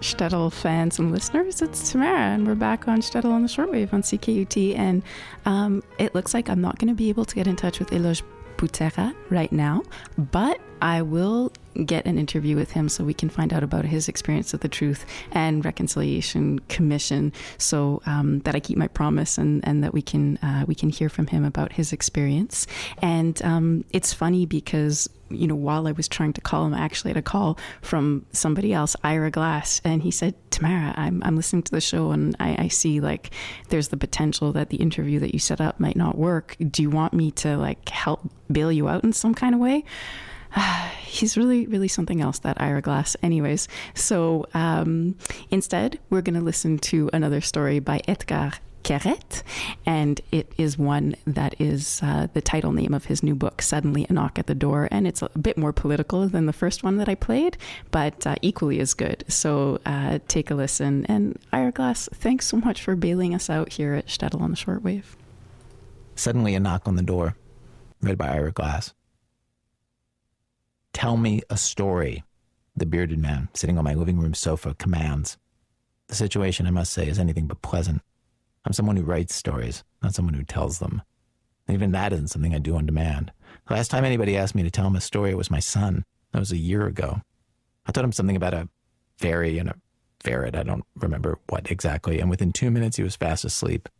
Shtetl 0.00 0.52
fans 0.52 0.98
and 0.98 1.12
listeners. 1.12 1.62
It's 1.62 1.90
Tamara, 1.90 2.34
and 2.34 2.46
we're 2.46 2.54
back 2.54 2.88
on 2.88 3.00
Shtetl 3.00 3.26
on 3.26 3.42
the 3.42 3.48
shortwave 3.48 3.92
on 3.92 4.02
CKUT. 4.02 4.76
And 4.76 5.02
um, 5.44 5.82
it 5.98 6.14
looks 6.14 6.34
like 6.34 6.48
I'm 6.48 6.60
not 6.60 6.78
going 6.78 6.88
to 6.88 6.94
be 6.94 7.08
able 7.08 7.24
to 7.24 7.34
get 7.34 7.46
in 7.46 7.56
touch 7.56 7.78
with 7.78 7.92
Eloge 7.92 8.22
Butera 8.56 9.14
right 9.30 9.52
now, 9.52 9.82
but 10.16 10.60
I 10.80 11.02
will 11.02 11.52
get 11.84 12.06
an 12.06 12.18
interview 12.18 12.56
with 12.56 12.72
him 12.72 12.88
so 12.88 13.04
we 13.04 13.14
can 13.14 13.28
find 13.28 13.52
out 13.52 13.62
about 13.62 13.84
his 13.84 14.08
experience 14.08 14.54
of 14.54 14.60
the 14.60 14.68
Truth 14.68 15.04
and 15.32 15.64
Reconciliation 15.64 16.58
Commission, 16.68 17.32
so 17.58 18.02
um, 18.06 18.40
that 18.40 18.54
I 18.54 18.60
keep 18.60 18.78
my 18.78 18.88
promise 18.88 19.38
and, 19.38 19.66
and 19.66 19.82
that 19.84 19.92
we 19.92 20.02
can 20.02 20.36
uh, 20.38 20.64
we 20.66 20.74
can 20.74 20.90
hear 20.90 21.08
from 21.08 21.26
him 21.26 21.44
about 21.44 21.72
his 21.72 21.92
experience. 21.92 22.66
And 23.02 23.40
um, 23.42 23.84
it's 23.92 24.12
funny 24.12 24.46
because 24.46 25.08
you 25.28 25.46
know 25.46 25.56
while 25.56 25.88
I 25.88 25.92
was 25.92 26.08
trying 26.08 26.32
to 26.34 26.40
call 26.40 26.66
him, 26.66 26.74
I 26.74 26.80
actually 26.80 27.10
had 27.10 27.16
a 27.16 27.22
call 27.22 27.58
from 27.82 28.24
somebody 28.32 28.72
else, 28.72 28.96
Ira 29.02 29.30
Glass, 29.30 29.80
and 29.84 30.02
he 30.02 30.10
said, 30.10 30.34
"Tamara, 30.50 30.94
I'm 30.96 31.22
I'm 31.24 31.36
listening 31.36 31.62
to 31.64 31.72
the 31.72 31.80
show 31.80 32.12
and 32.12 32.36
I, 32.40 32.56
I 32.64 32.68
see 32.68 33.00
like 33.00 33.30
there's 33.68 33.88
the 33.88 33.96
potential 33.96 34.52
that 34.52 34.70
the 34.70 34.76
interview 34.76 35.18
that 35.20 35.32
you 35.32 35.38
set 35.38 35.60
up 35.60 35.80
might 35.80 35.96
not 35.96 36.16
work. 36.16 36.56
Do 36.70 36.82
you 36.82 36.90
want 36.90 37.12
me 37.12 37.30
to 37.32 37.56
like 37.56 37.88
help 37.88 38.20
bail 38.50 38.70
you 38.70 38.88
out 38.88 39.04
in 39.04 39.12
some 39.12 39.34
kind 39.34 39.54
of 39.54 39.60
way?" 39.60 39.84
he's 41.06 41.36
really, 41.36 41.66
really 41.66 41.88
something 41.88 42.20
else, 42.20 42.38
that 42.40 42.60
Ira 42.60 42.82
Glass. 42.82 43.16
Anyways, 43.22 43.68
so 43.94 44.46
um, 44.54 45.16
instead, 45.50 45.98
we're 46.10 46.22
going 46.22 46.38
to 46.38 46.44
listen 46.44 46.78
to 46.78 47.10
another 47.12 47.40
story 47.40 47.78
by 47.78 48.00
Etgar 48.08 48.54
Keret, 48.82 49.42
and 49.84 50.20
it 50.30 50.52
is 50.56 50.78
one 50.78 51.16
that 51.26 51.60
is 51.60 52.00
uh, 52.04 52.28
the 52.32 52.40
title 52.40 52.70
name 52.72 52.94
of 52.94 53.06
his 53.06 53.20
new 53.20 53.34
book, 53.34 53.60
Suddenly 53.60 54.06
a 54.08 54.12
Knock 54.12 54.38
at 54.38 54.46
the 54.46 54.54
Door. 54.54 54.88
And 54.92 55.08
it's 55.08 55.22
a 55.22 55.28
bit 55.30 55.58
more 55.58 55.72
political 55.72 56.28
than 56.28 56.46
the 56.46 56.52
first 56.52 56.84
one 56.84 56.96
that 56.98 57.08
I 57.08 57.16
played, 57.16 57.56
but 57.90 58.24
uh, 58.26 58.36
equally 58.42 58.78
as 58.78 58.94
good. 58.94 59.24
So 59.26 59.80
uh, 59.84 60.20
take 60.28 60.52
a 60.52 60.54
listen. 60.54 61.04
And 61.06 61.36
Ira 61.52 61.72
Glass, 61.72 62.08
thanks 62.14 62.46
so 62.46 62.58
much 62.58 62.80
for 62.80 62.94
bailing 62.94 63.34
us 63.34 63.50
out 63.50 63.72
here 63.72 63.94
at 63.94 64.06
Shtetl 64.06 64.40
on 64.40 64.52
the 64.52 64.56
Shortwave. 64.56 65.16
Suddenly 66.14 66.54
a 66.54 66.60
knock 66.60 66.86
on 66.86 66.94
the 66.94 67.02
door, 67.02 67.36
read 68.00 68.16
by 68.16 68.28
Ira 68.28 68.52
Glass. 68.52 68.94
Tell 70.96 71.18
me 71.18 71.42
a 71.50 71.58
story, 71.58 72.24
the 72.74 72.86
bearded 72.86 73.18
man 73.18 73.50
sitting 73.52 73.76
on 73.76 73.84
my 73.84 73.92
living 73.92 74.18
room 74.18 74.32
sofa 74.32 74.72
commands. 74.78 75.36
The 76.06 76.14
situation, 76.14 76.66
I 76.66 76.70
must 76.70 76.90
say, 76.90 77.06
is 77.06 77.18
anything 77.18 77.46
but 77.46 77.60
pleasant. 77.60 78.00
I'm 78.64 78.72
someone 78.72 78.96
who 78.96 79.02
writes 79.02 79.34
stories, 79.34 79.84
not 80.02 80.14
someone 80.14 80.32
who 80.32 80.42
tells 80.42 80.78
them. 80.78 81.02
Even 81.68 81.92
that 81.92 82.14
isn't 82.14 82.28
something 82.28 82.54
I 82.54 82.60
do 82.60 82.76
on 82.76 82.86
demand. 82.86 83.30
The 83.68 83.74
last 83.74 83.90
time 83.90 84.06
anybody 84.06 84.38
asked 84.38 84.54
me 84.54 84.62
to 84.62 84.70
tell 84.70 84.86
him 84.86 84.96
a 84.96 85.02
story, 85.02 85.32
it 85.32 85.36
was 85.36 85.50
my 85.50 85.60
son. 85.60 86.02
That 86.32 86.38
was 86.38 86.50
a 86.50 86.56
year 86.56 86.86
ago. 86.86 87.20
I 87.84 87.92
told 87.92 88.06
him 88.06 88.12
something 88.12 88.34
about 88.34 88.54
a 88.54 88.70
fairy 89.18 89.58
and 89.58 89.68
a 89.68 89.74
ferret. 90.20 90.56
I 90.56 90.62
don't 90.62 90.86
remember 90.94 91.38
what 91.50 91.70
exactly. 91.70 92.20
And 92.20 92.30
within 92.30 92.52
two 92.52 92.70
minutes, 92.70 92.96
he 92.96 93.02
was 93.02 93.16
fast 93.16 93.44
asleep. 93.44 93.90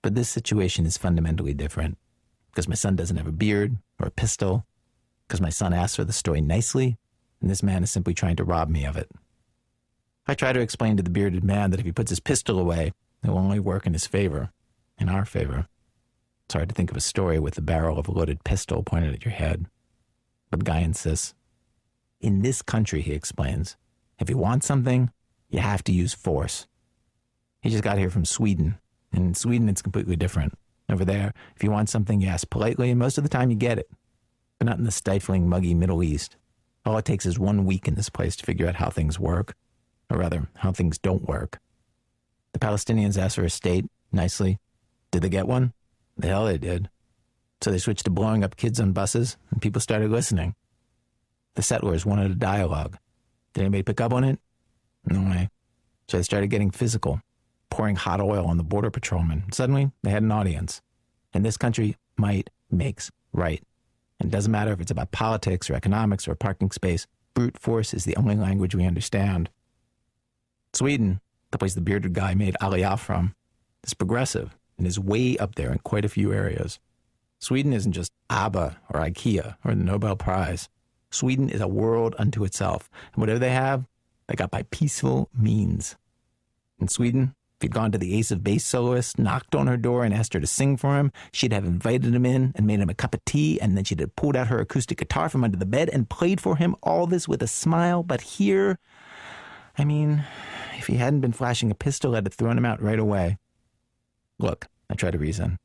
But 0.00 0.14
this 0.14 0.28
situation 0.28 0.86
is 0.86 0.96
fundamentally 0.96 1.54
different 1.54 1.98
because 2.52 2.68
my 2.68 2.76
son 2.76 2.94
doesn't 2.94 3.16
have 3.16 3.26
a 3.26 3.32
beard 3.32 3.78
or 3.98 4.06
a 4.06 4.12
pistol, 4.12 4.64
because 5.26 5.40
my 5.40 5.50
son 5.50 5.72
asked 5.72 5.96
for 5.96 6.04
the 6.04 6.12
story 6.12 6.40
nicely, 6.40 6.96
and 7.40 7.50
this 7.50 7.62
man 7.62 7.82
is 7.82 7.90
simply 7.90 8.14
trying 8.14 8.36
to 8.36 8.44
rob 8.44 8.68
me 8.68 8.84
of 8.84 8.96
it. 8.96 9.10
I 10.26 10.34
try 10.34 10.52
to 10.52 10.60
explain 10.60 10.96
to 10.96 11.02
the 11.02 11.10
bearded 11.10 11.44
man 11.44 11.70
that 11.70 11.80
if 11.80 11.86
he 11.86 11.92
puts 11.92 12.10
his 12.10 12.20
pistol 12.20 12.58
away, 12.58 12.92
it 13.22 13.30
will 13.30 13.38
only 13.38 13.60
work 13.60 13.86
in 13.86 13.92
his 13.92 14.06
favor, 14.06 14.50
in 14.98 15.08
our 15.08 15.24
favor. 15.24 15.66
It's 16.44 16.54
hard 16.54 16.68
to 16.68 16.74
think 16.74 16.90
of 16.90 16.96
a 16.96 17.00
story 17.00 17.38
with 17.38 17.54
the 17.54 17.62
barrel 17.62 17.98
of 17.98 18.08
a 18.08 18.12
loaded 18.12 18.44
pistol 18.44 18.82
pointed 18.82 19.14
at 19.14 19.24
your 19.24 19.34
head. 19.34 19.66
But 20.50 20.60
the 20.60 20.64
guy 20.64 20.80
insists. 20.80 21.34
In 22.20 22.42
this 22.42 22.62
country, 22.62 23.02
he 23.02 23.12
explains, 23.12 23.76
if 24.18 24.30
you 24.30 24.38
want 24.38 24.64
something, 24.64 25.10
you 25.48 25.58
have 25.58 25.84
to 25.84 25.92
use 25.92 26.14
force. 26.14 26.66
He 27.60 27.70
just 27.70 27.82
got 27.82 27.98
here 27.98 28.10
from 28.10 28.24
Sweden, 28.24 28.78
and 29.12 29.26
in 29.26 29.34
Sweden, 29.34 29.68
it's 29.68 29.82
completely 29.82 30.16
different. 30.16 30.54
Over 30.88 31.04
there, 31.04 31.34
if 31.56 31.64
you 31.64 31.70
want 31.70 31.88
something, 31.88 32.20
you 32.20 32.28
ask 32.28 32.48
politely, 32.48 32.90
and 32.90 32.98
most 32.98 33.18
of 33.18 33.24
the 33.24 33.30
time 33.30 33.50
you 33.50 33.56
get 33.56 33.78
it. 33.78 33.90
But 34.58 34.66
not 34.66 34.78
in 34.78 34.84
the 34.84 34.90
stifling, 34.90 35.48
muggy 35.48 35.74
Middle 35.74 36.02
East. 36.02 36.36
All 36.84 36.96
it 36.98 37.04
takes 37.04 37.26
is 37.26 37.38
one 37.38 37.64
week 37.64 37.88
in 37.88 37.94
this 37.94 38.08
place 38.08 38.36
to 38.36 38.46
figure 38.46 38.68
out 38.68 38.76
how 38.76 38.90
things 38.90 39.18
work, 39.18 39.54
or 40.10 40.18
rather, 40.18 40.48
how 40.54 40.72
things 40.72 40.98
don't 40.98 41.28
work. 41.28 41.58
The 42.52 42.58
Palestinians 42.58 43.18
asked 43.18 43.36
for 43.36 43.44
a 43.44 43.50
state, 43.50 43.86
nicely. 44.12 44.58
Did 45.10 45.22
they 45.22 45.28
get 45.28 45.46
one? 45.46 45.72
The 46.16 46.28
hell 46.28 46.46
they 46.46 46.58
did. 46.58 46.88
So 47.60 47.70
they 47.70 47.78
switched 47.78 48.04
to 48.04 48.10
blowing 48.10 48.44
up 48.44 48.56
kids 48.56 48.80
on 48.80 48.92
buses, 48.92 49.36
and 49.50 49.60
people 49.60 49.80
started 49.80 50.10
listening. 50.10 50.54
The 51.54 51.62
settlers 51.62 52.06
wanted 52.06 52.30
a 52.30 52.34
dialogue. 52.34 52.98
Did 53.52 53.62
anybody 53.62 53.82
pick 53.82 54.00
up 54.00 54.12
on 54.12 54.24
it? 54.24 54.38
No 55.06 55.22
way. 55.22 55.48
So 56.08 56.16
they 56.16 56.22
started 56.22 56.48
getting 56.48 56.70
physical, 56.70 57.20
pouring 57.70 57.96
hot 57.96 58.20
oil 58.20 58.46
on 58.46 58.58
the 58.58 58.62
border 58.62 58.90
patrolmen. 58.90 59.44
Suddenly, 59.52 59.90
they 60.02 60.10
had 60.10 60.22
an 60.22 60.32
audience. 60.32 60.82
In 61.32 61.42
this 61.42 61.56
country, 61.56 61.96
might 62.16 62.50
makes 62.70 63.10
right. 63.32 63.62
And 64.18 64.28
it 64.28 64.32
doesn't 64.32 64.52
matter 64.52 64.72
if 64.72 64.80
it's 64.80 64.90
about 64.90 65.12
politics 65.12 65.68
or 65.68 65.74
economics 65.74 66.26
or 66.26 66.34
parking 66.34 66.70
space, 66.70 67.06
brute 67.34 67.58
force 67.58 67.92
is 67.92 68.04
the 68.04 68.16
only 68.16 68.34
language 68.34 68.74
we 68.74 68.86
understand. 68.86 69.50
Sweden, 70.72 71.20
the 71.50 71.58
place 71.58 71.74
the 71.74 71.80
bearded 71.80 72.14
guy 72.14 72.34
made 72.34 72.56
Aliyah 72.60 72.98
from, 72.98 73.34
is 73.84 73.94
progressive 73.94 74.56
and 74.78 74.86
is 74.86 74.98
way 74.98 75.36
up 75.38 75.54
there 75.54 75.72
in 75.72 75.78
quite 75.78 76.04
a 76.04 76.08
few 76.08 76.32
areas. 76.32 76.78
Sweden 77.38 77.72
isn't 77.72 77.92
just 77.92 78.12
ABBA 78.30 78.78
or 78.90 79.00
IKEA 79.00 79.56
or 79.64 79.74
the 79.74 79.84
Nobel 79.84 80.16
Prize. 80.16 80.68
Sweden 81.10 81.48
is 81.48 81.60
a 81.60 81.68
world 81.68 82.14
unto 82.18 82.44
itself, 82.44 82.90
and 83.12 83.20
whatever 83.20 83.38
they 83.38 83.50
have, 83.50 83.86
they 84.26 84.34
got 84.34 84.50
by 84.50 84.64
peaceful 84.70 85.28
means. 85.36 85.96
In 86.78 86.88
Sweden, 86.88 87.34
if 87.56 87.62
he'd 87.62 87.72
gone 87.72 87.90
to 87.92 87.98
the 87.98 88.14
ace 88.14 88.30
of 88.30 88.44
base 88.44 88.66
soloist, 88.66 89.18
knocked 89.18 89.54
on 89.54 89.66
her 89.66 89.78
door, 89.78 90.04
and 90.04 90.12
asked 90.12 90.34
her 90.34 90.40
to 90.40 90.46
sing 90.46 90.76
for 90.76 90.98
him, 90.98 91.10
she'd 91.32 91.54
have 91.54 91.64
invited 91.64 92.14
him 92.14 92.26
in 92.26 92.52
and 92.54 92.66
made 92.66 92.80
him 92.80 92.90
a 92.90 92.94
cup 92.94 93.14
of 93.14 93.24
tea, 93.24 93.58
and 93.60 93.76
then 93.76 93.84
she'd 93.84 94.00
have 94.00 94.14
pulled 94.14 94.36
out 94.36 94.48
her 94.48 94.60
acoustic 94.60 94.98
guitar 94.98 95.30
from 95.30 95.42
under 95.42 95.56
the 95.56 95.64
bed 95.64 95.88
and 95.90 96.10
played 96.10 96.38
for 96.38 96.56
him, 96.56 96.76
all 96.82 97.06
this 97.06 97.26
with 97.26 97.42
a 97.42 97.46
smile. 97.46 98.02
But 98.02 98.20
here, 98.20 98.78
I 99.78 99.84
mean, 99.84 100.22
if 100.76 100.86
he 100.86 100.96
hadn't 100.96 101.20
been 101.20 101.32
flashing 101.32 101.70
a 101.70 101.74
pistol, 101.74 102.14
I'd 102.14 102.26
have 102.26 102.34
thrown 102.34 102.58
him 102.58 102.66
out 102.66 102.82
right 102.82 102.98
away. 102.98 103.38
Look, 104.38 104.66
I 104.90 104.94
try 104.94 105.10
to 105.10 105.18
reason. 105.18 105.58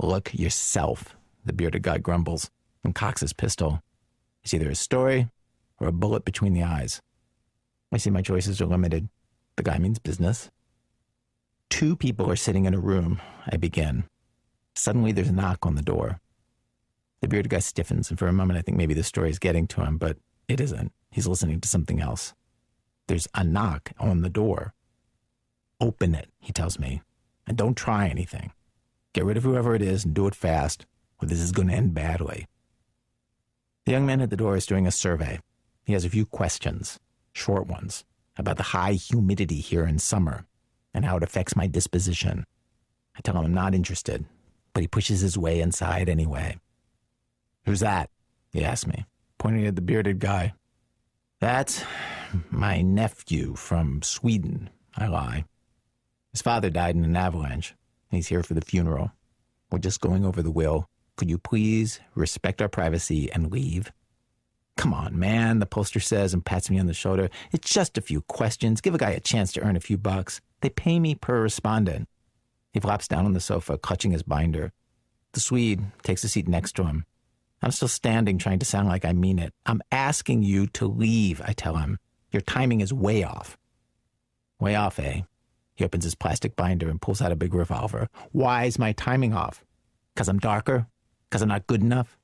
Look 0.00 0.32
yourself, 0.32 1.16
the 1.44 1.52
bearded 1.52 1.82
guy 1.82 1.98
grumbles 1.98 2.50
and 2.82 2.94
cocks 2.94 3.20
his 3.20 3.34
pistol. 3.34 3.82
It's 4.42 4.54
either 4.54 4.70
a 4.70 4.74
story 4.74 5.28
or 5.78 5.86
a 5.86 5.92
bullet 5.92 6.24
between 6.24 6.54
the 6.54 6.62
eyes. 6.62 7.02
I 7.92 7.98
see 7.98 8.08
my 8.08 8.22
choices 8.22 8.60
are 8.62 8.66
limited. 8.66 9.10
The 9.56 9.62
guy 9.62 9.76
means 9.78 9.98
business. 9.98 10.50
Two 11.70 11.96
people 11.96 12.30
are 12.30 12.36
sitting 12.36 12.64
in 12.64 12.74
a 12.74 12.80
room. 12.80 13.20
I 13.50 13.56
begin. 13.56 14.04
Suddenly, 14.74 15.12
there's 15.12 15.28
a 15.28 15.32
knock 15.32 15.66
on 15.66 15.74
the 15.74 15.82
door. 15.82 16.20
The 17.20 17.28
bearded 17.28 17.50
guy 17.50 17.58
stiffens, 17.58 18.10
and 18.10 18.18
for 18.18 18.28
a 18.28 18.32
moment, 18.32 18.58
I 18.58 18.62
think 18.62 18.76
maybe 18.76 18.94
the 18.94 19.02
story 19.02 19.30
is 19.30 19.38
getting 19.38 19.66
to 19.68 19.82
him, 19.82 19.98
but 19.98 20.16
it 20.48 20.60
isn't. 20.60 20.92
He's 21.10 21.26
listening 21.26 21.60
to 21.60 21.68
something 21.68 22.00
else. 22.00 22.34
There's 23.08 23.28
a 23.34 23.42
knock 23.42 23.92
on 23.98 24.20
the 24.20 24.28
door. 24.28 24.74
Open 25.80 26.14
it, 26.14 26.30
he 26.40 26.52
tells 26.52 26.78
me, 26.78 27.02
and 27.46 27.56
don't 27.56 27.76
try 27.76 28.08
anything. 28.08 28.52
Get 29.12 29.24
rid 29.24 29.36
of 29.36 29.42
whoever 29.42 29.74
it 29.74 29.82
is 29.82 30.04
and 30.04 30.14
do 30.14 30.26
it 30.26 30.34
fast, 30.34 30.86
or 31.20 31.28
this 31.28 31.40
is 31.40 31.52
going 31.52 31.68
to 31.68 31.74
end 31.74 31.94
badly. 31.94 32.46
The 33.84 33.92
young 33.92 34.06
man 34.06 34.20
at 34.20 34.30
the 34.30 34.36
door 34.36 34.56
is 34.56 34.66
doing 34.66 34.86
a 34.86 34.90
survey. 34.92 35.40
He 35.84 35.92
has 35.92 36.04
a 36.04 36.10
few 36.10 36.26
questions, 36.26 36.98
short 37.32 37.66
ones, 37.66 38.04
about 38.36 38.56
the 38.56 38.62
high 38.62 38.92
humidity 38.92 39.60
here 39.60 39.86
in 39.86 39.98
summer 39.98 40.46
and 40.96 41.04
how 41.04 41.18
it 41.18 41.22
affects 41.22 41.54
my 41.54 41.66
disposition. 41.66 42.46
I 43.16 43.20
tell 43.20 43.36
him 43.36 43.44
I'm 43.44 43.54
not 43.54 43.74
interested, 43.74 44.24
but 44.72 44.80
he 44.80 44.88
pushes 44.88 45.20
his 45.20 45.36
way 45.36 45.60
inside 45.60 46.08
anyway. 46.08 46.58
Who's 47.66 47.80
that? 47.80 48.08
He 48.50 48.64
asks 48.64 48.86
me, 48.86 49.04
pointing 49.38 49.66
at 49.66 49.76
the 49.76 49.82
bearded 49.82 50.18
guy. 50.18 50.54
That's 51.38 51.84
my 52.50 52.80
nephew 52.80 53.54
from 53.56 54.00
Sweden, 54.02 54.70
I 54.96 55.08
lie. 55.08 55.44
His 56.32 56.40
father 56.40 56.70
died 56.70 56.96
in 56.96 57.04
an 57.04 57.14
avalanche. 57.14 57.74
He's 58.10 58.28
here 58.28 58.42
for 58.42 58.54
the 58.54 58.62
funeral. 58.62 59.12
We're 59.70 59.78
just 59.78 60.00
going 60.00 60.24
over 60.24 60.42
the 60.42 60.50
will. 60.50 60.88
Could 61.16 61.28
you 61.28 61.36
please 61.36 62.00
respect 62.14 62.62
our 62.62 62.68
privacy 62.68 63.30
and 63.32 63.52
leave? 63.52 63.92
Come 64.78 64.94
on, 64.94 65.18
man, 65.18 65.58
the 65.58 65.66
poster 65.66 66.00
says 66.00 66.32
and 66.32 66.44
pats 66.44 66.70
me 66.70 66.78
on 66.78 66.86
the 66.86 66.94
shoulder. 66.94 67.28
It's 67.52 67.70
just 67.70 67.98
a 67.98 68.02
few 68.02 68.22
questions. 68.22 68.80
Give 68.80 68.94
a 68.94 68.98
guy 68.98 69.10
a 69.10 69.20
chance 69.20 69.52
to 69.52 69.60
earn 69.60 69.76
a 69.76 69.80
few 69.80 69.98
bucks. 69.98 70.40
They 70.60 70.70
pay 70.70 70.98
me 70.98 71.14
per 71.14 71.42
respondent. 71.42 72.08
He 72.72 72.80
flops 72.80 73.08
down 73.08 73.24
on 73.24 73.32
the 73.32 73.40
sofa, 73.40 73.78
clutching 73.78 74.10
his 74.10 74.22
binder. 74.22 74.72
The 75.32 75.40
Swede 75.40 75.82
takes 76.02 76.24
a 76.24 76.28
seat 76.28 76.48
next 76.48 76.72
to 76.76 76.84
him. 76.84 77.04
I'm 77.62 77.70
still 77.70 77.88
standing, 77.88 78.38
trying 78.38 78.58
to 78.58 78.66
sound 78.66 78.88
like 78.88 79.04
I 79.04 79.12
mean 79.12 79.38
it. 79.38 79.52
I'm 79.64 79.82
asking 79.90 80.42
you 80.42 80.66
to 80.68 80.86
leave, 80.86 81.40
I 81.44 81.52
tell 81.52 81.76
him. 81.76 81.98
Your 82.30 82.42
timing 82.42 82.80
is 82.80 82.92
way 82.92 83.22
off. 83.22 83.56
Way 84.60 84.74
off, 84.74 84.98
eh? 84.98 85.22
He 85.74 85.84
opens 85.84 86.04
his 86.04 86.14
plastic 86.14 86.56
binder 86.56 86.88
and 86.88 87.00
pulls 87.00 87.20
out 87.20 87.32
a 87.32 87.36
big 87.36 87.54
revolver. 87.54 88.08
Why 88.32 88.64
is 88.64 88.78
my 88.78 88.92
timing 88.92 89.34
off? 89.34 89.64
Because 90.14 90.28
I'm 90.28 90.38
darker? 90.38 90.86
Because 91.28 91.42
I'm 91.42 91.48
not 91.48 91.66
good 91.66 91.82
enough? 91.82 92.18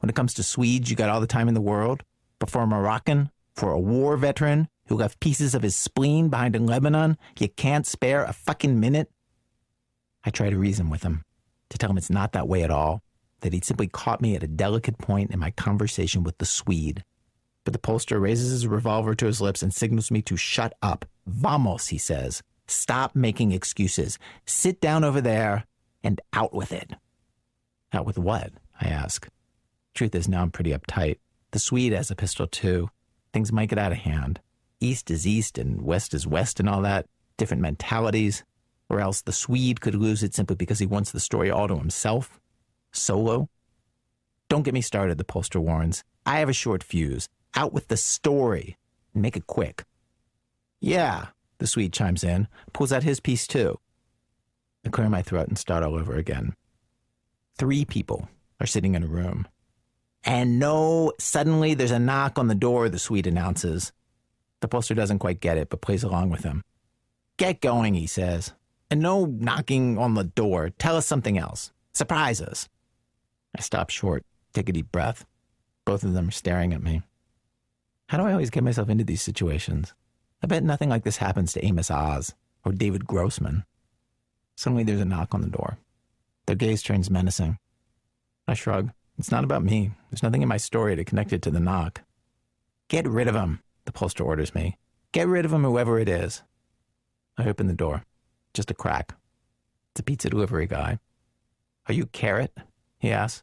When 0.00 0.10
it 0.10 0.16
comes 0.16 0.34
to 0.34 0.42
Swedes, 0.42 0.90
you 0.90 0.96
got 0.96 1.08
all 1.08 1.20
the 1.20 1.26
time 1.26 1.48
in 1.48 1.54
the 1.54 1.60
world. 1.60 2.02
But 2.38 2.50
for 2.50 2.62
a 2.62 2.66
Moroccan, 2.66 3.30
for 3.54 3.70
a 3.70 3.80
war 3.80 4.16
veteran, 4.16 4.68
who 4.88 4.96
left 4.96 5.20
pieces 5.20 5.54
of 5.54 5.62
his 5.62 5.76
spleen 5.76 6.28
behind 6.28 6.56
in 6.56 6.66
Lebanon, 6.66 7.16
you 7.38 7.48
can't 7.48 7.86
spare 7.86 8.24
a 8.24 8.32
fucking 8.32 8.78
minute? 8.78 9.10
I 10.24 10.30
try 10.30 10.50
to 10.50 10.58
reason 10.58 10.90
with 10.90 11.02
him, 11.02 11.22
to 11.70 11.78
tell 11.78 11.90
him 11.90 11.98
it's 11.98 12.10
not 12.10 12.32
that 12.32 12.48
way 12.48 12.62
at 12.62 12.70
all, 12.70 13.02
that 13.40 13.52
he'd 13.52 13.64
simply 13.64 13.86
caught 13.86 14.20
me 14.20 14.34
at 14.34 14.42
a 14.42 14.48
delicate 14.48 14.98
point 14.98 15.30
in 15.30 15.38
my 15.38 15.50
conversation 15.52 16.22
with 16.22 16.38
the 16.38 16.46
Swede. 16.46 17.04
But 17.64 17.72
the 17.72 17.78
pollster 17.78 18.20
raises 18.20 18.50
his 18.50 18.66
revolver 18.66 19.14
to 19.14 19.26
his 19.26 19.40
lips 19.40 19.62
and 19.62 19.74
signals 19.74 20.10
me 20.10 20.22
to 20.22 20.36
shut 20.36 20.72
up. 20.82 21.04
Vamos, 21.26 21.88
he 21.88 21.98
says. 21.98 22.42
Stop 22.68 23.14
making 23.14 23.52
excuses. 23.52 24.18
Sit 24.46 24.80
down 24.80 25.04
over 25.04 25.20
there 25.20 25.64
and 26.02 26.20
out 26.32 26.54
with 26.54 26.72
it. 26.72 26.92
Out 27.92 28.06
with 28.06 28.18
what? 28.18 28.52
I 28.80 28.88
ask. 28.88 29.28
Truth 29.94 30.14
is, 30.14 30.28
now 30.28 30.42
I'm 30.42 30.50
pretty 30.50 30.72
uptight. 30.72 31.18
The 31.52 31.58
Swede 31.58 31.92
has 31.92 32.10
a 32.10 32.16
pistol 32.16 32.46
too. 32.46 32.90
Things 33.32 33.52
might 33.52 33.68
get 33.68 33.78
out 33.78 33.92
of 33.92 33.98
hand. 33.98 34.40
East 34.80 35.10
is 35.10 35.26
east 35.26 35.58
and 35.58 35.82
west 35.82 36.14
is 36.14 36.26
west 36.26 36.60
and 36.60 36.68
all 36.68 36.82
that. 36.82 37.06
Different 37.36 37.62
mentalities. 37.62 38.44
Or 38.88 39.00
else 39.00 39.22
the 39.22 39.32
Swede 39.32 39.80
could 39.80 39.94
lose 39.94 40.22
it 40.22 40.34
simply 40.34 40.56
because 40.56 40.78
he 40.78 40.86
wants 40.86 41.10
the 41.10 41.20
story 41.20 41.50
all 41.50 41.68
to 41.68 41.76
himself. 41.76 42.40
Solo. 42.92 43.48
Don't 44.48 44.62
get 44.62 44.74
me 44.74 44.80
started, 44.80 45.18
the 45.18 45.24
pollster 45.24 45.60
warns. 45.60 46.04
I 46.24 46.38
have 46.38 46.48
a 46.48 46.54
short 46.54 46.84
fuse. 46.84 47.28
Out 47.54 47.72
with 47.72 47.88
the 47.88 47.96
story. 47.96 48.76
And 49.12 49.22
make 49.22 49.36
it 49.36 49.46
quick. 49.46 49.84
Yeah, 50.80 51.26
the 51.58 51.66
Swede 51.66 51.92
chimes 51.92 52.22
in, 52.22 52.48
pulls 52.72 52.92
out 52.92 53.02
his 53.02 53.18
piece 53.18 53.46
too. 53.46 53.78
I 54.84 54.90
clear 54.90 55.08
my 55.08 55.22
throat 55.22 55.48
and 55.48 55.58
start 55.58 55.82
all 55.82 55.94
over 55.94 56.14
again. 56.14 56.54
Three 57.58 57.84
people 57.84 58.28
are 58.60 58.66
sitting 58.66 58.94
in 58.94 59.02
a 59.02 59.08
room. 59.08 59.48
And 60.22 60.58
no, 60.58 61.12
suddenly 61.18 61.74
there's 61.74 61.90
a 61.90 61.98
knock 61.98 62.38
on 62.38 62.48
the 62.48 62.54
door, 62.54 62.88
the 62.88 62.98
Swede 62.98 63.26
announces. 63.26 63.92
The 64.66 64.70
poster 64.70 64.94
doesn't 64.94 65.20
quite 65.20 65.38
get 65.38 65.58
it, 65.58 65.70
but 65.70 65.80
plays 65.80 66.02
along 66.02 66.30
with 66.30 66.42
him. 66.42 66.64
Get 67.36 67.60
going, 67.60 67.94
he 67.94 68.08
says. 68.08 68.52
And 68.90 69.00
no 69.00 69.24
knocking 69.24 69.96
on 69.96 70.14
the 70.14 70.24
door. 70.24 70.70
Tell 70.70 70.96
us 70.96 71.06
something 71.06 71.38
else. 71.38 71.70
Surprise 71.94 72.40
us. 72.40 72.68
I 73.56 73.60
stop 73.60 73.90
short, 73.90 74.24
take 74.52 74.68
a 74.68 74.72
deep 74.72 74.90
breath. 74.90 75.24
Both 75.84 76.02
of 76.02 76.14
them 76.14 76.26
are 76.26 76.32
staring 76.32 76.72
at 76.72 76.82
me. 76.82 77.02
How 78.08 78.18
do 78.18 78.24
I 78.24 78.32
always 78.32 78.50
get 78.50 78.64
myself 78.64 78.88
into 78.88 79.04
these 79.04 79.22
situations? 79.22 79.94
I 80.42 80.48
bet 80.48 80.64
nothing 80.64 80.88
like 80.88 81.04
this 81.04 81.18
happens 81.18 81.52
to 81.52 81.64
Amos 81.64 81.88
Oz 81.88 82.34
or 82.64 82.72
David 82.72 83.06
Grossman. 83.06 83.64
Suddenly 84.56 84.82
there's 84.82 85.00
a 85.00 85.04
knock 85.04 85.32
on 85.32 85.42
the 85.42 85.46
door. 85.46 85.78
Their 86.46 86.56
gaze 86.56 86.82
turns 86.82 87.08
menacing. 87.08 87.56
I 88.48 88.54
shrug. 88.54 88.90
It's 89.16 89.30
not 89.30 89.44
about 89.44 89.62
me. 89.62 89.92
There's 90.10 90.24
nothing 90.24 90.42
in 90.42 90.48
my 90.48 90.56
story 90.56 90.96
to 90.96 91.04
connect 91.04 91.32
it 91.32 91.42
to 91.42 91.52
the 91.52 91.60
knock. 91.60 92.02
Get 92.88 93.06
rid 93.06 93.28
of 93.28 93.36
him, 93.36 93.60
the 93.86 93.92
poster 93.92 94.24
orders 94.24 94.54
me. 94.54 94.76
Get 95.12 95.28
rid 95.28 95.44
of 95.44 95.52
him, 95.52 95.64
whoever 95.64 95.98
it 95.98 96.08
is. 96.08 96.42
I 97.38 97.48
open 97.48 97.66
the 97.66 97.74
door. 97.74 98.04
Just 98.52 98.70
a 98.70 98.74
crack. 98.74 99.14
It's 99.92 100.00
a 100.00 100.04
pizza 100.04 100.28
delivery 100.28 100.66
guy. 100.66 100.98
Are 101.88 101.94
you 101.94 102.06
Keret? 102.06 102.50
He 102.98 103.10
asks. 103.10 103.42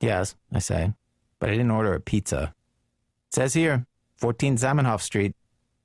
Yes, 0.00 0.34
I 0.52 0.58
say, 0.58 0.92
but 1.38 1.48
I 1.48 1.52
didn't 1.52 1.70
order 1.70 1.94
a 1.94 2.00
pizza. 2.00 2.54
It 3.28 3.34
says 3.34 3.54
here, 3.54 3.86
14 4.16 4.56
Zamenhof 4.56 5.00
Street. 5.00 5.34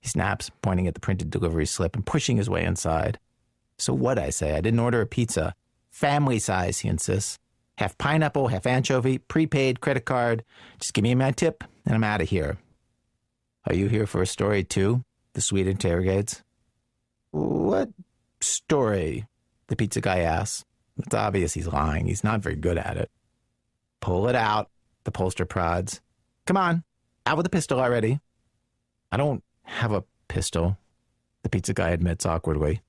He 0.02 0.10
snaps, 0.10 0.50
pointing 0.62 0.88
at 0.88 0.94
the 0.94 1.00
printed 1.00 1.30
delivery 1.30 1.66
slip 1.66 1.96
and 1.96 2.06
pushing 2.06 2.38
his 2.38 2.50
way 2.50 2.64
inside. 2.64 3.20
So 3.78 3.94
what, 3.94 4.20
I 4.20 4.30
say? 4.30 4.56
I 4.56 4.62
didn't 4.62 4.80
order 4.80 5.02
a 5.02 5.06
pizza. 5.06 5.56
Family 5.90 6.40
size, 6.40 6.80
he 6.80 6.90
insists. 6.90 7.38
Half 7.78 7.98
pineapple, 7.98 8.50
half 8.50 8.66
anchovy, 8.66 9.20
prepaid, 9.20 9.80
credit 9.80 10.06
card. 10.06 10.44
Just 10.80 10.94
give 10.94 11.04
me 11.04 11.16
my 11.16 11.32
tip, 11.32 11.64
and 11.86 11.96
I'm 11.96 12.04
out 12.04 12.22
of 12.22 12.30
here. 12.30 12.58
Are 13.70 13.76
you 13.76 13.88
here 13.88 14.08
for 14.08 14.24
a 14.24 14.28
story, 14.28 14.64
too? 14.64 15.06
The 15.34 15.42
Swede 15.42 15.68
interrogates. 15.68 16.42
What 17.30 17.90
story? 18.42 19.28
The 19.68 19.76
pizza 19.76 20.02
guy 20.02 20.22
asks. 20.22 20.66
It's 20.98 21.14
obvious 21.14 21.54
he's 21.54 21.68
lying. 21.68 22.08
He's 22.08 22.24
not 22.24 22.42
very 22.42 22.56
good 22.56 22.80
at 22.80 22.98
it. 22.98 23.12
Pull 24.02 24.28
it 24.28 24.36
out, 24.36 24.72
the 25.04 25.12
pollster 25.12 25.48
prods. 25.48 26.02
Come 26.48 26.58
on, 26.58 26.84
out 27.28 27.38
with 27.38 27.44
the 27.44 27.52
pistol 27.52 27.80
already. 27.80 28.20
I 29.12 29.18
don't 29.18 29.44
have 29.62 29.92
a 29.92 30.04
pistol, 30.28 30.80
the 31.44 31.50
pizza 31.50 31.76
guy 31.76 31.92
admits 31.92 32.26
awkwardly 32.26 32.82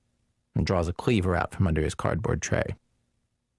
and 0.55 0.65
draws 0.65 0.87
a 0.87 0.93
cleaver 0.93 1.35
out 1.35 1.53
from 1.53 1.67
under 1.67 1.83
his 1.83 1.93
cardboard 1.93 2.41
tray. 2.41 2.75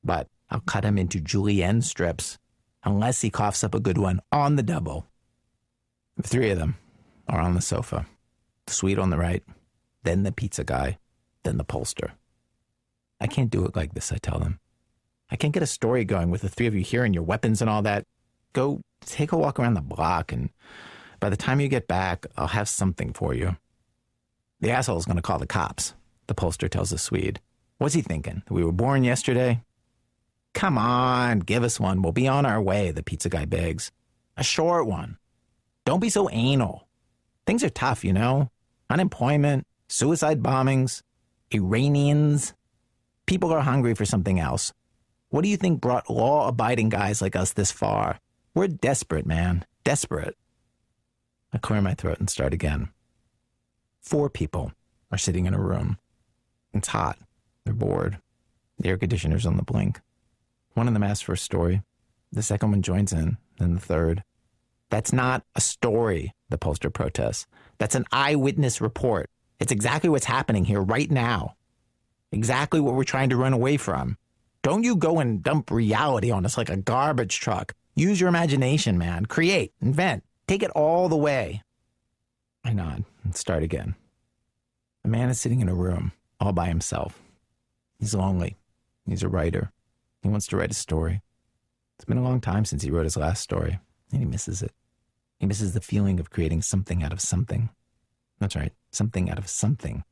But 0.02 0.28
I'll 0.50 0.60
cut 0.60 0.84
him 0.84 0.98
into 0.98 1.20
julienne 1.20 1.82
strips 1.82 2.38
unless 2.82 3.20
he 3.20 3.30
coughs 3.30 3.62
up 3.62 3.76
a 3.76 3.80
good 3.80 3.98
one 3.98 4.20
on 4.32 4.56
the 4.56 4.62
double. 4.62 5.06
The 6.16 6.28
three 6.28 6.50
of 6.50 6.58
them 6.58 6.76
are 7.28 7.40
on 7.40 7.54
the 7.54 7.62
sofa 7.62 8.06
the 8.66 8.72
Swede 8.72 8.98
on 8.98 9.10
the 9.10 9.18
right, 9.18 9.42
then 10.02 10.22
the 10.22 10.32
pizza 10.32 10.64
guy, 10.64 10.98
then 11.42 11.58
the 11.58 11.64
pollster. 11.64 12.12
I 13.20 13.26
can't 13.26 13.50
do 13.50 13.64
it 13.64 13.76
like 13.76 13.94
this, 13.94 14.12
I 14.12 14.18
tell 14.18 14.38
them. 14.38 14.58
I 15.30 15.36
can't 15.36 15.54
get 15.54 15.62
a 15.62 15.66
story 15.66 16.04
going 16.04 16.30
with 16.30 16.42
the 16.42 16.48
three 16.48 16.66
of 16.66 16.74
you 16.74 16.82
here 16.82 17.04
and 17.04 17.14
your 17.14 17.24
weapons 17.24 17.60
and 17.60 17.70
all 17.70 17.82
that. 17.82 18.04
Go 18.52 18.80
take 19.00 19.32
a 19.32 19.38
walk 19.38 19.58
around 19.58 19.74
the 19.74 19.80
block, 19.80 20.32
and 20.32 20.50
by 21.20 21.30
the 21.30 21.36
time 21.36 21.60
you 21.60 21.68
get 21.68 21.88
back, 21.88 22.26
I'll 22.36 22.48
have 22.48 22.68
something 22.68 23.12
for 23.12 23.32
you. 23.34 23.56
The 24.60 24.70
asshole's 24.70 25.06
going 25.06 25.16
to 25.16 25.22
call 25.22 25.38
the 25.38 25.46
cops, 25.46 25.94
the 26.26 26.34
pollster 26.34 26.68
tells 26.68 26.90
the 26.90 26.98
Swede. 26.98 27.40
What's 27.78 27.94
he 27.94 28.02
thinking? 28.02 28.42
We 28.48 28.62
were 28.62 28.72
born 28.72 29.04
yesterday? 29.04 29.62
Come 30.54 30.76
on, 30.76 31.40
give 31.40 31.64
us 31.64 31.80
one. 31.80 32.02
We'll 32.02 32.12
be 32.12 32.28
on 32.28 32.44
our 32.44 32.60
way, 32.60 32.90
the 32.90 33.02
pizza 33.02 33.28
guy 33.28 33.46
begs. 33.46 33.90
A 34.36 34.44
short 34.44 34.86
one. 34.86 35.18
Don't 35.84 36.00
be 36.00 36.10
so 36.10 36.28
anal. 36.30 36.86
Things 37.46 37.64
are 37.64 37.70
tough, 37.70 38.04
you 38.04 38.12
know? 38.12 38.50
Unemployment, 38.90 39.66
suicide 39.88 40.42
bombings, 40.42 41.02
Iranians. 41.50 42.54
People 43.26 43.52
are 43.52 43.60
hungry 43.60 43.94
for 43.94 44.04
something 44.04 44.38
else. 44.38 44.72
What 45.30 45.42
do 45.42 45.48
you 45.48 45.56
think 45.56 45.80
brought 45.80 46.10
law 46.10 46.48
abiding 46.48 46.90
guys 46.90 47.22
like 47.22 47.36
us 47.36 47.52
this 47.52 47.72
far? 47.72 48.18
We're 48.54 48.68
desperate, 48.68 49.26
man. 49.26 49.64
Desperate. 49.84 50.36
I 51.52 51.58
clear 51.58 51.80
my 51.80 51.94
throat 51.94 52.18
and 52.18 52.28
start 52.28 52.52
again. 52.52 52.90
Four 54.00 54.28
people 54.28 54.72
are 55.10 55.18
sitting 55.18 55.46
in 55.46 55.54
a 55.54 55.60
room. 55.60 55.98
It's 56.74 56.88
hot. 56.88 57.18
They're 57.64 57.74
bored. 57.74 58.18
The 58.78 58.88
air 58.88 58.98
conditioner's 58.98 59.46
on 59.46 59.56
the 59.56 59.62
blink. 59.62 60.00
One 60.74 60.88
of 60.88 60.94
them 60.94 61.02
asks 61.02 61.22
for 61.22 61.34
a 61.34 61.38
story. 61.38 61.82
The 62.32 62.42
second 62.42 62.70
one 62.70 62.82
joins 62.82 63.12
in, 63.12 63.36
then 63.58 63.74
the 63.74 63.80
third. 63.80 64.24
That's 64.92 65.10
not 65.10 65.42
a 65.56 65.60
story, 65.62 66.34
the 66.50 66.58
pollster 66.58 66.92
protests. 66.92 67.46
That's 67.78 67.94
an 67.94 68.04
eyewitness 68.12 68.82
report. 68.82 69.30
It's 69.58 69.72
exactly 69.72 70.10
what's 70.10 70.26
happening 70.26 70.66
here 70.66 70.82
right 70.82 71.10
now. 71.10 71.56
Exactly 72.30 72.78
what 72.78 72.94
we're 72.94 73.04
trying 73.04 73.30
to 73.30 73.38
run 73.38 73.54
away 73.54 73.78
from. 73.78 74.18
Don't 74.62 74.84
you 74.84 74.94
go 74.94 75.18
and 75.18 75.42
dump 75.42 75.70
reality 75.70 76.30
on 76.30 76.44
us 76.44 76.58
like 76.58 76.68
a 76.68 76.76
garbage 76.76 77.40
truck. 77.40 77.72
Use 77.94 78.20
your 78.20 78.28
imagination, 78.28 78.98
man. 78.98 79.24
Create, 79.24 79.72
invent, 79.80 80.24
take 80.46 80.62
it 80.62 80.70
all 80.72 81.08
the 81.08 81.16
way. 81.16 81.62
I 82.62 82.74
nod 82.74 83.06
and 83.24 83.34
start 83.34 83.62
again. 83.62 83.94
A 85.06 85.08
man 85.08 85.30
is 85.30 85.40
sitting 85.40 85.62
in 85.62 85.70
a 85.70 85.74
room 85.74 86.12
all 86.38 86.52
by 86.52 86.66
himself. 86.68 87.18
He's 87.98 88.14
lonely. 88.14 88.56
He's 89.06 89.22
a 89.22 89.28
writer. 89.30 89.72
He 90.22 90.28
wants 90.28 90.48
to 90.48 90.58
write 90.58 90.70
a 90.70 90.74
story. 90.74 91.22
It's 91.96 92.04
been 92.04 92.18
a 92.18 92.22
long 92.22 92.42
time 92.42 92.66
since 92.66 92.82
he 92.82 92.90
wrote 92.90 93.04
his 93.04 93.16
last 93.16 93.42
story, 93.42 93.80
and 94.10 94.20
he 94.20 94.26
misses 94.26 94.60
it. 94.60 94.72
He 95.42 95.48
misses 95.48 95.74
the 95.74 95.80
feeling 95.80 96.20
of 96.20 96.30
creating 96.30 96.62
something 96.62 97.02
out 97.02 97.12
of 97.12 97.20
something. 97.20 97.70
That's 98.38 98.54
right, 98.54 98.72
something 98.92 99.28
out 99.28 99.38
of 99.38 99.48
something. 99.48 100.04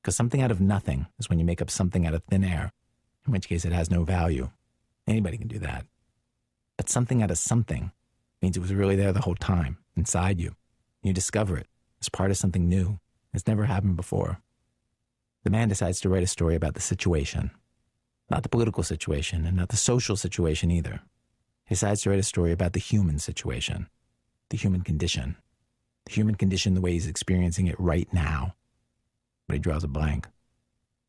Because 0.00 0.16
something 0.16 0.40
out 0.40 0.50
of 0.50 0.58
nothing 0.58 1.06
is 1.18 1.28
when 1.28 1.38
you 1.38 1.44
make 1.44 1.60
up 1.60 1.68
something 1.68 2.06
out 2.06 2.14
of 2.14 2.24
thin 2.24 2.42
air, 2.42 2.72
in 3.26 3.32
which 3.32 3.46
case 3.46 3.66
it 3.66 3.72
has 3.72 3.90
no 3.90 4.04
value. 4.04 4.48
Anybody 5.06 5.36
can 5.36 5.48
do 5.48 5.58
that. 5.58 5.84
But 6.78 6.88
something 6.88 7.22
out 7.22 7.30
of 7.30 7.36
something 7.36 7.92
means 8.40 8.56
it 8.56 8.60
was 8.60 8.72
really 8.72 8.96
there 8.96 9.12
the 9.12 9.20
whole 9.20 9.34
time, 9.34 9.76
inside 9.96 10.40
you. 10.40 10.56
You 11.02 11.12
discover 11.12 11.58
it 11.58 11.66
as 12.00 12.08
part 12.08 12.30
of 12.30 12.38
something 12.38 12.66
new. 12.66 12.98
It's 13.34 13.46
never 13.46 13.66
happened 13.66 13.96
before. 13.96 14.40
The 15.42 15.50
man 15.50 15.68
decides 15.68 16.00
to 16.00 16.08
write 16.08 16.22
a 16.22 16.26
story 16.26 16.54
about 16.54 16.72
the 16.72 16.80
situation, 16.80 17.50
not 18.30 18.44
the 18.44 18.48
political 18.48 18.82
situation 18.82 19.44
and 19.44 19.58
not 19.58 19.68
the 19.68 19.76
social 19.76 20.16
situation 20.16 20.70
either. 20.70 21.02
He 21.66 21.74
decides 21.74 22.00
to 22.02 22.10
write 22.10 22.18
a 22.18 22.22
story 22.22 22.50
about 22.50 22.72
the 22.72 22.80
human 22.80 23.18
situation, 23.18 23.90
the 24.54 24.60
human 24.60 24.82
condition, 24.82 25.34
the 26.04 26.12
human 26.12 26.36
condition 26.36 26.74
the 26.74 26.80
way 26.80 26.92
he's 26.92 27.08
experiencing 27.08 27.66
it 27.66 27.74
right 27.76 28.06
now. 28.12 28.54
But 29.48 29.54
he 29.54 29.58
draws 29.58 29.82
a 29.82 29.88
blank. 29.88 30.28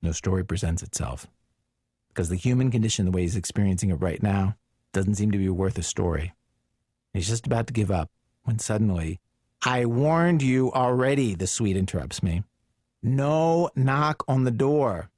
No 0.02 0.14
story 0.14 0.44
presents 0.44 0.82
itself. 0.82 1.28
Because 2.08 2.30
the 2.30 2.38
human 2.38 2.72
condition 2.72 3.06
the 3.06 3.12
way 3.12 3.22
he's 3.22 3.36
experiencing 3.36 3.92
it 3.92 4.02
right 4.02 4.24
now 4.24 4.56
doesn't 4.94 5.14
seem 5.14 5.30
to 5.30 5.38
be 5.38 5.48
worth 5.48 5.78
a 5.78 5.84
story. 5.84 6.34
He's 7.14 7.28
just 7.28 7.46
about 7.46 7.68
to 7.68 7.74
give 7.74 7.92
up 7.92 8.10
when 8.46 8.58
suddenly, 8.58 9.20
I 9.64 9.86
warned 9.86 10.42
you 10.42 10.72
already, 10.72 11.36
the 11.36 11.46
Swede 11.46 11.78
interrupts 11.78 12.24
me. 12.24 12.42
No 13.04 13.70
knock 13.76 14.24
on 14.28 14.46
the 14.46 14.50
door. 14.50 15.12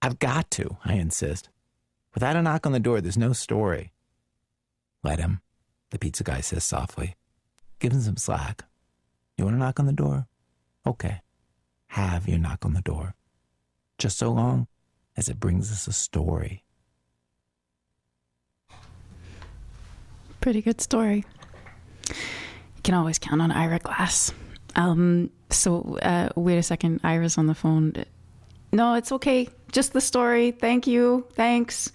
I've 0.00 0.18
got 0.18 0.50
to, 0.52 0.78
I 0.86 0.94
insist. 0.94 1.50
Without 2.14 2.36
a 2.36 2.40
knock 2.40 2.64
on 2.64 2.72
the 2.72 2.80
door, 2.80 3.02
there's 3.02 3.18
no 3.18 3.34
story. 3.34 3.92
Let 5.04 5.18
him, 5.18 5.42
the 5.90 5.98
pizza 5.98 6.24
guy 6.24 6.40
says 6.40 6.64
softly. 6.64 7.14
Give 7.82 7.92
him 7.92 8.00
some 8.00 8.16
slack. 8.16 8.62
You 9.36 9.44
want 9.44 9.56
to 9.56 9.58
knock 9.58 9.80
on 9.80 9.86
the 9.86 9.92
door? 9.92 10.28
Okay, 10.86 11.20
have 11.88 12.28
your 12.28 12.38
knock 12.38 12.64
on 12.64 12.74
the 12.74 12.80
door. 12.80 13.16
Just 13.98 14.18
so 14.18 14.30
long 14.30 14.68
as 15.16 15.28
it 15.28 15.40
brings 15.40 15.72
us 15.72 15.88
a 15.88 15.92
story. 15.92 16.62
Pretty 20.40 20.62
good 20.62 20.80
story. 20.80 21.24
You 22.08 22.82
can 22.84 22.94
always 22.94 23.18
count 23.18 23.42
on 23.42 23.50
Ira 23.50 23.80
Glass. 23.80 24.32
Um, 24.76 25.30
so 25.50 25.98
uh, 26.02 26.28
wait 26.36 26.58
a 26.58 26.62
second, 26.62 27.00
Ira's 27.02 27.36
on 27.36 27.48
the 27.48 27.54
phone. 27.54 27.94
No, 28.70 28.94
it's 28.94 29.10
okay. 29.10 29.48
Just 29.72 29.94
the 29.94 30.00
story. 30.02 30.50
Thank 30.50 30.86
you. 30.86 31.26
Thanks. 31.34 31.90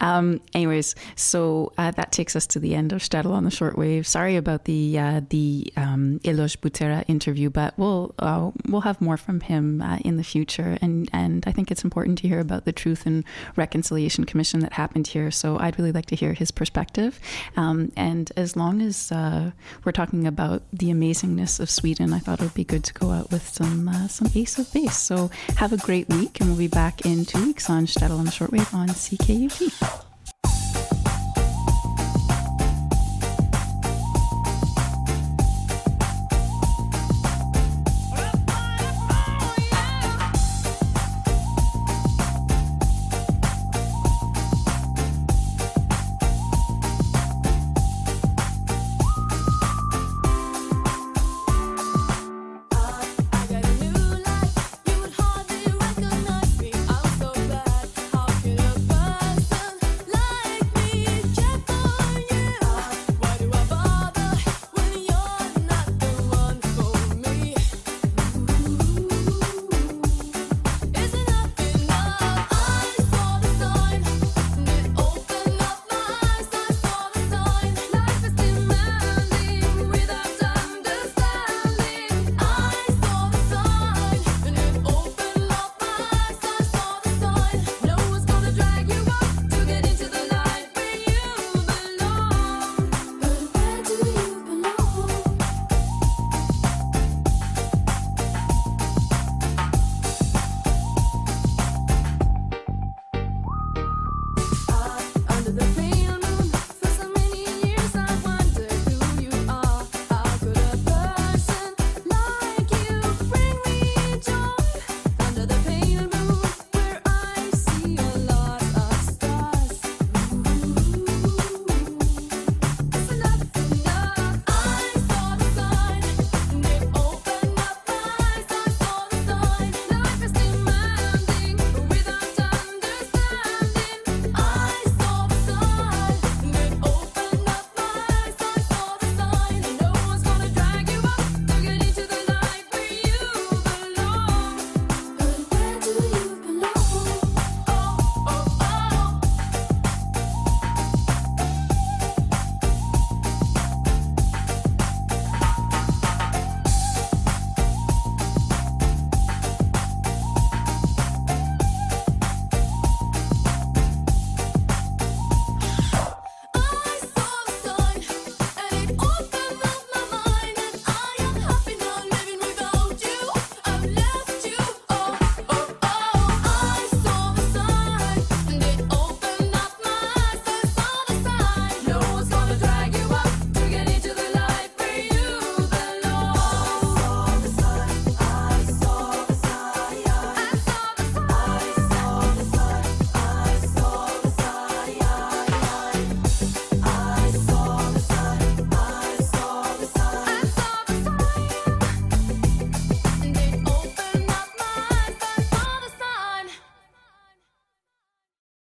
Um, 0.00 0.40
anyways, 0.52 0.96
so 1.14 1.72
uh, 1.78 1.92
that 1.92 2.10
takes 2.10 2.34
us 2.34 2.46
to 2.48 2.58
the 2.58 2.74
end 2.74 2.92
of 2.92 3.00
Shtetl 3.00 3.30
on 3.30 3.44
the 3.44 3.50
shortwave. 3.50 4.04
Sorry 4.04 4.36
about 4.36 4.64
the 4.64 4.98
uh, 4.98 5.20
the 5.28 5.72
um, 5.76 6.18
Butera 6.24 7.04
interview, 7.08 7.48
but 7.48 7.78
we'll 7.78 8.14
uh, 8.18 8.50
we'll 8.68 8.80
have 8.80 9.00
more 9.00 9.16
from 9.16 9.40
him 9.40 9.80
uh, 9.80 9.98
in 9.98 10.16
the 10.16 10.24
future. 10.24 10.76
And 10.82 11.08
and 11.12 11.44
I 11.46 11.52
think 11.52 11.70
it's 11.70 11.84
important 11.84 12.18
to 12.18 12.28
hear 12.28 12.40
about 12.40 12.64
the 12.64 12.72
Truth 12.72 13.06
and 13.06 13.24
Reconciliation 13.56 14.24
Commission 14.24 14.60
that 14.60 14.72
happened 14.72 15.06
here. 15.06 15.30
So 15.30 15.56
I'd 15.58 15.78
really 15.78 15.92
like 15.92 16.06
to 16.06 16.16
hear 16.16 16.32
his 16.32 16.50
perspective. 16.50 17.20
Um, 17.56 17.92
and 17.96 18.32
as 18.36 18.56
long 18.56 18.82
as 18.82 19.12
uh, 19.12 19.52
we're 19.84 19.92
talking 19.92 20.26
about 20.26 20.62
the 20.72 20.90
amazingness 20.90 21.60
of 21.60 21.70
Sweden, 21.70 22.12
I 22.12 22.18
thought 22.18 22.40
it 22.40 22.44
would 22.44 22.54
be 22.54 22.64
good 22.64 22.82
to 22.84 22.94
go 22.94 23.10
out 23.12 23.30
with 23.30 23.48
some 23.48 23.88
uh, 23.88 24.08
some 24.08 24.28
Ace 24.34 24.58
of 24.58 24.72
Base. 24.72 24.98
So 24.98 25.30
have 25.56 25.72
a 25.72 25.76
great 25.76 26.08
week, 26.08 26.40
and 26.40 26.48
we'll 26.48 26.58
be 26.58 26.66
back 26.66 27.06
in 27.06 27.19
two 27.24 27.44
weeks 27.44 27.70
on 27.70 27.86
Shtetl 27.86 28.18
on 28.18 28.24
the 28.24 28.30
Shortwave 28.30 28.72
on 28.74 28.88
CKUT. 28.88 30.09